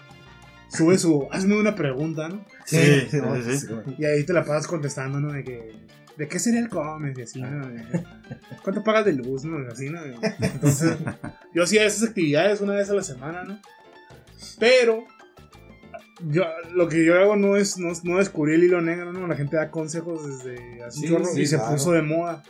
sube 0.69 0.99
su, 0.99 1.27
hazme 1.33 1.59
una 1.59 1.75
pregunta, 1.75 2.29
¿no? 2.29 2.45
Sí, 2.65 2.79
sí, 3.11 3.19
sí, 3.45 3.59
sí. 3.59 3.67
Y 3.99 4.05
ahí 4.05 4.23
te 4.23 4.33
la 4.33 4.45
pasas 4.45 4.69
contestando, 4.69 5.19
¿no? 5.19 5.33
De 5.33 5.43
que, 5.43 5.73
¿de 6.17 6.29
qué 6.29 6.39
cereal 6.39 6.69
comes? 6.69 7.19
Y 7.19 7.23
así, 7.23 7.43
¿Cuánto 8.63 8.85
pagas 8.85 9.05
de 9.05 9.15
luz, 9.15 9.45
no? 9.45 9.61
Y 9.65 9.67
así, 9.67 9.91
¿no? 9.91 10.01
Entonces, 10.41 10.97
yo 11.53 11.65
hacía 11.65 11.85
esas 11.85 12.11
actividades 12.11 12.61
una 12.61 12.75
vez 12.75 12.89
a 12.89 12.95
la 12.95 13.03
semana, 13.03 13.43
¿no? 13.43 13.61
Pero, 14.61 15.09
yo, 16.29 16.45
lo 16.75 16.89
que 16.89 17.05
yo 17.05 17.19
hago 17.21 17.37
no 17.37 17.57
es, 17.57 17.79
no, 17.79 17.89
no 18.05 18.19
descubrir 18.19 18.57
el 18.57 18.65
hilo 18.65 18.81
negro, 18.81 19.13
¿no? 19.13 19.27
La 19.27 19.37
gente 19.37 19.57
da 19.57 19.71
consejos 19.71 20.27
desde 20.45 20.83
hace 20.83 20.99
un 20.99 21.03
Sí, 21.05 21.09
chorro 21.09 21.25
sí, 21.27 21.41
y 21.43 21.47
se 21.47 21.59
puso 21.59 21.93
de 21.93 22.03
moda. 22.03 22.43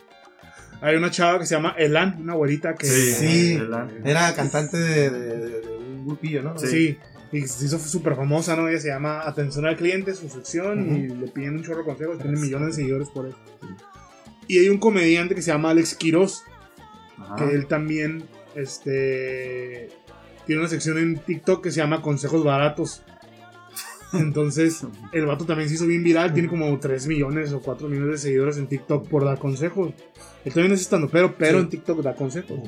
Hay 0.80 0.96
una 0.96 1.10
chava 1.10 1.38
que 1.38 1.46
se 1.46 1.54
llama 1.54 1.74
Elan, 1.78 2.16
una 2.20 2.34
güerita 2.34 2.74
que... 2.74 2.86
Sí, 2.86 3.12
Sí, 3.12 3.60
era 4.04 4.34
cantante 4.34 4.76
de, 4.76 5.10
de- 5.10 5.36
de- 5.38 5.60
de 5.60 5.68
un 5.76 6.06
grupillo, 6.06 6.42
¿no? 6.42 6.58
Sí. 6.58 6.98
Y 7.30 7.46
se 7.46 7.64
hizo 7.66 7.78
súper 7.78 8.14
famosa, 8.16 8.56
¿no? 8.56 8.68
Ella 8.68 8.80
se 8.80 8.88
llama 8.88 9.22
Atención 9.26 9.64
al 9.64 9.76
Cliente, 9.76 10.14
su 10.14 10.28
sección, 10.28 10.94
y 10.96 11.08
le 11.08 11.28
piden 11.28 11.56
un 11.56 11.62
chorro 11.62 11.78
de 11.78 11.84
consejos, 11.84 12.18
tiene 12.18 12.38
millones 12.38 12.68
de 12.68 12.74
seguidores 12.82 13.08
por 13.10 13.26
eso. 13.28 13.38
Y 14.48 14.58
hay 14.58 14.68
un 14.68 14.78
comediante 14.78 15.34
que 15.34 15.40
se 15.40 15.50
llama 15.52 15.70
Alex 15.70 15.94
Quiroz, 15.94 16.42
Ajá. 17.16 17.36
que 17.36 17.54
él 17.54 17.66
también, 17.68 18.24
este, 18.54 19.88
tiene 20.46 20.60
una 20.60 20.68
sección 20.68 20.98
en 20.98 21.18
TikTok 21.18 21.62
que 21.62 21.70
se 21.70 21.76
llama 21.78 22.02
Consejos 22.02 22.44
Baratos. 22.44 23.02
Entonces, 24.12 24.86
el 25.12 25.26
vato 25.26 25.44
también 25.44 25.68
se 25.68 25.76
hizo 25.76 25.86
bien 25.86 26.02
viral, 26.02 26.32
tiene 26.32 26.48
como 26.48 26.78
3 26.78 27.06
millones 27.06 27.52
o 27.52 27.60
4 27.60 27.88
millones 27.88 28.12
de 28.12 28.18
seguidores 28.18 28.58
en 28.58 28.66
TikTok 28.66 29.08
por 29.08 29.24
dar 29.24 29.38
consejos. 29.38 29.92
Él 30.44 30.52
también 30.52 30.72
es 30.72 30.80
estando, 30.80 31.08
pero, 31.08 31.36
pero 31.36 31.60
en 31.60 31.68
TikTok 31.68 32.02
da 32.02 32.14
consejos. 32.14 32.58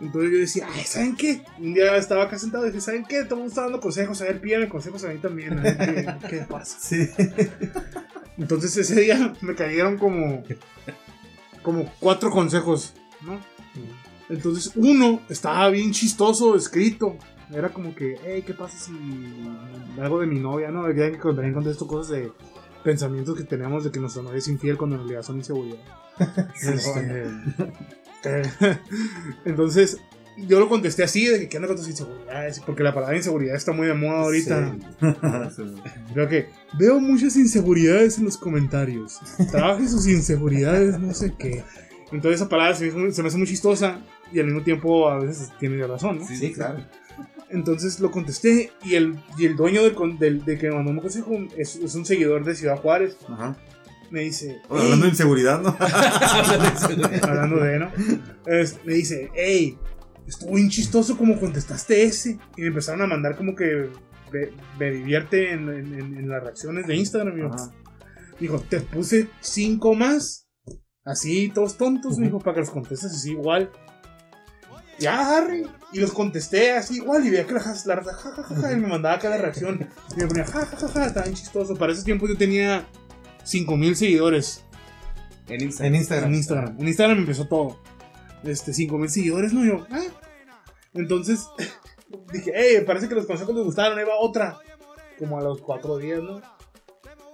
Entonces 0.00 0.32
yo 0.32 0.38
decía, 0.38 0.68
ay, 0.72 0.84
¿saben 0.84 1.16
qué? 1.16 1.42
Un 1.58 1.74
día 1.74 1.96
estaba 1.96 2.24
acá 2.24 2.38
sentado 2.38 2.64
y 2.66 2.70
dije, 2.70 2.80
¿saben 2.80 3.04
qué? 3.04 3.22
Todo 3.24 3.34
el 3.34 3.40
mundo 3.40 3.48
está 3.48 3.62
dando 3.62 3.80
consejos, 3.80 4.20
a 4.20 4.24
ver, 4.24 4.40
pídame 4.40 4.68
consejos 4.68 5.04
a 5.04 5.08
mí 5.08 5.18
también, 5.18 5.58
a 5.58 5.62
ver 5.62 5.76
qué, 5.76 6.28
qué 6.28 6.36
pasa. 6.48 6.78
Sí. 6.80 7.08
Entonces 8.36 8.76
ese 8.76 9.00
día 9.00 9.32
me 9.40 9.54
cayeron 9.54 9.96
como, 9.96 10.42
como 11.62 11.90
cuatro 12.00 12.30
consejos, 12.30 12.94
¿no? 13.22 13.40
Entonces 14.28 14.72
uno 14.74 15.20
estaba 15.28 15.68
bien 15.68 15.92
chistoso 15.92 16.56
escrito. 16.56 17.16
Era 17.54 17.68
como 17.68 17.94
que, 17.94 18.16
hey, 18.24 18.42
¿qué 18.44 18.52
pasa 18.52 18.76
si 18.76 18.92
algo 20.00 20.20
de 20.20 20.26
mi 20.26 20.40
novia, 20.40 20.70
no? 20.70 20.90
Ya 20.90 21.10
que 21.10 21.18
también 21.18 21.54
contesto 21.54 21.86
cosas 21.86 22.16
de 22.16 22.32
pensamientos 22.82 23.36
que 23.36 23.44
tenemos 23.44 23.84
de 23.84 23.90
que 23.90 24.00
nuestra 24.00 24.22
novia 24.22 24.38
es 24.38 24.48
infiel 24.48 24.76
cuando 24.76 24.96
en 24.96 25.02
realidad 25.02 25.22
son 25.22 25.36
inseguridad. 25.36 25.78
Este, 26.62 27.24
eh, 28.24 28.42
entonces, 29.44 29.98
yo 30.36 30.58
lo 30.58 30.68
contesté 30.68 31.02
así, 31.02 31.26
de 31.26 31.40
que 31.40 31.48
¿qué 31.48 31.56
onda 31.56 31.68
con 31.68 31.76
tus 31.76 31.88
inseguridades? 31.88 32.60
Porque 32.60 32.82
la 32.82 32.94
palabra 32.94 33.16
inseguridad 33.16 33.56
está 33.56 33.72
muy 33.72 33.86
de 33.86 33.94
moda 33.94 34.22
ahorita. 34.22 34.76
Creo 36.14 36.28
que 36.28 36.48
veo 36.78 37.00
muchas 37.00 37.36
inseguridades 37.36 38.18
en 38.18 38.24
los 38.24 38.36
comentarios. 38.36 39.20
Trabaje 39.50 39.86
sus 39.88 40.06
inseguridades, 40.06 40.98
no 40.98 41.12
sé 41.12 41.34
qué. 41.38 41.62
Entonces 42.12 42.40
esa 42.40 42.48
palabra 42.48 42.74
se 42.74 42.90
me, 42.90 43.08
hace 43.08 43.38
muy 43.38 43.46
chistosa 43.46 44.00
y 44.32 44.38
al 44.38 44.46
mismo 44.46 44.62
tiempo 44.62 45.08
a 45.08 45.18
veces 45.18 45.52
tiene 45.58 45.84
razón, 45.86 46.20
¿no? 46.20 46.26
Sí, 46.26 46.52
claro. 46.52 46.78
Entonces 47.50 48.00
lo 48.00 48.10
contesté 48.10 48.72
y 48.84 48.94
el, 48.94 49.18
y 49.38 49.46
el 49.46 49.54
dueño 49.56 49.82
del, 49.82 50.18
del- 50.18 50.44
de 50.44 50.58
que 50.58 50.68
me 50.68 50.76
mandó 50.76 50.90
un 50.92 51.00
consejo 51.00 51.30
es, 51.56 51.76
es 51.76 51.94
un 51.94 52.04
seguidor 52.04 52.44
de 52.44 52.54
Ciudad 52.54 52.76
Juárez. 52.78 53.16
Ajá. 53.28 53.56
Me 54.10 54.20
dice, 54.20 54.60
hablando 54.68 55.04
de 55.06 55.10
inseguridad, 55.10 55.60
¿no? 55.60 55.76
hablando 57.22 57.56
de, 57.60 57.78
¿no? 57.78 57.90
Es- 58.46 58.78
me 58.84 58.94
dice, 58.94 59.30
hey, 59.34 59.78
estuvo 60.26 60.54
bien 60.54 60.68
chistoso 60.70 61.16
como 61.16 61.38
contestaste 61.38 62.02
ese. 62.04 62.38
Y 62.56 62.62
me 62.62 62.68
empezaron 62.68 63.02
a 63.02 63.06
mandar 63.06 63.36
como 63.36 63.54
que 63.54 63.88
me, 64.32 64.48
me 64.78 64.90
divierte 64.90 65.52
en, 65.52 65.68
en- 65.68 65.94
en- 65.94 66.16
en 66.18 66.28
las 66.28 66.42
reacciones 66.42 66.86
de 66.86 66.96
Instagram. 66.96 67.52
Ajá. 67.52 67.70
Dijo, 68.40 68.58
te 68.60 68.80
puse 68.80 69.28
cinco 69.40 69.94
más. 69.94 70.48
Así, 71.04 71.50
todos 71.54 71.76
tontos, 71.76 72.18
me 72.18 72.26
dijo, 72.26 72.38
para 72.38 72.54
que 72.54 72.60
los 72.60 72.70
contestes 72.70 73.12
así 73.12 73.32
igual. 73.32 73.70
Ya, 74.98 75.36
Harry. 75.36 75.66
Y 75.92 76.00
los 76.00 76.12
contesté 76.12 76.72
así 76.72 76.96
igual. 76.96 77.26
Y 77.26 77.30
veía 77.30 77.46
que 77.46 77.54
la, 77.54 77.60
ja- 77.60 77.74
la 77.86 77.96
raza, 77.96 78.12
ja, 78.14 78.30
ja, 78.30 78.42
ja, 78.42 78.54
ja, 78.54 78.72
y 78.72 78.76
me 78.76 78.86
mandaba 78.86 79.18
cada 79.18 79.36
reacción. 79.36 79.88
Y 80.16 80.20
me 80.20 80.26
ponía, 80.26 80.44
ja, 80.44 80.64
ja, 80.66 80.76
ja, 80.76 80.88
ja, 80.88 81.06
estaba 81.06 81.24
bien 81.26 81.36
chistoso. 81.36 81.74
Para 81.76 81.92
ese 81.92 82.04
tiempo 82.04 82.26
yo 82.28 82.36
tenía 82.36 82.86
5000 83.44 83.96
seguidores 83.96 84.64
En 85.48 85.60
Instagram. 85.62 85.94
En 85.94 86.00
Instagram. 86.00 86.28
en 86.30 86.34
Instagram. 86.36 86.76
En 86.80 86.88
Instagram 86.88 87.18
empezó 87.18 87.46
todo. 87.46 87.78
Este, 88.44 88.72
5000 88.72 89.10
seguidores, 89.10 89.52
¿no? 89.52 89.64
Yo, 89.64 89.86
ah. 89.90 90.02
Entonces, 90.94 91.46
dije, 92.32 92.52
hey, 92.54 92.84
parece 92.86 93.08
que 93.08 93.14
los 93.14 93.26
consejos 93.26 93.54
les 93.54 93.64
gustaron, 93.64 93.98
ahí 93.98 94.04
va 94.04 94.16
otra. 94.18 94.58
Como 95.18 95.38
a 95.38 95.42
los 95.42 95.60
cuatro 95.60 95.96
días, 95.98 96.20
¿no? 96.22 96.40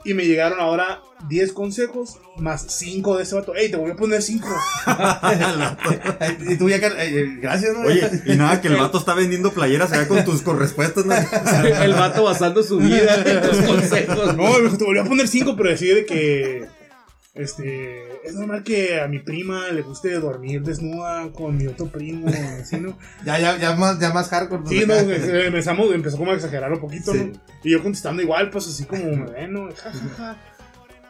Y 0.04 0.14
me 0.14 0.24
llegaron 0.24 0.60
ahora 0.60 1.02
10 1.28 1.52
consejos 1.52 2.18
más 2.36 2.64
5 2.68 3.18
de 3.18 3.22
ese 3.22 3.34
vato. 3.34 3.52
Hey, 3.54 3.70
te 3.70 3.76
voy 3.76 3.90
a 3.90 3.96
poner 3.96 4.22
5. 4.22 4.48
y 6.48 6.56
tú 6.56 6.70
ya, 6.70 6.76
eh, 6.76 6.92
eh, 6.98 7.38
gracias, 7.40 7.76
¿no? 7.76 7.86
Oye, 7.86 8.08
y 8.24 8.36
nada, 8.36 8.62
que 8.62 8.68
el 8.68 8.76
vato 8.76 8.98
está 8.98 9.14
vendiendo 9.14 9.52
playeras 9.52 9.92
allá 9.92 10.08
con 10.08 10.24
tus 10.24 10.40
correspuestas, 10.40 11.04
¿no? 11.04 11.14
El 11.14 11.92
vato 11.92 12.24
basando 12.24 12.62
su 12.62 12.78
vida 12.78 13.22
en 13.26 13.42
tus 13.42 13.58
consejos. 13.58 14.36
No, 14.36 14.76
te 14.76 14.84
volví 14.84 15.00
a 15.00 15.04
poner 15.04 15.28
5, 15.28 15.54
pero 15.56 15.70
decía 15.70 15.94
de 15.94 16.06
que. 16.06 16.79
Este. 17.34 18.26
Es 18.26 18.34
normal 18.34 18.64
que 18.64 19.00
a 19.00 19.06
mi 19.06 19.20
prima 19.20 19.68
le 19.68 19.82
guste 19.82 20.10
dormir 20.18 20.62
desnuda 20.62 21.30
con 21.32 21.56
mi 21.56 21.66
otro 21.68 21.86
primo, 21.86 22.26
así, 22.60 22.76
¿no? 22.80 22.98
Ya, 23.24 23.38
ya, 23.38 23.56
ya 23.58 23.74
más, 23.76 23.98
ya 24.00 24.12
más 24.12 24.28
hardcore. 24.28 24.62
Sí, 24.66 24.84
no, 24.86 24.94
eh, 24.94 25.46
empezamos, 25.46 25.92
empezó 25.94 26.16
como 26.18 26.32
a 26.32 26.34
exagerar 26.34 26.72
un 26.72 26.80
poquito, 26.80 27.12
Sí. 27.12 27.18
¿no? 27.32 27.40
Y 27.62 27.70
yo 27.70 27.82
contestando 27.82 28.20
igual, 28.22 28.50
pues 28.50 28.66
así 28.66 28.84
como 28.84 29.04
me 29.04 29.30
ven, 29.30 29.52
¿no? 29.52 29.68
Ja, 29.74 29.92
ja, 29.92 30.08
ja. 30.16 30.42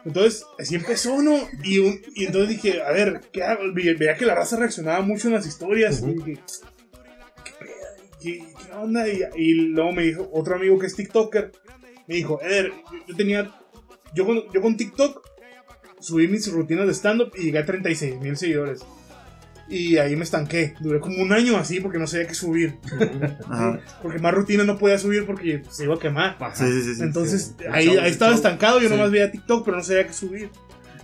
Entonces, 0.05 0.45
así 0.59 0.75
empezó, 0.75 1.21
¿no? 1.21 1.37
Y, 1.63 1.79
un- 1.79 1.99
y 2.15 2.25
entonces 2.25 2.49
dije, 2.49 2.81
a 2.81 2.91
ver, 2.91 3.21
¿qué 3.31 3.43
hago? 3.43 3.61
Ve- 3.73 3.95
Veía 3.97 4.15
que 4.15 4.25
la 4.25 4.33
raza 4.35 4.57
reaccionaba 4.57 5.01
mucho 5.01 5.27
en 5.27 5.33
las 5.35 5.45
historias. 5.45 6.01
Y 6.01 6.13
dije, 6.13 6.39
¿qué 8.21 8.43
onda? 8.75 9.07
Y, 9.07 9.21
y 9.35 9.53
luego 9.53 9.91
me 9.91 10.03
dijo 10.03 10.29
otro 10.33 10.55
amigo 10.55 10.77
que 10.79 10.87
es 10.87 10.95
TikToker, 10.95 11.51
me 12.07 12.15
dijo, 12.15 12.39
Eder, 12.41 12.71
yo 13.07 13.15
tenía, 13.15 13.51
yo 14.15 14.25
con, 14.25 14.41
yo 14.53 14.61
con 14.61 14.77
TikTok 14.77 15.27
subí 16.01 16.27
mis 16.27 16.51
rutinas 16.51 16.85
de 16.87 16.93
stand-up 16.93 17.31
y 17.37 17.43
llegué 17.45 17.59
a 17.59 17.65
36 17.65 18.19
mil 18.19 18.35
seguidores. 18.37 18.81
Y 19.69 19.95
ahí 19.97 20.17
me 20.17 20.23
estanqué. 20.25 20.73
Duré 20.81 20.99
como 20.99 21.21
un 21.21 21.31
año 21.31 21.55
así 21.55 21.79
porque 21.79 21.97
no 21.97 22.05
sabía 22.05 22.27
qué 22.27 22.33
subir. 22.33 22.75
Ajá. 23.49 23.79
Porque 24.01 24.19
más 24.19 24.33
rutinas 24.33 24.65
no 24.65 24.77
podía 24.77 24.97
subir 24.97 25.25
porque 25.25 25.63
se 25.69 25.85
iba 25.85 25.95
a 25.95 25.99
quemar. 25.99 26.37
Sí, 26.53 26.65
sí, 26.65 26.81
sí, 26.83 26.95
sí. 26.95 27.03
Entonces, 27.03 27.55
sí. 27.57 27.65
ahí, 27.71 27.85
show, 27.85 27.95
estaba 28.03 28.31
show. 28.31 28.35
estancado. 28.37 28.81
Yo 28.81 28.89
Sí. 28.89 28.95
nomás 28.95 29.11
veía 29.11 29.31
TikTok, 29.31 29.63
pero 29.63 29.77
no 29.77 29.83
sabía 29.83 30.05
qué 30.05 30.13
subir. 30.13 30.49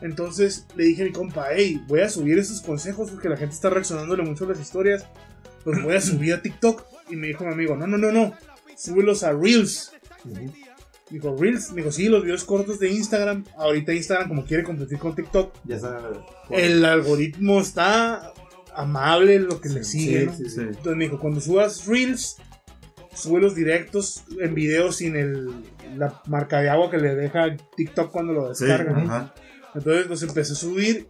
Entonces 0.01 0.65
le 0.75 0.83
dije 0.83 1.03
a 1.03 1.05
mi 1.05 1.11
compa, 1.13 1.47
hey, 1.55 1.81
voy 1.87 2.01
a 2.01 2.09
subir 2.09 2.37
esos 2.37 2.61
consejos 2.61 3.09
porque 3.09 3.29
la 3.29 3.37
gente 3.37 3.55
está 3.55 3.69
reaccionándole 3.69 4.23
mucho 4.23 4.43
a 4.43 4.49
las 4.49 4.59
historias. 4.59 5.05
Los 5.63 5.81
voy 5.81 5.95
a 5.95 6.01
subir 6.01 6.33
a 6.33 6.41
TikTok. 6.41 6.83
Y 7.09 7.15
me 7.15 7.27
dijo 7.27 7.45
mi 7.45 7.53
amigo, 7.53 7.77
no, 7.77 7.87
no, 7.87 7.97
no, 7.97 8.11
no. 8.11 8.33
Súbelos 8.75 9.23
a 9.23 9.31
Reels. 9.31 9.93
Dijo, 11.09 11.35
Reels. 11.37 11.71
Me 11.71 11.77
dijo, 11.77 11.91
sí, 11.91 12.09
los 12.09 12.23
videos 12.23 12.43
cortos 12.43 12.79
de 12.79 12.89
Instagram. 12.89 13.43
Ahorita 13.57 13.93
Instagram, 13.93 14.27
como 14.27 14.45
quiere 14.45 14.63
competir 14.63 14.97
con 14.99 15.15
TikTok, 15.15 15.53
Ya 15.63 15.75
está. 15.77 15.99
el 16.49 16.83
algoritmo 16.85 17.61
está 17.61 18.33
amable 18.75 19.39
lo 19.39 19.59
que 19.61 19.69
le 19.69 19.83
sigue. 19.83 20.25
¿no? 20.25 20.33
Sí. 20.35 20.43
Entonces 20.59 20.95
me 20.95 21.05
dijo, 21.05 21.19
cuando 21.19 21.39
subas 21.39 21.85
Reels, 21.87 22.37
sube 23.15 23.39
los 23.41 23.55
directos 23.55 24.23
en 24.39 24.53
video 24.53 24.91
sin 24.91 25.15
el, 25.15 25.49
la 25.95 26.21
marca 26.27 26.61
de 26.61 26.69
agua 26.69 26.91
que 26.91 26.97
le 26.97 27.15
deja 27.15 27.55
TikTok 27.75 28.11
cuando 28.11 28.33
lo 28.33 28.53
Sí, 28.53 28.65
descarga. 28.65 28.91
¿no? 29.01 29.31
Entonces 29.73 30.07
los 30.07 30.21
empecé 30.23 30.53
a 30.53 30.55
subir. 30.55 31.07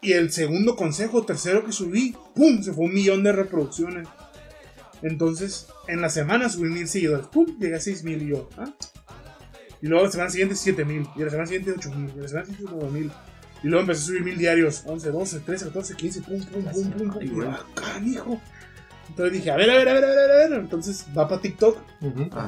Y 0.00 0.12
el 0.12 0.30
segundo 0.30 0.76
consejo, 0.76 1.24
tercero 1.24 1.64
que 1.64 1.72
subí, 1.72 2.14
¡pum! 2.34 2.62
Se 2.62 2.72
fue 2.72 2.84
un 2.84 2.94
millón 2.94 3.24
de 3.24 3.32
reproducciones. 3.32 4.06
Entonces, 5.02 5.66
en 5.88 6.00
la 6.00 6.08
semana 6.08 6.48
subí 6.48 6.68
mil 6.68 6.86
seguidores. 6.88 7.26
¡Pum! 7.26 7.46
Llegué 7.58 7.74
a 7.76 7.80
seis 7.80 8.04
mil 8.04 8.22
y 8.22 8.28
yo. 8.28 8.48
¿ah? 8.58 8.72
Y 9.80 9.86
luego 9.86 10.04
la 10.04 10.10
semana 10.10 10.30
siguiente 10.30 10.54
siete 10.56 10.84
mil. 10.84 11.06
Y 11.16 11.22
la 11.22 11.30
semana 11.30 11.46
siguiente 11.46 11.72
ocho 11.76 11.90
mil. 11.92 12.10
Y 12.16 12.20
la 12.20 12.28
semana 12.28 12.46
siguiente 12.46 12.72
nueve 12.74 12.90
mil. 12.98 13.12
Y 13.62 13.66
luego 13.66 13.80
empecé 13.82 14.02
a 14.02 14.06
subir 14.06 14.22
mil 14.22 14.38
diarios. 14.38 14.82
11, 14.86 15.10
12, 15.10 15.40
13, 15.40 15.64
14, 15.66 15.94
15. 15.94 16.20
Pum, 16.22 16.40
pum, 16.44 16.64
pum, 16.64 16.90
pum, 16.92 17.10
pum. 17.10 17.22
Y 17.22 17.28
yo, 17.28 17.50
¡ah, 17.50 17.64
canijo! 17.74 18.40
Entonces 19.08 19.32
dije, 19.32 19.50
a 19.50 19.56
ver, 19.56 19.70
a 19.70 19.74
ver, 19.74 19.88
a 19.88 19.92
ver, 19.94 20.04
a 20.04 20.08
ver, 20.08 20.30
a 20.30 20.36
ver. 20.48 20.52
Entonces 20.60 21.06
va 21.16 21.26
para 21.28 21.40
TikTok 21.40 21.78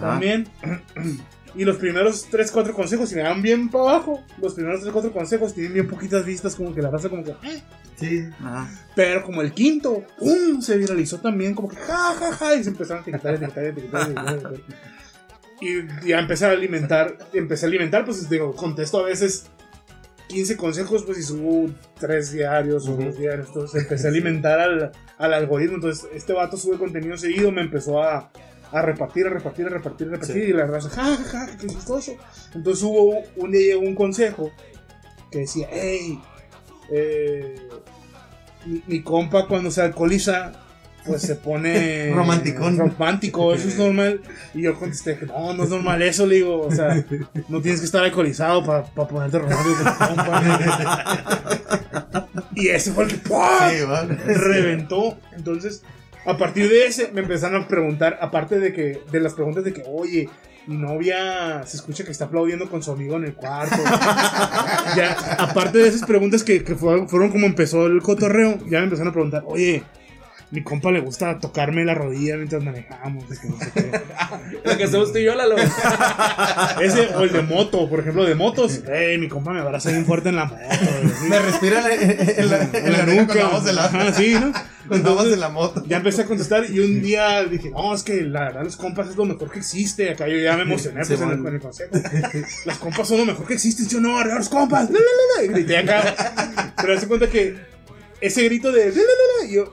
también. 0.01 0.49
Y 1.57 1.65
los 1.65 1.79
primeros 1.79 2.27
3, 2.31 2.49
4 2.49 2.73
consejos, 2.75 3.09
si 3.09 3.17
me 3.17 3.23
dan 3.23 3.43
bien 3.43 3.69
para 3.71 3.83
abajo, 3.83 4.23
los 4.41 4.55
primeros 4.55 4.83
3, 4.83 4.93
4 4.93 5.13
consejos 5.13 5.53
tienen 5.53 5.73
bien 5.73 5.89
poquitas 5.89 6.25
vistas, 6.25 6.55
como 6.55 6.73
que 6.73 6.81
la 6.81 6.91
raza 6.91 7.09
como 7.09 7.25
que... 7.25 7.33
"Eh". 7.43 7.61
Sí. 7.97 8.25
Ajá. 8.39 8.71
Pero 8.95 9.25
como 9.25 9.43
el 9.43 9.53
quinto, 9.53 10.05
¡pum! 10.17 10.61
se 10.63 10.77
viralizó 10.77 11.19
también, 11.19 11.57
como 11.57 11.69
que 11.69 11.75
ja, 11.75 12.15
ja, 12.15 12.33
ja, 12.35 12.55
y 12.55 12.63
se 12.63 12.71
empezaron 12.71 12.99
a 12.99 13.03
etiquetar, 13.03 13.35
etiquetar, 13.35 13.65
etiquetar, 13.65 14.03
etiquetar, 14.03 14.31
etiquetar. 14.33 14.77
Y 15.61 16.09
ya 16.09 16.19
empecé 16.19 16.47
a 16.47 16.51
alimentar, 16.51 17.19
empecé 17.33 17.67
a 17.67 17.69
alimentar, 17.69 18.05
pues 18.05 18.29
digo, 18.31 18.55
contesto 18.55 18.99
a 18.99 19.03
veces 19.03 19.47
15 20.29 20.57
consejos, 20.57 21.03
pues 21.05 21.19
y 21.19 21.23
subo 21.23 21.71
3 21.99 22.33
diarios 22.33 22.89
o 22.89 22.97
2 22.97 23.19
diarios, 23.19 23.49
entonces 23.49 23.83
empecé 23.83 24.07
a 24.07 24.11
alimentar 24.11 24.61
al, 24.61 24.93
al 25.19 25.35
algoritmo, 25.35 25.75
entonces 25.75 26.09
este 26.15 26.33
vato 26.33 26.57
sube 26.57 26.79
contenido 26.79 27.17
seguido, 27.17 27.51
me 27.51 27.63
empezó 27.63 28.03
a, 28.03 28.31
a 28.73 28.83
repartir, 28.83 29.27
a 29.27 29.31
repartir, 29.31 29.67
a 29.67 29.71
repartir, 29.71 30.09
a 30.09 30.11
repartir, 30.13 30.49
y 30.49 30.53
la 30.53 30.67
raza, 30.67 30.89
ja, 30.89 31.17
ja, 31.17 31.25
ja, 31.25 31.57
qué 31.59 31.67
chistoso. 31.67 32.13
Entonces 32.55 32.83
hubo 32.85 33.23
un 33.37 33.51
día 33.51 33.75
llegó 33.75 33.81
un 33.81 33.95
consejo 33.95 34.51
que 35.31 35.41
decía, 35.41 35.69
hey, 35.71 36.21
eh, 36.91 37.57
mi, 38.67 38.83
mi 38.87 39.03
compa 39.03 39.47
cuando 39.47 39.71
se 39.71 39.83
alcoholiza, 39.83 40.53
pues 41.05 41.23
se 41.23 41.37
pone 41.37 42.11
Romanticón. 42.15 42.79
Romántico, 42.79 43.55
eso 43.55 43.69
es 43.69 43.79
normal. 43.79 44.21
Y 44.55 44.63
yo 44.63 44.79
contesté 44.79 45.19
que 45.19 45.27
no, 45.27 45.55
no 45.55 45.65
es 45.65 45.71
normal 45.71 46.03
eso, 46.03 46.27
le 46.27 46.37
digo. 46.37 46.61
O 46.61 46.71
sea, 46.73 47.05
no 47.49 47.61
tienes 47.61 47.81
que 47.81 47.87
estar 47.87 48.03
alcoholizado 48.05 48.65
para 48.65 48.85
ponerte 48.85 49.39
romántico 49.39 49.77
con 49.77 50.09
tu 50.09 50.15
compa. 50.15 51.05
y 52.55 52.69
ese 52.69 52.93
fue 52.93 53.05
el 53.05 53.11
que 53.11 53.17
¡pua! 53.17 53.71
Sí, 53.71 53.85
vale. 53.85 54.15
reventó. 54.15 55.19
Entonces, 55.37 55.83
a 56.27 56.37
partir 56.37 56.69
de 56.69 56.87
ese, 56.87 57.11
me 57.13 57.23
empezaron 57.23 57.63
a 57.63 57.69
preguntar, 57.69 58.19
aparte 58.21 58.59
de 58.59 58.73
que, 58.73 59.01
de 59.11 59.21
las 59.21 59.35
preguntas 59.35 59.65
de 59.65 59.73
que, 59.73 59.83
oye, 59.87 60.29
mi 60.67 60.77
novia 60.77 61.63
se 61.65 61.79
escucha 61.79 62.05
que 62.05 62.11
está 62.11 62.27
aplaudiendo 62.27 62.69
con 62.69 62.83
su 62.83 62.93
amigo 62.93 63.17
en 63.17 63.25
el 63.25 63.35
cuarto. 63.35 63.77
ya, 64.97 65.17
aparte 65.39 65.79
de 65.79 65.89
esas 65.89 66.05
preguntas 66.07 66.45
que, 66.45 66.63
que 66.63 66.75
fueron, 66.75 67.09
fueron 67.09 67.31
como 67.31 67.47
empezó 67.47 67.87
el 67.87 68.03
cotorreo, 68.03 68.59
ya 68.69 68.79
me 68.79 68.85
empezaron 68.85 69.09
a 69.09 69.13
preguntar, 69.13 69.43
oye, 69.47 69.83
mi 70.51 70.63
compa 70.63 70.91
le 70.91 71.01
gusta 71.01 71.39
tocarme 71.39 71.85
la 71.85 71.95
rodilla 71.95 72.37
mientras 72.37 72.63
manejamos. 72.63 73.29
de 73.29 73.37
que 73.39 73.49
no 73.49 73.59
sé 73.59 73.71
qué". 73.73 74.01
Lo 74.65 74.77
que 74.77 74.85
hacemos 74.85 75.13
tú 75.13 75.19
y 75.19 75.25
yo, 75.25 75.35
Lalo. 75.35 75.57
Ese, 76.81 77.15
o 77.15 77.23
el 77.23 77.33
de 77.33 77.43
moto, 77.43 77.89
por 77.89 78.01
ejemplo, 78.01 78.25
de 78.25 78.35
motos. 78.35 78.83
Ey, 78.89 79.19
mi 79.19 79.29
compa 79.29 79.53
me 79.53 79.61
abraza 79.61 79.91
bien 79.91 80.05
fuerte 80.07 80.31
en 80.31 80.37
la 80.37 80.47
moto. 80.47 80.61
Me 81.29 81.39
respira 81.39 81.83
en 81.95 82.51
la, 82.51 82.63
en 82.65 82.73
la, 82.73 82.79
en 82.79 82.93
la 82.93 83.07
nuca 83.07 83.35
cuando 83.35 83.51
vamos 83.51 83.69
en 83.69 83.77
la, 83.77 83.85
Ajá, 83.85 84.13
sí, 84.13 84.35
¿no? 84.35 84.53
cuando 84.89 85.15
vamos 85.15 85.33
en 85.33 85.41
la 85.41 85.49
moto. 85.49 85.85
Ya 85.87 85.99
empecé 85.99 86.23
a 86.23 86.27
contestar 86.27 86.65
y 86.69 86.81
un 86.81 87.01
día 87.01 87.45
dije, 87.45 87.71
no, 87.71 87.95
es 87.95 88.03
que 88.03 88.23
la 88.23 88.41
verdad 88.41 88.65
los 88.65 88.77
compas 88.77 89.09
es 89.09 89.17
lo 89.17 89.25
mejor 89.25 89.51
que 89.51 89.61
existe. 89.61 90.11
Acá 90.11 90.27
yo 90.27 90.37
ya 90.37 90.57
me 90.57 90.63
emocioné 90.63 91.01
pues, 91.07 91.11
en, 91.21 91.31
el, 91.31 91.47
en 91.47 91.55
el 91.55 91.61
consejo. 91.61 91.91
Las 92.65 92.79
compas 92.79 93.07
son 93.07 93.19
lo 93.19 93.27
mejor 93.27 93.47
que 93.47 93.55
existe. 93.55 93.87
Yo 93.87 94.01
no, 94.01 94.19
arriba 94.19 94.37
los 94.37 94.49
compas. 94.49 94.91
La, 94.91 94.99
la, 94.99 95.05
la, 95.05 95.39
la", 95.39 95.45
Y 95.45 95.49
grité 95.49 95.79
acá. 95.79 96.73
Pero 96.81 96.95
hace 96.97 97.07
cuenta 97.07 97.29
que 97.29 97.57
ese 98.21 98.43
grito 98.45 98.73
de... 98.73 98.87
la, 98.87 98.97
la, 98.97 99.03
la, 99.03 99.43
la, 99.45 99.47
y 99.49 99.55
yo, 99.55 99.73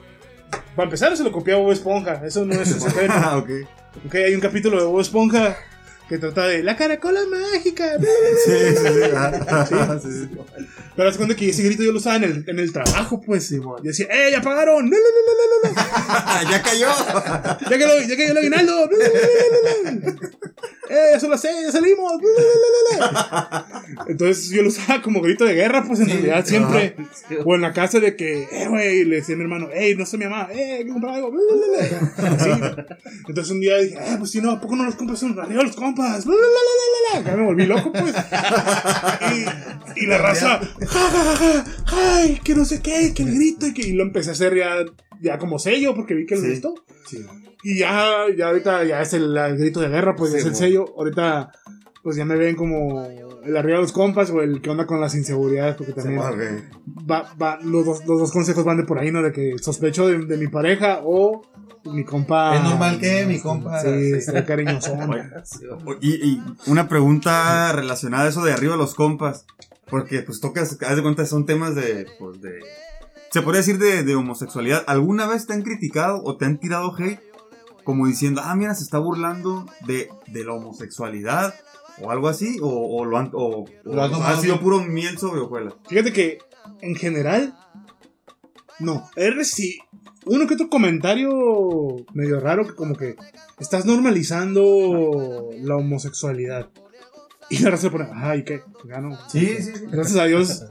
para 0.74 0.84
empezar, 0.84 1.16
se 1.16 1.24
lo 1.24 1.32
copié 1.32 1.54
a 1.54 1.56
Bob 1.58 1.72
Esponja. 1.72 2.20
Eso 2.24 2.44
no 2.44 2.54
es 2.60 2.72
un 2.72 2.80
secreto. 2.80 3.12
Ah, 3.16 3.36
ok. 3.38 3.50
Ok, 4.06 4.14
hay 4.14 4.34
un 4.34 4.40
capítulo 4.40 4.78
de 4.78 4.84
Bob 4.86 5.00
Esponja 5.00 5.56
que 6.08 6.18
trata 6.18 6.46
de 6.46 6.62
la 6.62 6.76
caracola 6.76 7.20
mágica. 7.30 7.96
bla, 7.98 8.08
bla, 8.08 8.30
bla". 8.30 8.38
Sí, 8.44 8.76
sí, 8.76 8.88
sí. 10.00 10.08
Sí, 10.08 10.28
sí. 10.28 10.38
Pero 10.98 11.10
hace 11.10 11.18
cuenta 11.18 11.36
que 11.36 11.48
ese 11.48 11.62
grito 11.62 11.84
yo 11.84 11.92
lo 11.92 11.98
usaba 11.98 12.16
en 12.16 12.24
el, 12.24 12.44
en 12.48 12.58
el 12.58 12.72
trabajo, 12.72 13.20
pues. 13.20 13.52
Y 13.52 13.60
decía, 13.84 14.08
¡eh, 14.10 14.32
ya 14.32 14.42
pagaron! 14.42 14.90
¡La, 14.90 14.96
la, 14.96 15.02
la, 15.28 15.32
la, 15.38 15.70
la, 15.70 16.42
la! 16.42 16.50
ya 16.50 16.60
cayó. 16.60 16.88
¡Ya 17.70 17.78
cayó, 17.78 18.00
ya 18.00 18.16
cayó 18.16 18.30
el 18.32 18.38
aguinaldo! 18.38 18.90
¡Eh, 20.90 21.10
eso 21.14 21.28
lo 21.28 21.38
sé! 21.38 21.50
¡Ya 21.62 21.70
salimos! 21.70 22.14
¡Bla, 22.18 22.30
bla, 22.32 22.42
bla, 22.98 22.98
bla, 22.98 23.84
bla! 23.94 24.04
Entonces 24.08 24.50
yo 24.50 24.62
lo 24.62 24.68
usaba 24.68 25.00
como 25.00 25.20
grito 25.20 25.44
de 25.44 25.54
guerra, 25.54 25.84
pues 25.86 26.00
en 26.00 26.08
realidad 26.08 26.44
siempre. 26.44 26.96
O 27.44 27.54
en 27.54 27.60
la 27.60 27.72
casa 27.72 28.00
de 28.00 28.16
que, 28.16 28.48
¡eh, 28.50 28.66
güey! 28.68 29.04
Le 29.04 29.16
decía 29.16 29.34
a 29.34 29.38
mi 29.38 29.44
hermano, 29.44 29.68
¡eh, 29.72 29.94
no 29.96 30.04
sé 30.04 30.18
mi 30.18 30.24
mamá! 30.24 30.48
¡eh, 30.50 30.82
que 30.84 30.90
comprar 30.90 31.14
algo! 31.14 31.30
Así. 32.16 32.50
Entonces 33.28 33.52
un 33.52 33.60
día 33.60 33.76
dije, 33.76 33.98
¡eh, 34.00 34.16
pues 34.18 34.32
si 34.32 34.40
no, 34.40 34.50
¿a 34.50 34.60
poco 34.60 34.74
no 34.74 34.84
los 34.84 34.96
compras 34.96 35.20
son 35.20 35.38
arriba 35.38 35.62
los 35.62 35.76
compas? 35.76 36.24
Ya 37.24 37.36
me 37.36 37.44
volví 37.44 37.66
loco, 37.66 37.92
pues. 37.92 38.14
Y, 39.96 40.04
y 40.04 40.06
la 40.06 40.18
raza, 40.18 40.60
¡ja, 40.88 41.10
ja, 41.10 41.24
ja, 41.24 41.36
ja! 41.36 41.64
¡ay, 42.18 42.40
que 42.42 42.54
no 42.54 42.64
sé 42.64 42.80
qué! 42.80 43.12
¡que 43.14 43.22
el 43.22 43.34
grito! 43.34 43.66
Y, 43.66 43.74
que, 43.74 43.82
y 43.88 43.92
lo 43.92 44.02
empecé 44.02 44.30
a 44.30 44.32
hacer 44.32 44.54
ya, 44.56 44.76
ya 45.20 45.38
como 45.38 45.58
sello 45.58 45.94
porque 45.94 46.14
vi 46.14 46.26
que 46.26 46.36
Sí. 46.36 46.50
gustó. 46.50 46.74
Y 47.62 47.78
ya, 47.78 48.24
ya 48.36 48.48
ahorita 48.48 48.84
ya 48.84 49.00
es 49.02 49.12
el, 49.14 49.36
el 49.36 49.58
grito 49.58 49.80
de 49.80 49.88
guerra, 49.88 50.14
pues 50.14 50.30
Sí, 50.32 50.38
es 50.38 50.44
el 50.46 50.54
sello. 50.54 50.84
Ahorita, 50.96 51.50
pues 52.02 52.16
ya 52.16 52.24
me 52.24 52.36
ven 52.36 52.54
como 52.54 53.04
el 53.04 53.56
arriba 53.56 53.76
de 53.78 53.82
los 53.82 53.92
compas 53.92 54.30
o 54.30 54.42
el 54.42 54.60
que 54.60 54.70
onda 54.70 54.86
con 54.86 55.00
las 55.00 55.14
inseguridades, 55.14 55.74
porque 55.76 55.92
también 55.92 56.20
va, 57.10 57.32
va, 57.40 57.58
los, 57.62 57.84
dos, 57.84 58.06
los 58.06 58.18
dos 58.20 58.30
consejos 58.32 58.64
van 58.64 58.76
de 58.76 58.84
por 58.84 58.98
ahí, 58.98 59.10
¿no? 59.10 59.22
De 59.22 59.32
que 59.32 59.56
sospecho 59.58 60.06
de, 60.06 60.18
de 60.26 60.36
mi 60.36 60.48
pareja 60.48 61.00
o 61.04 61.42
mi 61.84 62.04
compa. 62.04 62.54
Es 62.56 62.62
normal 62.62 63.00
que 63.00 63.24
mi 63.26 63.40
compa. 63.40 63.80
Sí, 63.80 63.88
sí. 64.10 64.16
está 64.18 64.44
cariñosón. 64.44 64.98
O- 65.86 65.94
Y, 66.00 66.14
y 66.14 66.42
una 66.66 66.88
pregunta 66.88 67.72
relacionada 67.72 68.24
a 68.24 68.28
eso 68.28 68.44
de 68.44 68.52
arriba 68.52 68.76
los 68.76 68.94
compas. 68.94 69.46
Porque 69.90 70.22
pues 70.22 70.40
tocas, 70.40 70.78
haz 70.80 70.96
de 70.96 71.02
cuenta, 71.02 71.24
son 71.26 71.46
temas 71.46 71.74
de, 71.74 72.06
pues 72.18 72.40
de... 72.40 72.60
Se 73.30 73.42
podría 73.42 73.60
decir 73.60 73.78
de, 73.78 74.02
de 74.04 74.14
homosexualidad. 74.14 74.84
¿Alguna 74.86 75.26
vez 75.26 75.46
te 75.46 75.52
han 75.52 75.62
criticado 75.62 76.22
o 76.24 76.36
te 76.36 76.44
han 76.44 76.58
tirado 76.58 76.94
hate? 76.96 77.20
Como 77.84 78.06
diciendo, 78.06 78.42
ah, 78.44 78.54
mira, 78.54 78.74
se 78.74 78.84
está 78.84 78.98
burlando 78.98 79.66
de, 79.86 80.08
de 80.26 80.44
la 80.44 80.54
homosexualidad. 80.54 81.54
O 82.02 82.10
algo 82.10 82.28
así. 82.28 82.58
O, 82.60 82.98
o 82.98 83.04
lo 83.04 83.18
han, 83.18 83.30
o, 83.32 83.64
Lo 83.84 84.02
o 84.02 84.22
ha 84.22 84.36
sido 84.36 84.60
puro 84.60 84.80
miel 84.80 85.18
sobre 85.18 85.40
hojuelas. 85.40 85.74
Fíjate 85.88 86.12
que 86.12 86.38
en 86.80 86.94
general, 86.94 87.58
no. 88.78 89.08
Er, 89.16 89.44
sí, 89.44 89.78
uno 90.26 90.46
que 90.46 90.54
otro 90.54 90.68
comentario 90.68 91.30
medio 92.12 92.40
raro 92.40 92.66
que 92.66 92.74
como 92.74 92.94
que 92.94 93.16
estás 93.58 93.86
normalizando 93.86 95.50
la 95.60 95.76
homosexualidad. 95.76 96.70
Y 97.50 97.58
la 97.60 97.70
raza 97.70 97.82
se 97.84 97.90
pone, 97.90 98.08
ay, 98.14 98.44
¿qué? 98.44 98.62
Ya 98.88 99.00
no. 99.00 99.16
Sí, 99.28 99.46
sí, 99.58 99.72
sí. 99.74 99.84
Gracias 99.90 100.16
a 100.18 100.24
Dios, 100.24 100.66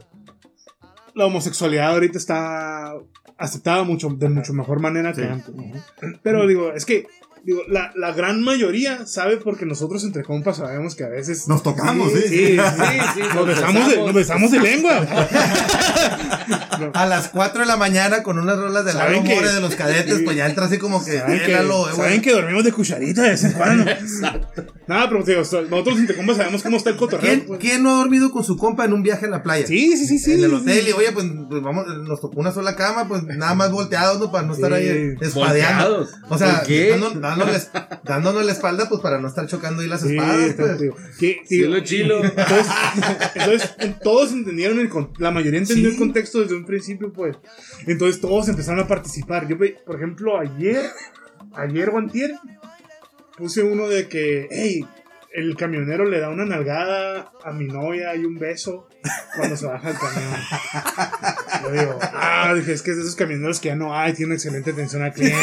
la 1.14 1.26
homosexualidad 1.26 1.90
ahorita 1.90 2.18
está 2.18 2.94
aceptada 3.36 3.82
mucho, 3.84 4.08
de 4.10 4.28
mucho 4.28 4.52
mejor 4.52 4.80
manera 4.80 5.12
que 5.12 5.22
Sí. 5.22 5.26
antes. 5.28 5.54
Pero 6.22 6.46
digo, 6.46 6.72
es 6.72 6.84
que 6.84 7.06
digo, 7.44 7.62
la, 7.68 7.92
la 7.96 8.12
gran 8.12 8.42
mayoría 8.42 9.06
sabe 9.06 9.36
porque 9.38 9.66
nosotros 9.66 10.04
entre 10.04 10.22
compas 10.22 10.58
sabemos 10.58 10.94
que 10.94 11.04
a 11.04 11.08
veces 11.08 11.48
Nos 11.48 11.62
tocamos, 11.62 12.12
sí. 12.12 12.20
Sí, 12.28 12.28
sí, 12.28 12.98
sí, 13.14 13.20
nos, 13.34 13.46
besamos 13.46 13.88
de, 13.88 13.96
nos 13.96 14.14
besamos 14.14 14.50
de 14.50 14.60
lengua. 14.60 15.06
A 16.94 17.06
las 17.06 17.28
4 17.28 17.60
de 17.60 17.66
la 17.66 17.76
mañana 17.76 18.22
con 18.22 18.38
unas 18.38 18.56
rolas 18.58 18.84
de 18.84 18.92
¿Saben 18.92 19.12
Lalo 19.16 19.24
que- 19.28 19.34
More 19.34 19.52
de 19.52 19.60
los 19.60 19.74
cadetes, 19.74 20.20
pues 20.24 20.36
ya 20.36 20.46
entra 20.46 20.66
así 20.66 20.78
como 20.78 21.04
que. 21.04 21.18
Saben 21.18 21.38
eh, 21.38 21.42
que, 21.44 21.52
Lalo, 21.52 21.88
eh, 21.88 21.92
saben 21.94 22.22
que 22.22 22.32
dormimos 22.32 22.64
de 22.64 22.72
cucharita 22.72 23.22
de 23.22 23.30
vez 23.30 23.44
en 23.44 23.52
cuando. 23.52 23.84
Nada, 24.86 25.08
pero 25.10 25.22
digo, 25.22 25.40
nosotros 25.40 25.98
entre 25.98 26.16
compas 26.16 26.36
sabemos 26.38 26.62
cómo 26.62 26.76
está 26.76 26.90
el 26.90 26.96
cotorreo. 26.96 27.20
¿Quién, 27.28 27.46
pues. 27.46 27.60
quién 27.60 27.82
no 27.82 27.90
ha 27.90 27.98
dormido 27.98 28.30
con 28.30 28.42
su 28.44 28.56
compa 28.56 28.84
en 28.84 28.92
un 28.92 29.02
viaje 29.02 29.26
a 29.26 29.28
la 29.28 29.42
playa? 29.42 29.66
Sí, 29.66 29.96
sí, 29.96 30.06
sí, 30.06 30.18
sí. 30.18 30.32
en 30.32 30.44
el 30.44 30.50
sí. 30.50 30.56
hotel 30.56 30.88
y 30.88 30.92
oye 30.92 31.12
pues, 31.12 31.26
pues, 31.48 31.62
vamos 31.62 31.86
nos 32.06 32.20
tocó 32.20 32.40
una 32.40 32.52
sola 32.52 32.74
cama 32.74 33.06
pues 33.08 33.22
nada 33.24 33.54
más 33.54 33.70
volteados 33.70 34.18
¿no? 34.18 34.30
para 34.30 34.46
no 34.46 34.54
estar 34.54 34.70
Sí, 34.70 34.76
ahí 34.76 35.14
espadeando 35.20 36.06
o 36.28 36.38
sea 36.38 36.58
¿Por 36.58 36.66
qué? 36.66 36.96
Dándonos 38.04 38.44
la 38.44 38.52
espalda 38.52 38.88
pues 38.88 39.00
para 39.00 39.18
no 39.20 39.28
estar 39.28 39.46
chocando 39.46 39.82
ahí 39.82 39.88
las 39.88 40.02
Sí, 40.02 40.16
espadas 40.16 40.54
pues. 40.56 40.78
Sí, 41.46 41.60
lo 41.66 41.80
chilo. 41.80 42.24
Entonces, 42.24 42.66
entonces 43.34 43.74
en- 43.78 43.98
todos 44.00 44.32
entendieron 44.32 44.78
el 44.80 44.90
la 45.18 45.30
mayoría 45.30 45.60
entendió 45.60 45.86
Sí. 45.88 45.92
el 45.94 45.98
contexto 45.98 46.40
desde 46.40 46.56
un 46.56 46.64
principio, 46.64 47.12
pues. 47.12 47.36
Entonces 47.86 48.20
todos 48.20 48.48
empezaron 48.48 48.80
a 48.84 48.86
participar. 48.88 49.46
Yo, 49.48 49.56
por 49.86 49.96
ejemplo, 49.96 50.38
ayer, 50.38 50.82
ayer 51.54 51.88
o 51.90 51.98
antier, 51.98 52.34
puse 53.36 53.62
uno 53.62 53.88
de 53.88 54.08
que, 54.08 54.48
hey, 54.50 54.84
el 55.32 55.56
camionero 55.56 56.04
le 56.04 56.20
da 56.20 56.30
una 56.30 56.44
nalgada 56.44 57.32
a 57.44 57.52
mi 57.52 57.66
novia 57.66 58.14
y 58.16 58.24
un 58.24 58.38
beso 58.38 58.88
cuando 59.36 59.56
se 59.56 59.66
baja 59.66 59.90
el 59.90 59.96
camión. 59.96 60.32
Yo 61.62 61.70
digo, 61.80 61.98
ah, 62.14 62.52
dije, 62.54 62.72
es 62.72 62.82
que 62.82 62.90
es 62.92 62.96
de 62.96 63.02
esos 63.02 63.14
camioneros 63.16 63.60
que 63.60 63.68
ya 63.68 63.76
no 63.76 63.94
hay, 63.96 64.12
tiene 64.14 64.34
excelente 64.34 64.70
atención 64.70 65.02
al 65.02 65.12
cliente, 65.12 65.36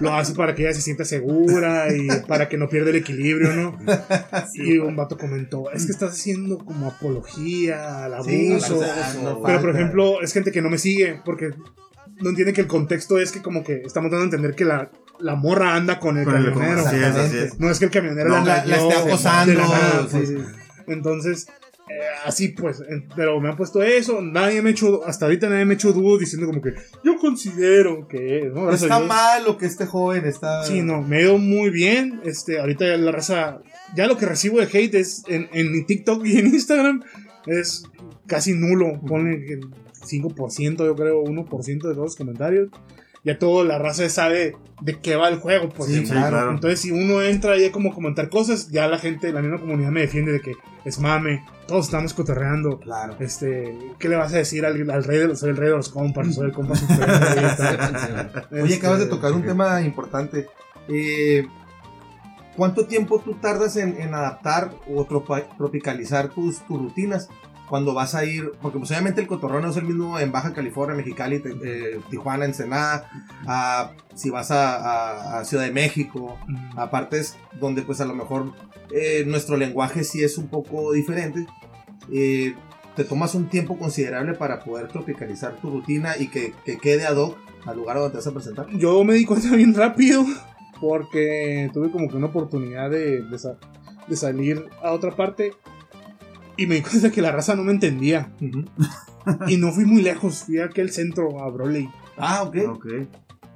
lo 0.00 0.14
hace 0.14 0.34
para 0.34 0.54
que 0.54 0.62
ella 0.62 0.74
se 0.74 0.82
sienta 0.82 1.04
segura 1.04 1.94
y 1.94 2.08
para 2.26 2.48
que 2.48 2.56
no 2.56 2.68
pierda 2.68 2.90
el 2.90 2.96
equilibrio, 2.96 3.52
¿no? 3.54 3.78
y 4.54 4.78
un 4.78 4.96
vato 4.96 5.16
comentó, 5.16 5.70
es 5.70 5.86
que 5.86 5.92
estás 5.92 6.12
haciendo 6.12 6.58
como 6.58 6.88
apología 6.88 8.04
al 8.04 8.24
Sí, 8.24 8.50
abuso. 8.52 8.80
sea, 8.80 9.14
no 9.22 9.42
Pero, 9.42 9.60
por 9.60 9.70
ejemplo, 9.70 10.20
es 10.22 10.32
gente 10.32 10.52
que 10.52 10.62
no 10.62 10.70
me 10.70 10.78
sigue 10.78 11.20
porque 11.24 11.50
no 12.20 12.30
entiende 12.30 12.52
que 12.52 12.62
el 12.62 12.66
contexto 12.66 13.18
es 13.18 13.30
que 13.32 13.42
como 13.42 13.62
que 13.62 13.82
estamos 13.84 14.10
dando 14.10 14.22
a 14.22 14.24
entender 14.24 14.54
que 14.54 14.64
la, 14.64 14.90
la 15.20 15.34
morra 15.34 15.74
anda 15.74 15.98
con 15.98 16.18
el 16.18 16.24
Con 16.24 16.36
el- 16.36 16.52
camionero. 16.52 16.80
así 16.86 16.96
es, 16.96 17.04
así 17.16 17.36
es. 17.38 17.58
No 17.60 17.70
es 17.70 17.78
que 17.78 17.86
el 17.86 17.90
camionero 17.90 18.28
No, 18.28 18.36
la, 18.38 18.44
la- 18.44 18.66
la 18.66 18.76
engañó 18.76 18.88
esté 18.90 19.08
acosando, 19.08 19.62
sí. 20.10 20.18
pues. 20.18 20.30
Entonces, 20.88 21.46
Eh, 21.88 21.94
así 22.24 22.48
pues, 22.48 22.82
pero 23.14 23.40
me 23.40 23.48
han 23.48 23.54
puesto 23.56 23.80
eso, 23.80 24.20
nadie 24.20 24.60
me 24.60 24.70
ha 24.70 24.72
hecho, 24.72 25.06
hasta 25.06 25.26
ahorita 25.26 25.48
nadie 25.48 25.64
me 25.64 25.74
ha 25.74 25.76
hecho 25.76 25.92
dúos 25.92 26.18
diciendo 26.18 26.48
como 26.48 26.60
que 26.60 26.74
yo 27.04 27.16
considero 27.16 28.08
que, 28.08 28.50
¿no? 28.52 28.72
Está 28.72 28.96
Dios. 28.98 29.06
mal 29.06 29.44
lo 29.44 29.56
que 29.56 29.66
este 29.66 29.86
joven 29.86 30.24
está. 30.24 30.64
Sí, 30.64 30.82
no, 30.82 31.02
me 31.02 31.18
ha 31.18 31.20
ido 31.22 31.38
muy 31.38 31.70
bien. 31.70 32.20
Este, 32.24 32.58
ahorita 32.58 32.86
ya 32.88 32.96
la 32.96 33.12
raza, 33.12 33.60
ya 33.94 34.08
lo 34.08 34.16
que 34.16 34.26
recibo 34.26 34.58
de 34.58 34.64
hate 34.64 34.96
es 34.96 35.22
en, 35.28 35.48
en 35.52 35.70
mi 35.70 35.84
TikTok 35.84 36.26
y 36.26 36.38
en 36.40 36.46
Instagram 36.48 37.04
es 37.46 37.84
casi 38.26 38.54
nulo. 38.54 39.00
Ponle 39.06 39.44
que 39.44 39.52
el 39.52 39.70
5%, 40.04 40.84
yo 40.84 40.96
creo, 40.96 41.22
1% 41.22 41.64
de 41.64 41.78
todos 41.78 41.96
los 41.96 42.16
comentarios. 42.16 42.68
Ya 43.26 43.38
toda 43.38 43.64
la 43.64 43.78
raza 43.78 44.08
sabe 44.08 44.56
de 44.80 45.00
qué 45.00 45.16
va 45.16 45.28
el 45.28 45.38
juego. 45.40 45.68
Pues, 45.68 45.90
Sí, 45.90 46.04
claro. 46.04 46.50
Entonces, 46.52 46.80
si 46.80 46.92
uno 46.92 47.20
entra 47.20 47.52
ahí 47.54 47.70
como 47.70 47.92
comentar 47.92 48.30
cosas, 48.30 48.70
ya 48.70 48.86
la 48.86 48.98
gente, 48.98 49.32
la 49.32 49.42
misma 49.42 49.58
comunidad 49.60 49.90
me 49.90 50.00
defiende 50.02 50.30
de 50.32 50.40
que 50.40 50.52
es 50.84 51.00
mame, 51.00 51.44
todos 51.66 51.86
estamos 51.86 52.14
cotorreando. 52.14 52.78
Claro. 52.78 53.16
Este, 53.18 53.76
¿qué 53.98 54.08
le 54.08 54.14
vas 54.16 54.32
a 54.32 54.36
decir 54.36 54.64
al, 54.64 54.88
al 54.88 55.02
rey 55.04 55.18
de 55.18 55.26
los, 55.28 55.40
soy 55.40 55.50
el 55.50 55.56
rey 55.56 55.70
de 55.70 55.76
los 55.76 55.88
compas, 55.88 56.32
soy 56.34 56.46
el 56.46 56.52
compa 56.52 56.74
tal. 56.88 58.46
Oye, 58.52 58.62
Este, 58.62 58.76
acabas 58.76 59.00
de 59.00 59.06
tocar 59.06 59.32
un 59.32 59.42
tema 59.42 59.82
importante. 59.82 60.46
Eh, 60.88 61.46
¿Cuánto 62.56 62.86
tiempo 62.86 63.20
tú 63.22 63.34
tardas 63.34 63.76
en, 63.76 64.00
en 64.00 64.14
adaptar 64.14 64.70
o 64.88 65.04
tropa- 65.06 65.44
tropicalizar 65.58 66.28
tus, 66.28 66.60
tus 66.60 66.78
rutinas? 66.80 67.28
Cuando 67.68 67.94
vas 67.94 68.14
a 68.14 68.24
ir, 68.24 68.52
porque 68.62 68.78
pues 68.78 68.90
obviamente 68.92 69.20
el 69.20 69.26
cotorreo 69.26 69.60
no 69.60 69.70
es 69.70 69.76
el 69.76 69.84
mismo 69.84 70.18
en 70.20 70.30
Baja 70.30 70.52
California, 70.52 70.94
Mexicali, 70.96 71.42
eh, 71.64 71.98
Tijuana, 72.10 72.44
Ensenada, 72.44 73.10
a- 73.46 73.90
si 74.14 74.30
vas 74.30 74.50
a, 74.52 74.76
a- 74.76 75.40
a 75.40 75.44
Ciudad 75.44 75.64
de 75.64 75.72
México, 75.72 76.38
a 76.76 76.90
partes 76.90 77.36
donde 77.60 77.82
pues 77.82 78.00
a 78.00 78.04
lo 78.04 78.14
mejor 78.14 78.52
eh, 78.92 79.24
nuestro 79.26 79.56
lenguaje 79.56 80.04
sí 80.04 80.22
es 80.22 80.38
un 80.38 80.46
poco 80.48 80.92
diferente. 80.92 81.46
Eh, 82.12 82.54
te 82.94 83.04
tomas 83.04 83.34
un 83.34 83.48
tiempo 83.48 83.76
considerable 83.76 84.34
para 84.34 84.60
poder 84.60 84.88
tropicalizar 84.88 85.56
tu 85.56 85.68
rutina 85.70 86.16
y 86.18 86.28
que, 86.28 86.54
que 86.64 86.78
quede 86.78 87.04
ad 87.06 87.16
hoc 87.16 87.36
al 87.66 87.76
lugar 87.76 87.96
donde 87.96 88.10
te 88.12 88.16
vas 88.18 88.26
a 88.28 88.32
presentar. 88.32 88.66
yo 88.78 89.02
me 89.04 89.14
di 89.14 89.24
cuenta 89.26 89.54
bien 89.56 89.74
rápido 89.74 90.24
porque 90.80 91.70
tuve 91.72 91.90
como 91.90 92.08
que 92.08 92.16
una 92.16 92.26
oportunidad 92.26 92.90
de, 92.90 93.22
de 93.22 93.38
de 94.08 94.16
salir 94.16 94.64
a 94.82 94.92
otra 94.92 95.10
parte 95.16 95.52
y 96.56 96.66
me 96.66 96.76
di 96.76 96.82
cuenta 96.82 97.10
que 97.10 97.22
la 97.22 97.32
raza 97.32 97.54
no 97.54 97.62
me 97.64 97.72
entendía 97.72 98.30
y 99.48 99.56
no 99.56 99.72
fui 99.72 99.84
muy 99.84 100.02
lejos, 100.02 100.44
fui 100.44 100.58
a 100.58 100.66
aquel 100.66 100.90
centro 100.90 101.42
a 101.42 101.50
Broly 101.50 101.88
Ah, 102.16 102.42
ok. 102.44 102.56
Ok. 102.70 102.86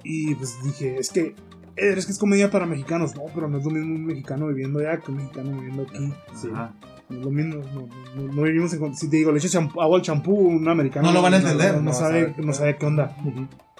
y 0.05 0.35
pues 0.35 0.57
dije, 0.65 0.97
es 0.99 1.11
que 1.11 1.35
eh, 1.77 1.95
es 1.97 2.05
que 2.05 2.13
es 2.13 2.19
comedia 2.19 2.51
para 2.51 2.67
mexicanos, 2.67 3.15
no, 3.15 3.23
pero 3.35 3.49
no 3.49 3.59
es 3.59 3.65
lo 3.65 3.71
mismo 3.71 3.95
un 3.95 4.05
mexicano 4.05 4.49
viviendo 4.49 4.81
allá 4.81 4.99
que 4.99 5.11
un 5.13 5.17
mexicano 5.19 5.53
viviendo 5.53 5.83
aquí. 5.85 6.13
Ajá. 6.53 6.75
No 7.09 7.19
es 7.19 7.25
lo 7.25 7.31
mismo, 7.31 7.63
no, 7.75 7.89
no- 8.23 8.33
no 8.35 8.43
vivimos 8.43 8.73
en... 8.75 8.95
Si 8.95 9.09
te 9.09 9.17
digo, 9.17 9.33
le 9.33 9.39
echas 9.39 9.55
champú- 9.55 9.83
agua 9.83 9.97
al 9.99 10.03
champú, 10.03 10.33
un 10.35 10.69
americano... 10.69 11.07
No 11.09 11.13
lo 11.15 11.23
van 11.23 11.35
a 11.35 11.37
entender, 11.39 11.75
No, 11.75 11.81
no 11.83 11.91
va 11.91 11.97
a 11.97 11.99
sabe, 11.99 12.21
saber 12.33 12.45
no 12.45 12.53
sabe 12.53 12.77
qué 12.77 12.87
onda. 12.87 13.17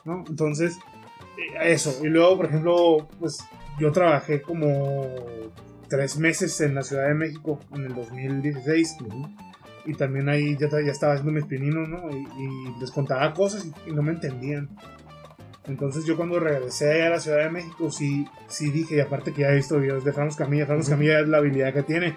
¿no? 0.05 0.25
Entonces, 0.29 0.79
eh, 1.37 1.73
eso. 1.73 1.95
Y 2.03 2.09
luego, 2.09 2.37
por 2.39 2.47
ejemplo, 2.47 3.07
pues 3.19 3.39
yo 3.79 3.93
trabajé 3.93 4.41
como 4.41 5.05
tres 5.91 6.17
meses 6.17 6.59
en 6.63 6.75
la 6.75 6.83
Ciudad 6.83 7.09
de 7.09 7.15
México 7.15 7.61
en 7.75 7.85
el 7.85 7.95
2016. 7.95 8.97
Y 9.85 9.95
también 9.95 10.29
ahí 10.29 10.57
ya, 10.57 10.69
ya 10.71 10.93
estaba 10.93 11.15
haciendo 11.15 11.33
mis 11.33 11.45
pininos, 11.45 11.89
¿no? 11.89 12.11
Y, 12.11 12.17
y 12.17 12.81
les 12.81 12.91
contaba 12.91 13.35
cosas 13.35 13.67
y, 13.67 13.91
y 13.91 13.93
no 13.93 14.03
me 14.03 14.13
entendían. 14.13 14.71
Entonces 15.67 16.05
yo 16.07 16.17
cuando 16.17 16.41
regresé 16.41 17.03
a 17.03 17.11
la 17.11 17.21
Ciudad 17.21 17.45
de 17.45 17.51
México 17.51 17.91
sí, 17.91 18.27
sí 18.49 18.71
dije, 18.71 18.97
y 18.97 19.01
aparte 19.01 19.33
que 19.33 19.43
ya 19.43 19.51
he 19.51 19.57
visto 19.57 19.79
videos 19.79 20.05
de 20.05 20.13
Franz 20.13 20.37
Camilla, 20.37 20.67
Franz 20.67 20.89
Camilla 20.89 21.21
es 21.21 21.29
la 21.29 21.39
habilidad 21.39 21.75
que 21.75 21.83
tiene. 21.83 22.17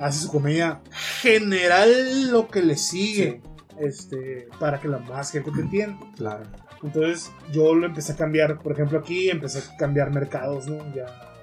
Hace 0.00 0.20
su 0.20 0.32
comedia 0.32 0.80
general 1.20 2.30
lo 2.30 2.48
que 2.48 2.62
le 2.62 2.76
sigue. 2.76 3.40
Este, 3.78 4.48
para 4.60 4.80
que 4.80 4.88
la 4.88 4.98
más 4.98 5.32
gente 5.32 5.50
te 5.50 5.60
entienda. 5.60 5.98
Claro. 6.16 6.44
Entonces 6.82 7.32
yo 7.52 7.74
lo 7.74 7.86
empecé 7.86 8.12
a 8.12 8.16
cambiar, 8.16 8.58
por 8.58 8.72
ejemplo 8.72 8.98
aquí 8.98 9.30
empecé 9.30 9.58
a 9.58 9.76
cambiar 9.76 10.12
mercados, 10.12 10.68
¿no? 10.68 10.78
Ya 10.94 11.33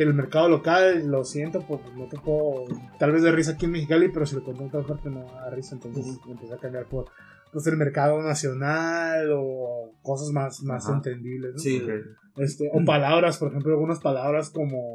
que 0.00 0.04
el 0.04 0.14
mercado 0.14 0.48
local, 0.48 1.06
lo 1.08 1.24
siento, 1.24 1.60
pues 1.60 1.78
no 1.94 2.06
te 2.06 2.18
puedo, 2.18 2.64
tal 2.98 3.12
vez 3.12 3.22
de 3.22 3.30
risa 3.32 3.50
aquí 3.50 3.66
en 3.66 3.72
Mexicali, 3.72 4.08
pero 4.08 4.24
si 4.24 4.34
lo 4.34 4.42
conté 4.42 4.64
otra 4.64 4.82
parte 4.82 5.10
no 5.10 5.26
da 5.26 5.50
risa, 5.50 5.74
entonces 5.74 6.18
empecé 6.26 6.54
a 6.54 6.56
cambiar 6.56 6.86
por 6.86 7.04
pues, 7.52 7.66
el 7.66 7.76
mercado 7.76 8.22
nacional 8.22 9.30
o 9.32 9.92
cosas 10.02 10.30
más, 10.30 10.62
más 10.62 10.84
Ajá. 10.86 10.96
entendibles, 10.96 11.52
¿no? 11.54 11.58
Sí. 11.58 11.80
Ok. 11.82 11.90
Este, 12.36 12.70
o 12.72 12.84
palabras, 12.84 13.38
por 13.38 13.48
ejemplo, 13.48 13.72
algunas 13.72 14.00
palabras 14.00 14.50
como 14.50 14.94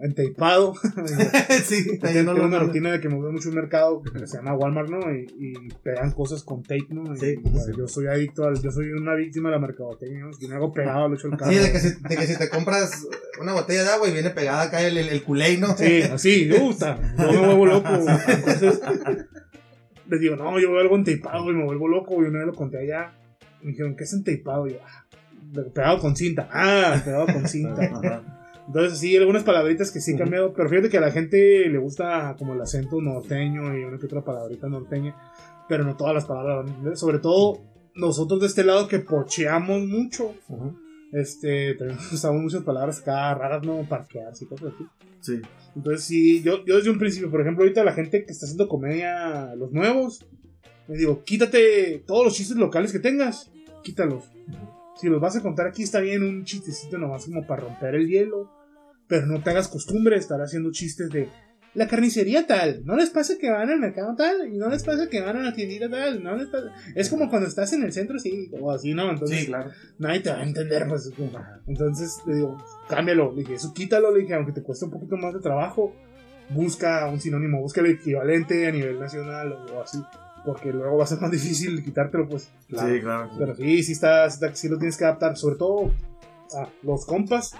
enteipado. 0.00 0.74
sí, 1.64 1.98
Tengo 1.98 2.22
no 2.22 2.38
lo 2.38 2.44
una 2.44 2.58
rutina 2.58 2.92
de 2.92 3.00
que 3.00 3.08
me 3.08 3.16
voy 3.16 3.32
mucho 3.32 3.48
un 3.48 3.54
mercado 3.56 4.02
que 4.02 4.26
se 4.26 4.36
llama 4.36 4.54
Walmart, 4.54 4.88
¿no? 4.88 4.98
Y, 5.12 5.26
y 5.38 5.52
pegan 5.82 6.12
cosas 6.12 6.42
con 6.42 6.62
tape, 6.62 6.86
¿no? 6.90 7.14
Y, 7.14 7.18
Sí, 7.18 7.36
pues, 7.42 7.64
sí. 7.64 7.72
Yo 7.76 7.88
soy 7.88 8.06
adicto 8.06 8.44
al, 8.44 8.60
yo 8.60 8.70
soy 8.70 8.90
una 8.92 9.14
víctima 9.14 9.48
de 9.48 9.56
la 9.56 9.60
mercadotecnia, 9.60 10.24
¿no? 10.24 10.32
Si 10.32 10.46
me 10.48 10.54
hago 10.54 10.72
pegado, 10.72 11.08
lo 11.08 11.14
echo 11.14 11.28
el 11.28 11.36
carro. 11.36 11.50
Sí, 11.50 11.58
de 11.58 11.72
que, 11.72 11.78
si, 11.80 11.88
de 11.88 12.16
que 12.16 12.26
si 12.26 12.38
te 12.38 12.48
compras 12.48 13.06
una 13.40 13.52
botella 13.54 13.82
de 13.84 13.90
agua 13.90 14.08
y 14.08 14.12
viene 14.12 14.30
pegada 14.30 14.62
acá 14.62 14.86
el, 14.86 14.96
el, 14.98 15.08
el 15.08 15.22
culé, 15.22 15.56
¿no? 15.58 15.76
Sí, 15.76 16.02
así, 16.02 16.46
me 16.50 16.58
gusta. 16.58 16.98
Yo 17.18 17.32
me 17.32 17.54
vuelvo 17.54 17.66
loco. 17.66 17.88
Entonces, 17.88 18.80
les 20.08 20.20
digo, 20.20 20.36
no, 20.36 20.58
yo 20.58 20.70
veo 20.70 20.80
algo 20.80 20.96
enteipado 20.96 21.50
y 21.50 21.54
me 21.54 21.64
vuelvo 21.64 21.88
loco. 21.88 22.22
Y 22.22 22.26
una 22.26 22.38
vez 22.38 22.46
lo 22.48 22.54
conté 22.54 22.78
allá. 22.78 23.12
Me 23.62 23.70
dijeron, 23.70 23.96
¿qué 23.96 24.04
es 24.04 24.12
enteipado? 24.12 24.66
Y 24.66 24.72
yo, 24.72 24.78
ah, 24.84 25.06
pegado 25.74 25.98
con 25.98 26.16
cinta. 26.16 26.48
Ah, 26.52 27.00
pegado 27.04 27.26
con 27.26 27.48
cinta. 27.48 28.22
Entonces, 28.66 28.98
sí, 28.98 29.16
algunas 29.16 29.44
palabritas 29.44 29.92
que 29.92 30.00
sí 30.00 30.12
he 30.12 30.18
cambiado. 30.18 30.52
Pero 30.52 30.68
fíjate 30.68 30.88
que 30.88 30.98
a 30.98 31.00
la 31.00 31.12
gente 31.12 31.68
le 31.68 31.78
gusta 31.78 32.34
como 32.38 32.54
el 32.54 32.60
acento 32.60 33.00
norteño 33.00 33.76
y 33.76 33.84
una 33.84 33.98
que 33.98 34.06
otra 34.06 34.22
palabrita 34.22 34.68
norteña. 34.68 35.14
Pero 35.68 35.84
no 35.84 35.96
todas 35.96 36.14
las 36.14 36.24
palabras. 36.24 36.70
Sobre 36.98 37.18
todo 37.18 37.60
nosotros 37.94 38.40
de 38.40 38.46
este 38.46 38.64
lado 38.64 38.88
que 38.88 38.98
pocheamos 38.98 39.86
mucho. 39.86 40.34
Este, 41.12 41.74
tenemos, 41.74 42.12
usamos 42.12 42.42
muchas 42.42 42.62
palabras 42.62 43.00
acá 43.00 43.34
raras, 43.34 43.64
¿no? 43.64 43.82
Parquearse 43.88 44.44
y 44.44 44.48
cosas 44.48 44.74
así. 44.74 44.86
Sí. 45.20 45.42
Entonces, 45.76 46.04
sí, 46.04 46.42
yo, 46.42 46.64
yo 46.64 46.76
desde 46.78 46.90
un 46.90 46.98
principio, 46.98 47.30
por 47.30 47.42
ejemplo, 47.42 47.62
ahorita 47.62 47.84
la 47.84 47.92
gente 47.92 48.24
que 48.24 48.32
está 48.32 48.46
haciendo 48.46 48.66
comedia, 48.66 49.54
los 49.56 49.72
nuevos, 49.72 50.26
les 50.88 50.98
digo, 50.98 51.22
quítate 51.22 52.02
todos 52.06 52.24
los 52.24 52.34
chistes 52.34 52.56
locales 52.56 52.92
que 52.92 52.98
tengas, 52.98 53.52
quítalos. 53.84 54.24
Si 54.98 55.08
los 55.08 55.20
vas 55.20 55.36
a 55.36 55.42
contar 55.42 55.66
aquí, 55.66 55.82
está 55.82 56.00
bien 56.00 56.22
un 56.22 56.44
chistecito 56.44 56.96
nomás 56.96 57.26
como 57.26 57.46
para 57.46 57.64
romper 57.64 57.94
el 57.94 58.08
hielo, 58.08 58.50
pero 59.06 59.26
no 59.26 59.42
te 59.42 59.50
hagas 59.50 59.68
costumbre 59.68 60.14
de 60.14 60.20
estar 60.20 60.40
haciendo 60.40 60.72
chistes 60.72 61.10
de 61.10 61.28
la 61.76 61.86
carnicería 61.88 62.46
tal, 62.46 62.82
no 62.84 62.96
les 62.96 63.10
pasa 63.10 63.34
que 63.38 63.50
van 63.50 63.68
al 63.70 63.78
mercado 63.78 64.16
tal, 64.16 64.48
y 64.52 64.56
no 64.56 64.68
les 64.68 64.82
pasa 64.82 65.08
que 65.08 65.20
van 65.20 65.36
a 65.36 65.42
la 65.42 65.52
tiendita 65.52 65.88
tal, 65.88 66.22
no 66.22 66.34
les 66.36 66.48
pasa. 66.48 66.72
Es 66.94 67.08
como 67.08 67.28
cuando 67.30 67.46
estás 67.48 67.72
en 67.74 67.82
el 67.84 67.92
centro, 67.92 68.18
sí, 68.18 68.50
o 68.60 68.72
así, 68.72 68.94
¿no? 68.94 69.10
Entonces, 69.10 69.40
Sí, 69.40 69.46
claro. 69.46 69.70
nadie 69.98 70.20
te 70.20 70.30
va 70.30 70.38
a 70.38 70.42
entender, 70.42 70.86
pues. 70.88 71.12
Entonces 71.66 72.16
le 72.26 72.36
digo, 72.36 72.56
cámbialo. 72.88 73.32
Le 73.32 73.42
dije, 73.42 73.54
eso 73.54 73.72
quítalo. 73.74 74.10
Le 74.14 74.22
dije, 74.22 74.34
aunque 74.34 74.52
te 74.52 74.62
cueste 74.62 74.86
un 74.86 74.90
poquito 74.90 75.16
más 75.16 75.34
de 75.34 75.40
trabajo, 75.40 75.94
busca 76.50 77.06
un 77.08 77.20
sinónimo, 77.20 77.60
busca 77.60 77.80
el 77.80 77.86
equivalente 77.88 78.66
a 78.66 78.72
nivel 78.72 78.98
nacional 78.98 79.52
o 79.74 79.82
así. 79.82 80.02
Porque 80.44 80.72
luego 80.72 80.96
va 80.96 81.04
a 81.04 81.06
ser 81.08 81.20
más 81.20 81.30
difícil 81.30 81.82
quitártelo, 81.82 82.28
pues. 82.28 82.50
Sí, 82.70 83.00
claro. 83.00 83.30
Pero 83.38 83.54
sí, 83.56 83.82
sí, 83.82 83.92
está- 83.92 84.30
sí 84.30 84.68
lo 84.68 84.78
tienes 84.78 84.96
que 84.96 85.04
adaptar. 85.04 85.36
Sobre 85.36 85.56
todo 85.56 85.90
a 86.56 86.68
los 86.82 87.04
compas. 87.04 87.52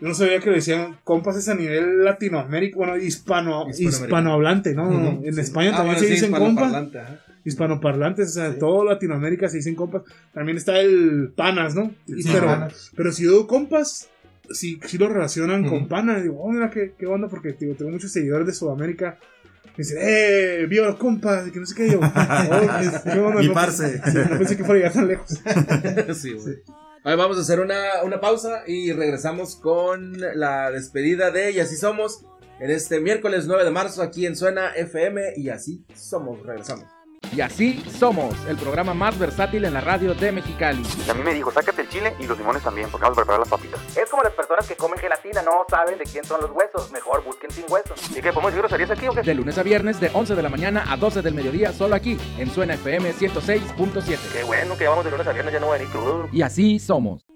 Yo 0.00 0.08
no 0.08 0.14
sabía 0.14 0.40
que 0.40 0.48
le 0.50 0.56
decían 0.56 0.96
compas 1.04 1.36
es 1.36 1.48
a 1.48 1.54
nivel 1.54 2.04
Latinoamérica, 2.04 2.76
bueno, 2.76 2.96
hispano, 2.96 3.66
hispanohablante, 3.68 4.74
¿no? 4.74 5.20
En 5.22 5.34
sí. 5.34 5.40
España 5.40 5.70
Ah, 5.74 5.76
también 5.78 5.96
bueno, 5.96 6.00
se 6.00 6.06
sí, 6.06 6.12
dicen 6.12 6.32
compas 6.32 6.72
ajá. 6.74 7.20
hispanoparlantes, 7.44 8.28
o 8.30 8.32
sea, 8.32 8.58
todo 8.58 8.84
Latinoamérica 8.84 9.48
se 9.48 9.58
dicen 9.58 9.74
compas. 9.74 10.02
También 10.32 10.56
está 10.56 10.78
el 10.80 11.32
panas, 11.36 11.74
¿no? 11.74 11.92
Pero, 12.32 12.46
panas. 12.46 12.90
pero 12.96 13.12
si 13.12 13.24
digo 13.24 13.46
compas, 13.46 14.08
sí, 14.50 14.80
sí 14.86 14.96
lo 14.98 15.08
relacionan 15.08 15.68
con 15.68 15.86
panas. 15.88 16.22
Digo, 16.22 16.40
oh, 16.40 16.50
mira 16.50 16.70
qué, 16.70 16.94
qué 16.98 17.06
onda, 17.06 17.28
porque 17.28 17.54
digo, 17.58 17.74
tengo 17.74 17.90
muchos 17.90 18.10
seguidores 18.12 18.46
de 18.46 18.54
Sudamérica. 18.54 19.18
Me 19.76 19.84
dicen, 19.84 19.98
eh, 20.00 20.66
viva 20.68 20.86
los 20.86 20.96
compas, 20.96 21.50
que 21.50 21.60
no 21.60 21.66
sé 21.66 21.74
qué 21.74 21.90
yo. 21.90 22.00
Oh, 22.00 22.12
¿qué 23.04 23.18
onda? 23.20 23.40
Mi 23.40 23.48
No, 23.48 23.54
parce. 23.54 23.98
sí, 24.10 24.18
no 24.30 24.38
pensé 24.38 24.56
que 24.56 24.64
fuera 24.64 24.78
llegar 24.78 24.92
tan 24.92 25.08
lejos. 25.08 25.40
Sí, 26.14 26.32
güey. 26.32 26.56
A 27.02 27.08
ver, 27.08 27.18
vamos 27.18 27.38
a 27.38 27.40
hacer 27.40 27.60
una, 27.60 28.02
una 28.04 28.20
pausa 28.20 28.62
y 28.66 28.92
regresamos 28.92 29.56
con 29.56 30.20
la 30.34 30.70
despedida 30.70 31.30
de 31.30 31.50
Y 31.52 31.60
así 31.60 31.76
somos 31.76 32.26
en 32.58 32.70
este 32.70 33.00
miércoles 33.00 33.46
9 33.46 33.64
de 33.64 33.70
marzo 33.70 34.02
aquí 34.02 34.26
en 34.26 34.36
Suena 34.36 34.68
FM 34.74 35.32
y 35.36 35.48
así 35.48 35.82
somos. 35.94 36.42
Regresamos. 36.42 36.99
Y 37.32 37.40
así 37.40 37.82
somos, 37.96 38.34
el 38.48 38.56
programa 38.56 38.92
más 38.92 39.16
versátil 39.16 39.64
en 39.64 39.74
la 39.74 39.80
radio 39.80 40.14
de 40.14 40.32
Mexicali. 40.32 40.82
Y 41.06 41.10
a 41.10 41.14
mí 41.14 41.22
me 41.22 41.32
dijo, 41.32 41.52
sácate 41.52 41.82
el 41.82 41.88
chile 41.88 42.14
y 42.18 42.26
los 42.26 42.36
limones 42.36 42.62
también, 42.62 42.90
porque 42.90 43.04
vamos 43.04 43.18
a 43.18 43.20
preparar 43.20 43.38
las 43.38 43.48
papitas. 43.48 43.80
Es 43.96 44.10
como 44.10 44.24
las 44.24 44.32
personas 44.32 44.66
que 44.66 44.74
comen 44.74 44.98
gelatina, 44.98 45.42
no 45.42 45.64
saben 45.68 45.96
de 45.96 46.04
quién 46.04 46.24
son 46.24 46.40
los 46.40 46.50
huesos. 46.50 46.90
Mejor 46.90 47.22
busquen 47.24 47.50
sin 47.52 47.64
huesos. 47.68 48.10
¿Y 48.10 48.14
qué, 48.14 48.32
podemos 48.32 48.46
decir 48.46 48.62
groserías 48.62 48.90
aquí 48.90 49.06
o 49.06 49.12
qué? 49.12 49.22
De 49.22 49.34
lunes 49.34 49.56
a 49.58 49.62
viernes, 49.62 50.00
de 50.00 50.10
11 50.12 50.34
de 50.34 50.42
la 50.42 50.48
mañana 50.48 50.84
a 50.88 50.96
12 50.96 51.22
del 51.22 51.34
mediodía, 51.34 51.72
solo 51.72 51.94
aquí, 51.94 52.18
en 52.38 52.50
Suena 52.50 52.74
FM 52.74 53.12
106.7. 53.12 54.18
Qué 54.32 54.42
bueno 54.42 54.76
que 54.76 54.88
vamos 54.88 55.04
de 55.04 55.12
lunes 55.12 55.26
a 55.26 55.32
viernes, 55.32 55.54
ya 55.54 55.60
no 55.60 55.66
voy 55.66 55.76
a 55.76 55.78
venir 55.78 55.92
crudo. 55.92 56.28
Y 56.32 56.42
así 56.42 56.80
somos. 56.80 57.30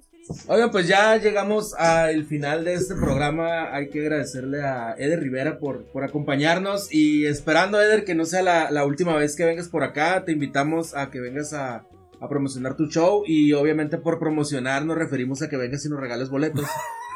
Oigan, 0.46 0.70
pues 0.70 0.88
ya 0.88 1.16
llegamos 1.16 1.74
al 1.74 2.24
final 2.24 2.64
de 2.64 2.74
este 2.74 2.94
programa. 2.94 3.74
Hay 3.74 3.90
que 3.90 4.00
agradecerle 4.00 4.62
a 4.62 4.94
Eder 4.96 5.20
Rivera 5.20 5.58
por, 5.58 5.84
por 5.92 6.02
acompañarnos. 6.04 6.92
Y 6.92 7.26
esperando, 7.26 7.80
Eder, 7.80 8.04
que 8.04 8.14
no 8.14 8.24
sea 8.24 8.42
la, 8.42 8.70
la 8.70 8.86
última 8.86 9.14
vez 9.16 9.36
que 9.36 9.44
vengas 9.44 9.68
por 9.68 9.82
acá, 9.84 10.24
te 10.24 10.32
invitamos 10.32 10.94
a 10.96 11.10
que 11.10 11.20
vengas 11.20 11.52
a, 11.52 11.86
a 12.20 12.28
promocionar 12.28 12.74
tu 12.76 12.86
show. 12.86 13.22
Y 13.26 13.52
obviamente 13.52 13.98
por 13.98 14.18
promocionar 14.18 14.86
nos 14.86 14.96
referimos 14.96 15.42
a 15.42 15.48
que 15.50 15.58
vengas 15.58 15.84
y 15.84 15.90
nos 15.90 16.00
regales 16.00 16.30
boletos. 16.30 16.64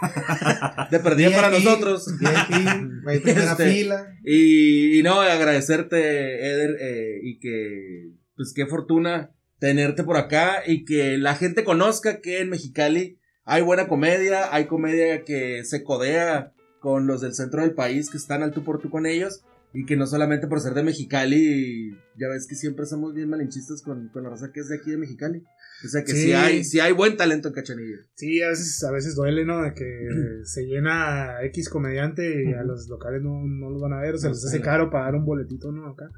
de 0.91 0.99
perdida 1.01 1.31
para 1.31 1.51
nosotros. 1.51 2.07
Primera 2.19 3.53
Este, 3.53 3.73
fila. 3.73 4.07
Y, 4.23 4.99
y 4.99 5.03
no, 5.03 5.21
agradecerte, 5.21 6.47
Eder, 6.47 6.77
eh, 6.79 7.21
y 7.23 7.39
que, 7.39 8.13
pues 8.37 8.53
qué 8.55 8.67
fortuna 8.67 9.31
tenerte 9.59 10.05
por 10.05 10.17
acá 10.17 10.63
y 10.67 10.85
que 10.85 11.19
la 11.19 11.35
gente 11.35 11.65
conozca 11.65 12.21
que 12.21 12.41
en 12.41 12.51
Mexicali 12.51 13.19
hay 13.45 13.63
buena 13.63 13.89
comedia, 13.89 14.55
hay 14.55 14.67
comedia 14.67 15.25
que 15.25 15.65
se 15.65 15.83
codea 15.83 16.53
con 16.81 17.07
los 17.07 17.21
del 17.21 17.35
centro 17.35 17.63
del 17.63 17.73
país 17.75 18.11
que 18.11 18.17
están 18.19 18.43
al 18.43 18.53
tú 18.53 18.63
por 18.63 18.81
tú 18.81 18.91
con 18.91 19.07
ellos 19.07 19.43
y 19.73 19.85
que 19.85 19.97
no 19.97 20.07
solamente 20.07 20.47
por 20.47 20.61
ser 20.61 20.75
de 20.75 20.83
Mexicali, 20.83 21.91
ya 22.17 22.29
ves 22.29 22.47
que 22.49 22.55
siempre 22.55 22.87
somos 22.87 23.15
bien 23.15 23.29
malinchistas 23.29 23.83
con, 23.83 24.09
con 24.09 24.23
la 24.23 24.31
raza 24.31 24.51
que 24.53 24.61
es 24.61 24.69
de 24.69 24.77
aquí 24.77 24.91
de 24.91 24.97
Mexicali. 24.97 25.43
O 25.85 25.89
sea 25.89 26.03
que 26.05 26.13
Sí. 26.13 26.23
sí, 26.23 26.33
hay, 26.33 26.65
sí 26.65 26.81
hay 26.81 26.93
buen 26.93 27.17
talento 27.17 27.49
en 27.49 27.55
Cachanilla. 27.55 27.99
Sí, 28.15 28.43
a 28.43 28.49
veces, 28.49 28.83
a 28.83 28.91
veces 28.91 29.15
duele, 29.15 29.45
¿no? 29.45 29.63
De 29.63 29.75
que 29.75 30.09
se 30.45 30.65
llena 30.67 31.43
X 31.45 31.69
comediante 31.69 32.45
y 32.45 32.53
a 32.55 32.63
los 32.63 32.89
locales 32.89 33.23
no, 33.23 33.43
no 33.47 33.71
los 33.71 33.81
van 33.83 33.93
a 33.93 34.01
ver, 34.01 34.15
o 34.15 34.19
No, 34.19 34.29
les 34.31 34.45
hace 34.45 34.61
caro 34.61 34.91
pagar 34.91 35.15
un 35.15 35.25
boletito, 35.25 35.71
¿no? 35.71 35.89
Acá. 35.89 36.11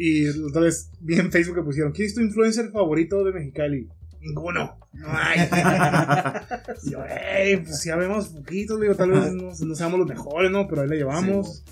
Y 0.00 0.26
entonces 0.26 0.90
vi 1.00 1.18
en 1.18 1.32
Facebook 1.32 1.56
que 1.56 1.62
pusieron, 1.62 1.90
¿quién 1.92 2.06
es 2.06 2.14
tu 2.14 2.20
influencer 2.20 2.70
favorito 2.70 3.24
de 3.24 3.32
Mexicali? 3.32 3.88
Ninguno. 4.20 4.78
No 4.92 5.08
hay. 5.10 5.40
Yo, 6.90 6.98
"Ey, 7.04 7.56
pues 7.58 7.82
ya 7.84 7.96
vemos 7.96 8.28
poquitos, 8.28 8.80
digo, 8.80 8.94
tal 8.94 9.10
vez 9.10 9.32
no, 9.32 9.50
no 9.58 9.74
seamos 9.74 9.98
los 9.98 10.08
mejores, 10.08 10.50
¿no? 10.50 10.66
Pero 10.68 10.82
ahí 10.82 10.88
le 10.88 10.96
llevamos. 10.96 11.64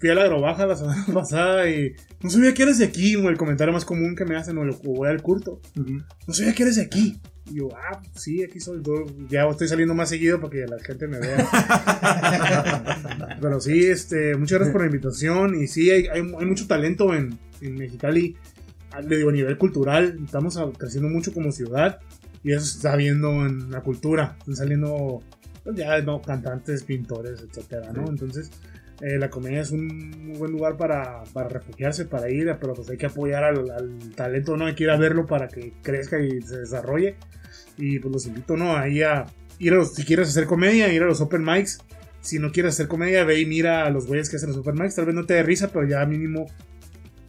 Fui 0.00 0.08
a 0.10 0.14
la 0.14 0.22
agrobaja 0.22 0.66
la 0.66 0.76
semana 0.76 1.04
pasada 1.14 1.68
y 1.68 1.92
no 2.22 2.30
sabía 2.30 2.54
que 2.54 2.62
eres 2.62 2.78
de 2.78 2.86
aquí, 2.86 3.16
o 3.16 3.28
el 3.28 3.36
comentario 3.36 3.72
más 3.72 3.84
común 3.84 4.16
que 4.16 4.24
me 4.24 4.36
hacen, 4.36 4.56
o, 4.58 4.64
lo- 4.64 4.76
o 4.84 4.94
voy 4.94 5.08
al 5.08 5.22
curto. 5.22 5.60
No 6.26 6.34
sabía 6.34 6.54
que 6.54 6.62
eres 6.64 6.76
de 6.76 6.82
aquí. 6.82 7.20
Y 7.50 7.56
yo, 7.56 7.68
ah, 7.76 8.00
sí, 8.14 8.42
aquí 8.42 8.58
soy. 8.60 8.82
Yo 8.82 9.04
ya 9.28 9.46
estoy 9.48 9.68
saliendo 9.68 9.94
más 9.94 10.08
seguido 10.08 10.40
para 10.40 10.50
que 10.50 10.66
la 10.66 10.78
gente 10.78 11.06
me 11.06 11.18
vea. 11.18 11.46
Pero 13.40 13.60
sí, 13.60 13.86
este, 13.86 14.36
muchas 14.36 14.58
gracias 14.58 14.72
por 14.72 14.80
la 14.82 14.86
invitación. 14.86 15.54
Y 15.62 15.66
sí, 15.66 15.90
hay, 15.90 16.06
hay, 16.06 16.20
hay 16.20 16.46
mucho 16.46 16.66
talento 16.66 17.14
en, 17.14 17.38
en 17.60 17.74
Mexicali. 17.74 18.36
ah, 18.92 19.00
Le 19.02 19.18
digo, 19.18 19.28
a 19.28 19.32
nivel 19.32 19.58
cultural, 19.58 20.18
estamos 20.24 20.58
creciendo 20.78 21.08
mucho 21.08 21.32
como 21.32 21.52
ciudad. 21.52 22.00
Y 22.42 22.52
eso 22.52 22.64
se 22.64 22.76
está 22.76 22.96
viendo 22.96 23.46
en 23.46 23.70
la 23.70 23.80
cultura. 23.82 24.36
Están 24.40 24.56
saliendo 24.56 25.22
pues, 25.64 25.76
ya 25.76 26.00
no 26.02 26.20
cantantes, 26.22 26.84
pintores, 26.84 27.40
etcétera, 27.42 27.92
¿no? 27.92 28.08
Entonces, 28.08 28.50
eh, 29.06 29.18
la 29.18 29.28
comedia 29.28 29.60
es 29.60 29.70
un 29.70 29.86
muy 30.26 30.38
buen 30.38 30.52
lugar 30.52 30.76
para, 30.76 31.24
para 31.32 31.48
refugiarse, 31.48 32.06
para 32.06 32.30
ir, 32.30 32.50
pero 32.60 32.72
pues 32.74 32.88
hay 32.88 32.96
que 32.96 33.06
apoyar 33.06 33.44
al, 33.44 33.70
al 33.70 33.98
talento, 34.14 34.56
¿no? 34.56 34.66
Hay 34.66 34.74
que 34.74 34.84
ir 34.84 34.90
a 34.90 34.96
verlo 34.96 35.26
para 35.26 35.48
que 35.48 35.72
crezca 35.82 36.18
y 36.20 36.40
se 36.40 36.58
desarrolle. 36.60 37.16
Y 37.76 37.98
pues 37.98 38.12
los 38.12 38.26
invito, 38.26 38.56
¿no? 38.56 38.76
Ahí 38.76 39.02
a 39.02 39.26
ir 39.58 39.72
a 39.72 39.76
los, 39.76 39.94
si 39.94 40.04
quieres 40.04 40.28
hacer 40.28 40.46
comedia, 40.46 40.92
ir 40.92 41.02
a 41.02 41.06
los 41.06 41.20
open 41.20 41.44
mics. 41.44 41.78
Si 42.20 42.38
no 42.38 42.50
quieres 42.52 42.74
hacer 42.74 42.88
comedia, 42.88 43.24
ve 43.24 43.40
y 43.40 43.46
mira 43.46 43.84
a 43.84 43.90
los 43.90 44.06
güeyes 44.06 44.30
que 44.30 44.36
hacen 44.36 44.48
los 44.48 44.58
open 44.58 44.76
mics. 44.80 44.94
Tal 44.94 45.04
vez 45.06 45.14
no 45.14 45.26
te 45.26 45.34
dé 45.34 45.42
risa, 45.42 45.68
pero 45.72 45.86
ya 45.86 46.06
mínimo, 46.06 46.46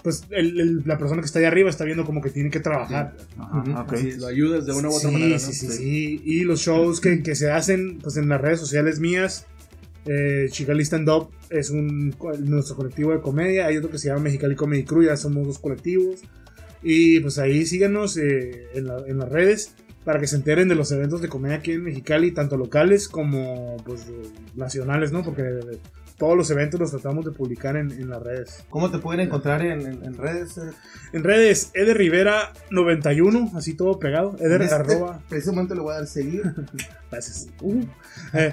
pues 0.04 0.24
el- 0.30 0.60
el- 0.60 0.82
la 0.86 0.98
persona 0.98 1.22
que 1.22 1.26
está 1.26 1.40
ahí 1.40 1.46
arriba 1.46 1.70
está 1.70 1.84
viendo 1.84 2.06
como 2.06 2.22
que 2.22 2.30
tiene 2.30 2.50
que 2.52 2.60
trabajar. 2.62 3.16
Ajá, 3.38 3.86
lo 4.18 4.28
ayudas 4.28 4.66
de 4.66 4.72
una 4.74 4.88
u 4.90 4.94
otra 4.94 5.10
sí, 5.10 5.14
manera. 5.14 5.34
¿no? 5.34 5.40
Sí, 5.40 5.52
sí, 5.54 5.68
sí. 5.68 6.22
Y 6.24 6.44
los 6.46 6.60
shows 6.62 7.02
que, 7.02 7.22
que 7.24 7.36
se 7.36 7.52
hacen 7.52 7.98
pues, 8.00 8.16
en 8.18 8.30
las 8.30 8.40
redes 8.40 8.60
sociales 8.60 9.00
mías. 9.00 9.46
Eh, 10.06 10.48
Chicali 10.50 10.84
Stand 10.86 11.10
Up 11.10 11.30
es 11.50 11.70
un, 11.70 12.16
nuestro 12.44 12.76
colectivo 12.76 13.12
de 13.12 13.22
comedia. 13.22 13.68
Hay 13.68 13.78
otro 13.78 13.90
que 13.90 13.98
se 13.98 14.08
llama 14.10 14.22
Mexicali 14.22 14.56
Comedy 14.56 14.84
Crew. 14.84 15.04
Ya 15.04 15.18
somos 15.18 15.48
dos 15.48 15.60
colectivos. 15.60 16.22
Y 16.84 17.20
pues 17.22 17.40
ahí 17.40 17.66
síganos 17.66 18.16
eh, 18.18 18.68
en, 18.76 18.86
la- 18.88 19.04
en 19.08 19.18
las 19.18 19.30
redes 19.30 19.74
para 20.04 20.20
que 20.20 20.28
se 20.28 20.36
enteren 20.36 20.68
de 20.70 20.76
los 20.76 20.92
eventos 20.92 21.22
de 21.22 21.30
comedia 21.30 21.56
aquí 21.58 21.72
en 21.72 21.84
Mexicali, 21.84 22.32
tanto 22.32 22.58
locales 22.58 23.08
como 23.08 23.76
pues, 23.86 24.06
nacionales, 24.56 25.12
¿no? 25.12 25.24
Porque 25.24 25.42
todos 26.18 26.38
los 26.38 26.50
eventos 26.50 26.80
los 26.80 26.92
tratamos 26.92 27.26
de 27.26 27.32
publicar 27.32 27.76
en, 27.76 27.92
en 27.92 28.10
las 28.10 28.22
redes. 28.24 28.64
¿Cómo 28.70 28.90
te 28.90 29.00
pueden 29.00 29.20
encontrar 29.22 29.62
en, 29.66 29.82
en- 29.82 30.04
en 30.06 30.18
redes? 30.18 30.58
eh? 30.58 30.62
En 31.14 31.24
redes, 31.24 31.72
Eder 31.74 31.98
Rivera 31.98 32.54
91, 32.72 33.52
así 33.56 33.74
todo 33.74 34.00
pegado. 34.00 34.36
Eder 34.40 34.62
En 34.62 34.62
este 34.64 34.76
arroba. 34.76 35.22
preciso 35.28 35.52
momento 35.54 35.76
le 35.76 35.82
voy 35.82 35.92
a 35.94 35.98
dar 35.98 36.08
seguir. 36.08 36.44
Gracias. 37.12 37.48
Uh. 37.62 37.82
Eh, 38.34 38.52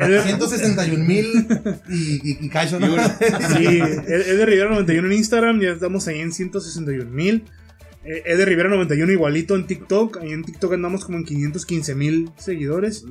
Eder- 0.00 0.22
161 0.22 1.04
mil 1.04 1.46
y, 1.88 2.14
y, 2.30 2.38
y 2.46 2.48
cacho, 2.48 2.78
¿no? 2.78 2.86
Sí, 3.56 3.66
Ed- 3.66 4.08
Eder 4.28 4.48
Rivera 4.48 4.70
91 4.70 5.06
en 5.08 5.12
Instagram, 5.12 5.60
ya 5.60 5.70
estamos 5.70 6.06
ahí 6.08 6.20
en 6.20 6.32
161 6.32 7.10
mil. 7.10 7.44
Eh, 8.04 8.22
Eder 8.24 8.48
Rivera 8.48 8.68
91 8.68 9.12
igualito 9.12 9.56
en 9.56 9.66
TikTok, 9.66 10.18
ahí 10.22 10.30
en 10.32 10.42
TikTok 10.44 10.72
andamos 10.74 11.04
como 11.04 11.18
en 11.18 11.24
515 11.24 11.94
mil 11.96 12.30
seguidores. 12.38 13.04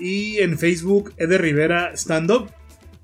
Y 0.00 0.38
en 0.38 0.58
Facebook, 0.58 1.12
Eder 1.18 1.42
Rivera 1.42 1.92
Stand 1.94 2.30
Up. 2.30 2.50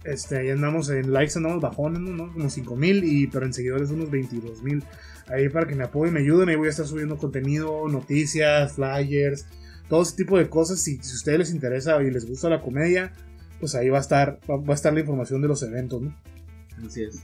Este, 0.05 0.39
ahí 0.39 0.51
andamos 0.51 0.89
en 0.91 1.13
likes, 1.13 1.35
andamos 1.37 1.61
bajones, 1.61 2.01
¿no? 2.01 2.33
Como 2.33 2.49
5 2.49 2.77
mil, 2.77 3.05
y, 3.05 3.27
pero 3.27 3.47
en 3.47 3.53
seguidores 3.53 3.91
unos 3.91 4.11
22 4.11 4.63
mil. 4.63 4.85
Ahí 5.27 5.49
para 5.49 5.67
que 5.67 5.75
me 5.75 5.85
apoyen, 5.85 6.15
me 6.15 6.21
ayuden, 6.21 6.49
ahí 6.49 6.57
voy 6.57 6.69
a 6.69 6.71
estar 6.71 6.87
subiendo 6.87 7.19
contenido, 7.19 7.87
noticias, 7.89 8.73
flyers, 8.73 9.47
todo 9.89 10.03
ese 10.03 10.17
tipo 10.17 10.39
de 10.39 10.49
cosas. 10.49 10.81
Si, 10.81 10.99
si 11.03 11.13
a 11.13 11.15
ustedes 11.15 11.39
les 11.39 11.51
interesa 11.51 12.01
y 12.03 12.11
les 12.11 12.27
gusta 12.27 12.49
la 12.49 12.63
comedia, 12.63 13.13
pues 13.61 13.75
ahí 13.75 13.89
va 13.89 13.99
a 13.99 14.01
estar, 14.03 14.39
va, 14.49 14.57
va 14.57 14.73
a 14.73 14.77
estar 14.77 14.93
la 14.93 15.01
información 15.01 15.43
de 15.43 15.49
los 15.49 15.63
eventos, 15.63 16.01
¿no? 16.01 16.15
Así 16.87 17.03
es. 17.03 17.23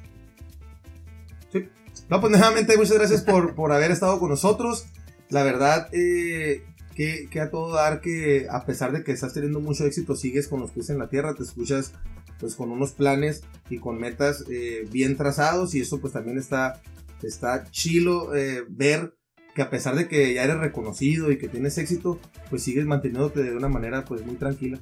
No, 2.11 2.21
pues 2.21 2.31
nuevamente 2.31 2.77
muchas 2.77 2.99
gracias 2.99 3.23
por, 3.23 3.55
por 3.57 3.73
haber 3.73 3.91
estado 3.91 4.19
con 4.19 4.31
nosotros. 4.31 4.87
La 5.31 5.43
verdad, 5.43 5.89
eh, 5.93 6.65
que, 6.95 7.29
que 7.31 7.41
a 7.41 7.51
todo 7.51 7.75
dar 7.75 8.01
que 8.01 8.47
a 8.51 8.65
pesar 8.67 8.93
de 8.93 9.03
que 9.03 9.13
estás 9.13 9.33
teniendo 9.33 9.61
mucho 9.61 9.85
éxito, 9.87 10.15
sigues 10.17 10.49
con 10.49 10.61
los 10.61 10.71
pies 10.71 10.91
en 10.91 10.99
la 10.99 11.09
tierra, 11.09 11.35
te 11.35 11.43
escuchas 11.43 11.93
pues 12.39 12.55
con 12.55 12.71
unos 12.71 12.93
planes 12.93 13.43
y 13.71 13.79
con 13.79 13.99
metas 13.99 14.45
eh, 14.51 14.87
bien 14.91 15.17
trazados 15.17 15.75
y 15.75 15.81
eso 15.81 16.01
pues 16.01 16.13
también 16.13 16.39
está, 16.39 16.81
está 17.23 17.65
chilo 17.71 18.35
eh, 18.35 18.65
ver 18.69 19.15
que 19.55 19.63
a 19.63 19.71
pesar 19.71 19.95
de 19.95 20.09
que 20.09 20.35
ya 20.35 20.45
eres 20.45 20.59
reconocido 20.59 21.31
y 21.31 21.39
que 21.39 21.49
tienes 21.49 21.79
éxito, 21.79 22.19
pues 22.51 22.63
sigues 22.63 22.87
manteniéndote 22.87 23.43
de 23.43 23.57
una 23.57 23.69
manera 23.69 24.05
pues 24.05 24.27
muy 24.27 24.35
tranquila. 24.35 24.81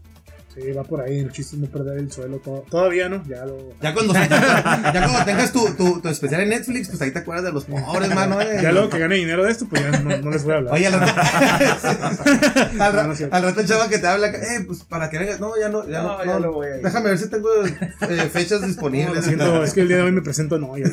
Sí, 0.55 0.71
va 0.73 0.83
por 0.85 1.01
ahí, 1.01 1.19
el 1.21 1.33
chiste 1.33 1.57
es 1.57 1.63
no 1.63 1.67
perder 1.69 1.97
el 1.97 2.13
suelo. 2.13 2.37
to- 2.37 2.63
Todavía 2.69 3.09
no, 3.09 3.25
ya 3.27 3.47
lo. 3.47 3.71
Ya 3.81 3.95
cuando, 3.95 4.13
ya 4.13 4.93
cuando 4.93 5.25
tengas 5.25 5.51
tu, 5.51 5.65
tu, 5.77 6.01
tu 6.03 6.09
especial 6.11 6.43
en 6.43 6.51
Netflix, 6.51 6.89
pues 6.91 7.01
ahí 7.01 7.11
te 7.11 7.21
acuerdas 7.21 7.47
de 7.47 7.53
los 7.53 7.65
pobres, 7.65 8.15
mano. 8.15 8.39
eh. 8.39 8.59
Ya 8.63 8.71
luego 8.71 8.91
que 8.91 8.99
gane 8.99 9.15
dinero 9.15 9.45
de 9.45 9.51
esto, 9.51 9.67
pues 9.67 9.81
ya 9.83 9.91
no, 9.99 10.15
no 10.19 10.31
les 10.31 10.45
voy 10.45 10.53
a 10.53 10.57
hablar. 10.59 10.75
Oye, 10.75 10.87
al 10.89 10.93
rato, 10.93 11.21
al, 12.81 12.93
ra- 12.93 13.03
No, 13.03 13.07
no 13.07 13.13
es 13.13 13.19
cierto. 13.19 13.35
al 13.37 13.43
rato 13.45 13.61
el 13.61 13.67
chava 13.67 13.89
que 13.89 13.99
te 13.99 14.07
habla, 14.07 14.27
eh, 14.29 14.65
pues 14.67 14.85
para 14.85 15.09
que 15.09 15.19
vengas, 15.19 15.41
no, 15.41 15.53
ya 15.59 15.71
no, 15.71 15.89
ya 15.89 16.03
no, 16.03 16.09
No, 16.19 16.25
ya 16.25 16.33
no, 16.35 16.41
no 16.41 16.53
voy 16.53 16.67
a 16.67 16.77
ir. 16.77 16.83
déjame 16.83 17.09
ver 17.09 17.19
si 17.19 17.31
tengo 17.31 17.49
eh, 17.65 18.29
fechas 18.31 18.61
disponibles. 18.67 19.17
lo 19.17 19.23
siento, 19.23 19.65
es 19.65 19.73
que 19.73 19.81
el 19.81 19.89
día 19.89 19.97
de 19.97 20.03
hoy 20.03 20.13
me 20.13 20.21
presento, 20.21 20.59
no, 20.59 20.77
ya. 20.77 20.85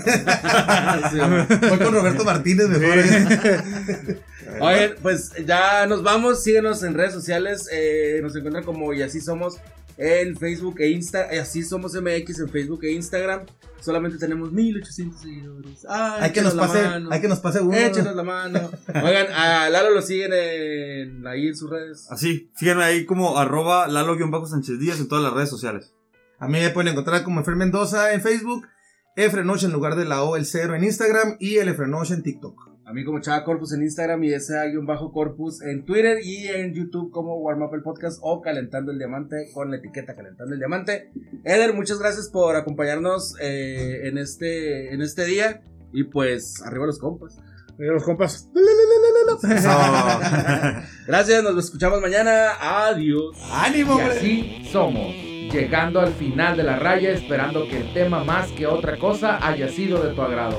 Voy 1.70 1.78
con 1.80 1.94
Roberto 1.94 2.24
Martínez 2.24 2.68
mejor. 2.70 2.98
eh. 3.00 4.20
Oigan, 4.62 4.96
pues 5.02 5.32
ya 5.46 5.86
nos 5.88 6.04
vamos. 6.04 6.44
Síguenos 6.44 6.84
en 6.84 6.94
redes 6.94 7.14
sociales. 7.14 7.68
eh, 7.72 8.20
nos 8.22 8.36
encuentran 8.36 8.64
como 8.64 8.94
y 8.94 9.02
así 9.02 9.22
somos 9.22 9.58
en 9.98 10.36
Facebook 10.38 10.76
e 10.80 10.90
Instagram. 10.90 11.40
Así 11.42 11.64
somos 11.64 11.94
MX 11.94 12.40
en 12.40 12.50
Facebook 12.50 12.84
e 12.84 12.92
Instagram. 12.92 13.46
Solamente 13.82 14.18
tenemos 14.18 14.52
1800 14.52 15.22
seguidores. 15.22 15.86
Ay, 15.88 16.24
Hay 16.24 16.32
que 16.32 16.42
nos 16.42 16.54
échenos 16.54 16.56
la 16.56 16.62
pase, 16.74 16.84
mano. 16.88 17.10
hay 17.12 17.22
que 17.22 17.28
nos 17.30 17.40
pase 17.40 17.62
uno. 17.62 17.78
Échenos 17.78 18.16
la 18.16 18.24
mano. 18.24 18.72
Oigan, 18.88 19.28
a 19.32 19.70
Lalo 19.70 19.92
lo 19.92 20.02
siguen 20.02 20.32
en, 20.34 21.26
ahí 21.28 21.48
en 21.48 21.56
sus 21.56 21.70
redes. 21.70 22.08
Así, 22.10 22.52
síganme 22.58 22.84
ahí 22.84 23.06
como 23.06 23.38
arroba 23.38 23.88
lalo-sánchez 23.88 24.80
Díaz 24.80 25.00
en 25.00 25.08
todas 25.08 25.24
las 25.24 25.34
redes 25.34 25.50
sociales. 25.50 25.94
A 26.40 26.48
mí 26.48 26.60
me 26.60 26.70
pueden 26.72 26.92
encontrar 26.92 27.24
como 27.24 27.40
Efren 27.42 27.58
Mendoza 27.58 28.14
en 28.14 28.22
Facebook, 28.22 28.68
Efrenoche 29.16 29.66
en 29.66 29.72
lugar 29.74 29.96
de 29.96 30.06
la 30.06 30.24
O, 30.24 30.36
el 30.36 30.46
cero 30.46 30.76
en 30.76 30.84
Instagram 30.84 31.38
y 31.40 31.58
el 31.58 31.68
Efrenoche 31.70 32.14
en 32.14 32.24
TikTok. 32.24 32.69
A 32.90 32.92
mí 32.92 33.06
como 33.06 33.20
Chava 33.20 33.44
Corpus 33.44 33.72
en 33.74 33.84
Instagram 33.84 34.24
y 34.24 34.34
ese 34.34 34.56
bajo 34.82 35.12
Corpus 35.12 35.62
en 35.62 35.86
Twitter 35.86 36.18
y 36.24 36.48
en 36.48 36.74
YouTube 36.74 37.12
como 37.12 37.36
Warm 37.36 37.62
Up 37.62 37.76
el 37.76 37.84
Podcast 37.84 38.18
o 38.24 38.42
Calentando 38.42 38.92
el 38.92 38.98
Diamante 38.98 39.52
con 39.54 39.70
la 39.70 39.78
etiqueta 39.78 40.16
Calentando 40.16 40.56
el 40.56 40.60
Diamante. 40.60 41.12
Eder, 41.44 41.76
muchas 41.76 42.00
gracias 42.00 42.30
por 42.30 42.56
acompañarnos 42.56 43.36
eh, 43.40 44.08
en, 44.08 44.18
este, 44.18 44.92
en 44.92 45.04
este 45.04 45.26
día 45.26 45.62
y 45.94 46.06
pues 46.06 46.64
arriba 46.66 46.88
los 46.88 46.98
compas. 46.98 47.38
Oye, 47.78 47.90
los 47.90 48.04
compas. 48.04 48.50
Gracias, 51.06 51.44
nos 51.44 51.64
escuchamos 51.64 52.02
mañana. 52.02 52.54
Adiós. 52.60 53.38
¡Ánimo, 53.52 54.00
Y 54.00 54.02
así 54.02 54.68
somos, 54.72 55.14
llegando 55.54 56.00
al 56.00 56.14
final 56.14 56.58
de 56.58 56.64
la 56.64 56.80
raya 56.80 57.12
esperando 57.12 57.70
que 57.70 57.78
el 57.78 57.94
tema 57.94 58.24
más 58.24 58.52
que 58.54 58.66
otra 58.66 58.98
cosa 58.98 59.38
haya 59.48 59.70
sido 59.70 60.04
de 60.04 60.16
tu 60.16 60.24
agrado. 60.24 60.58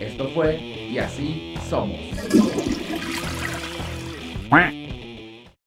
Esto 0.00 0.28
fue 0.28 0.56
Y 0.56 0.98
así 0.98 1.53
somos. 1.74 1.98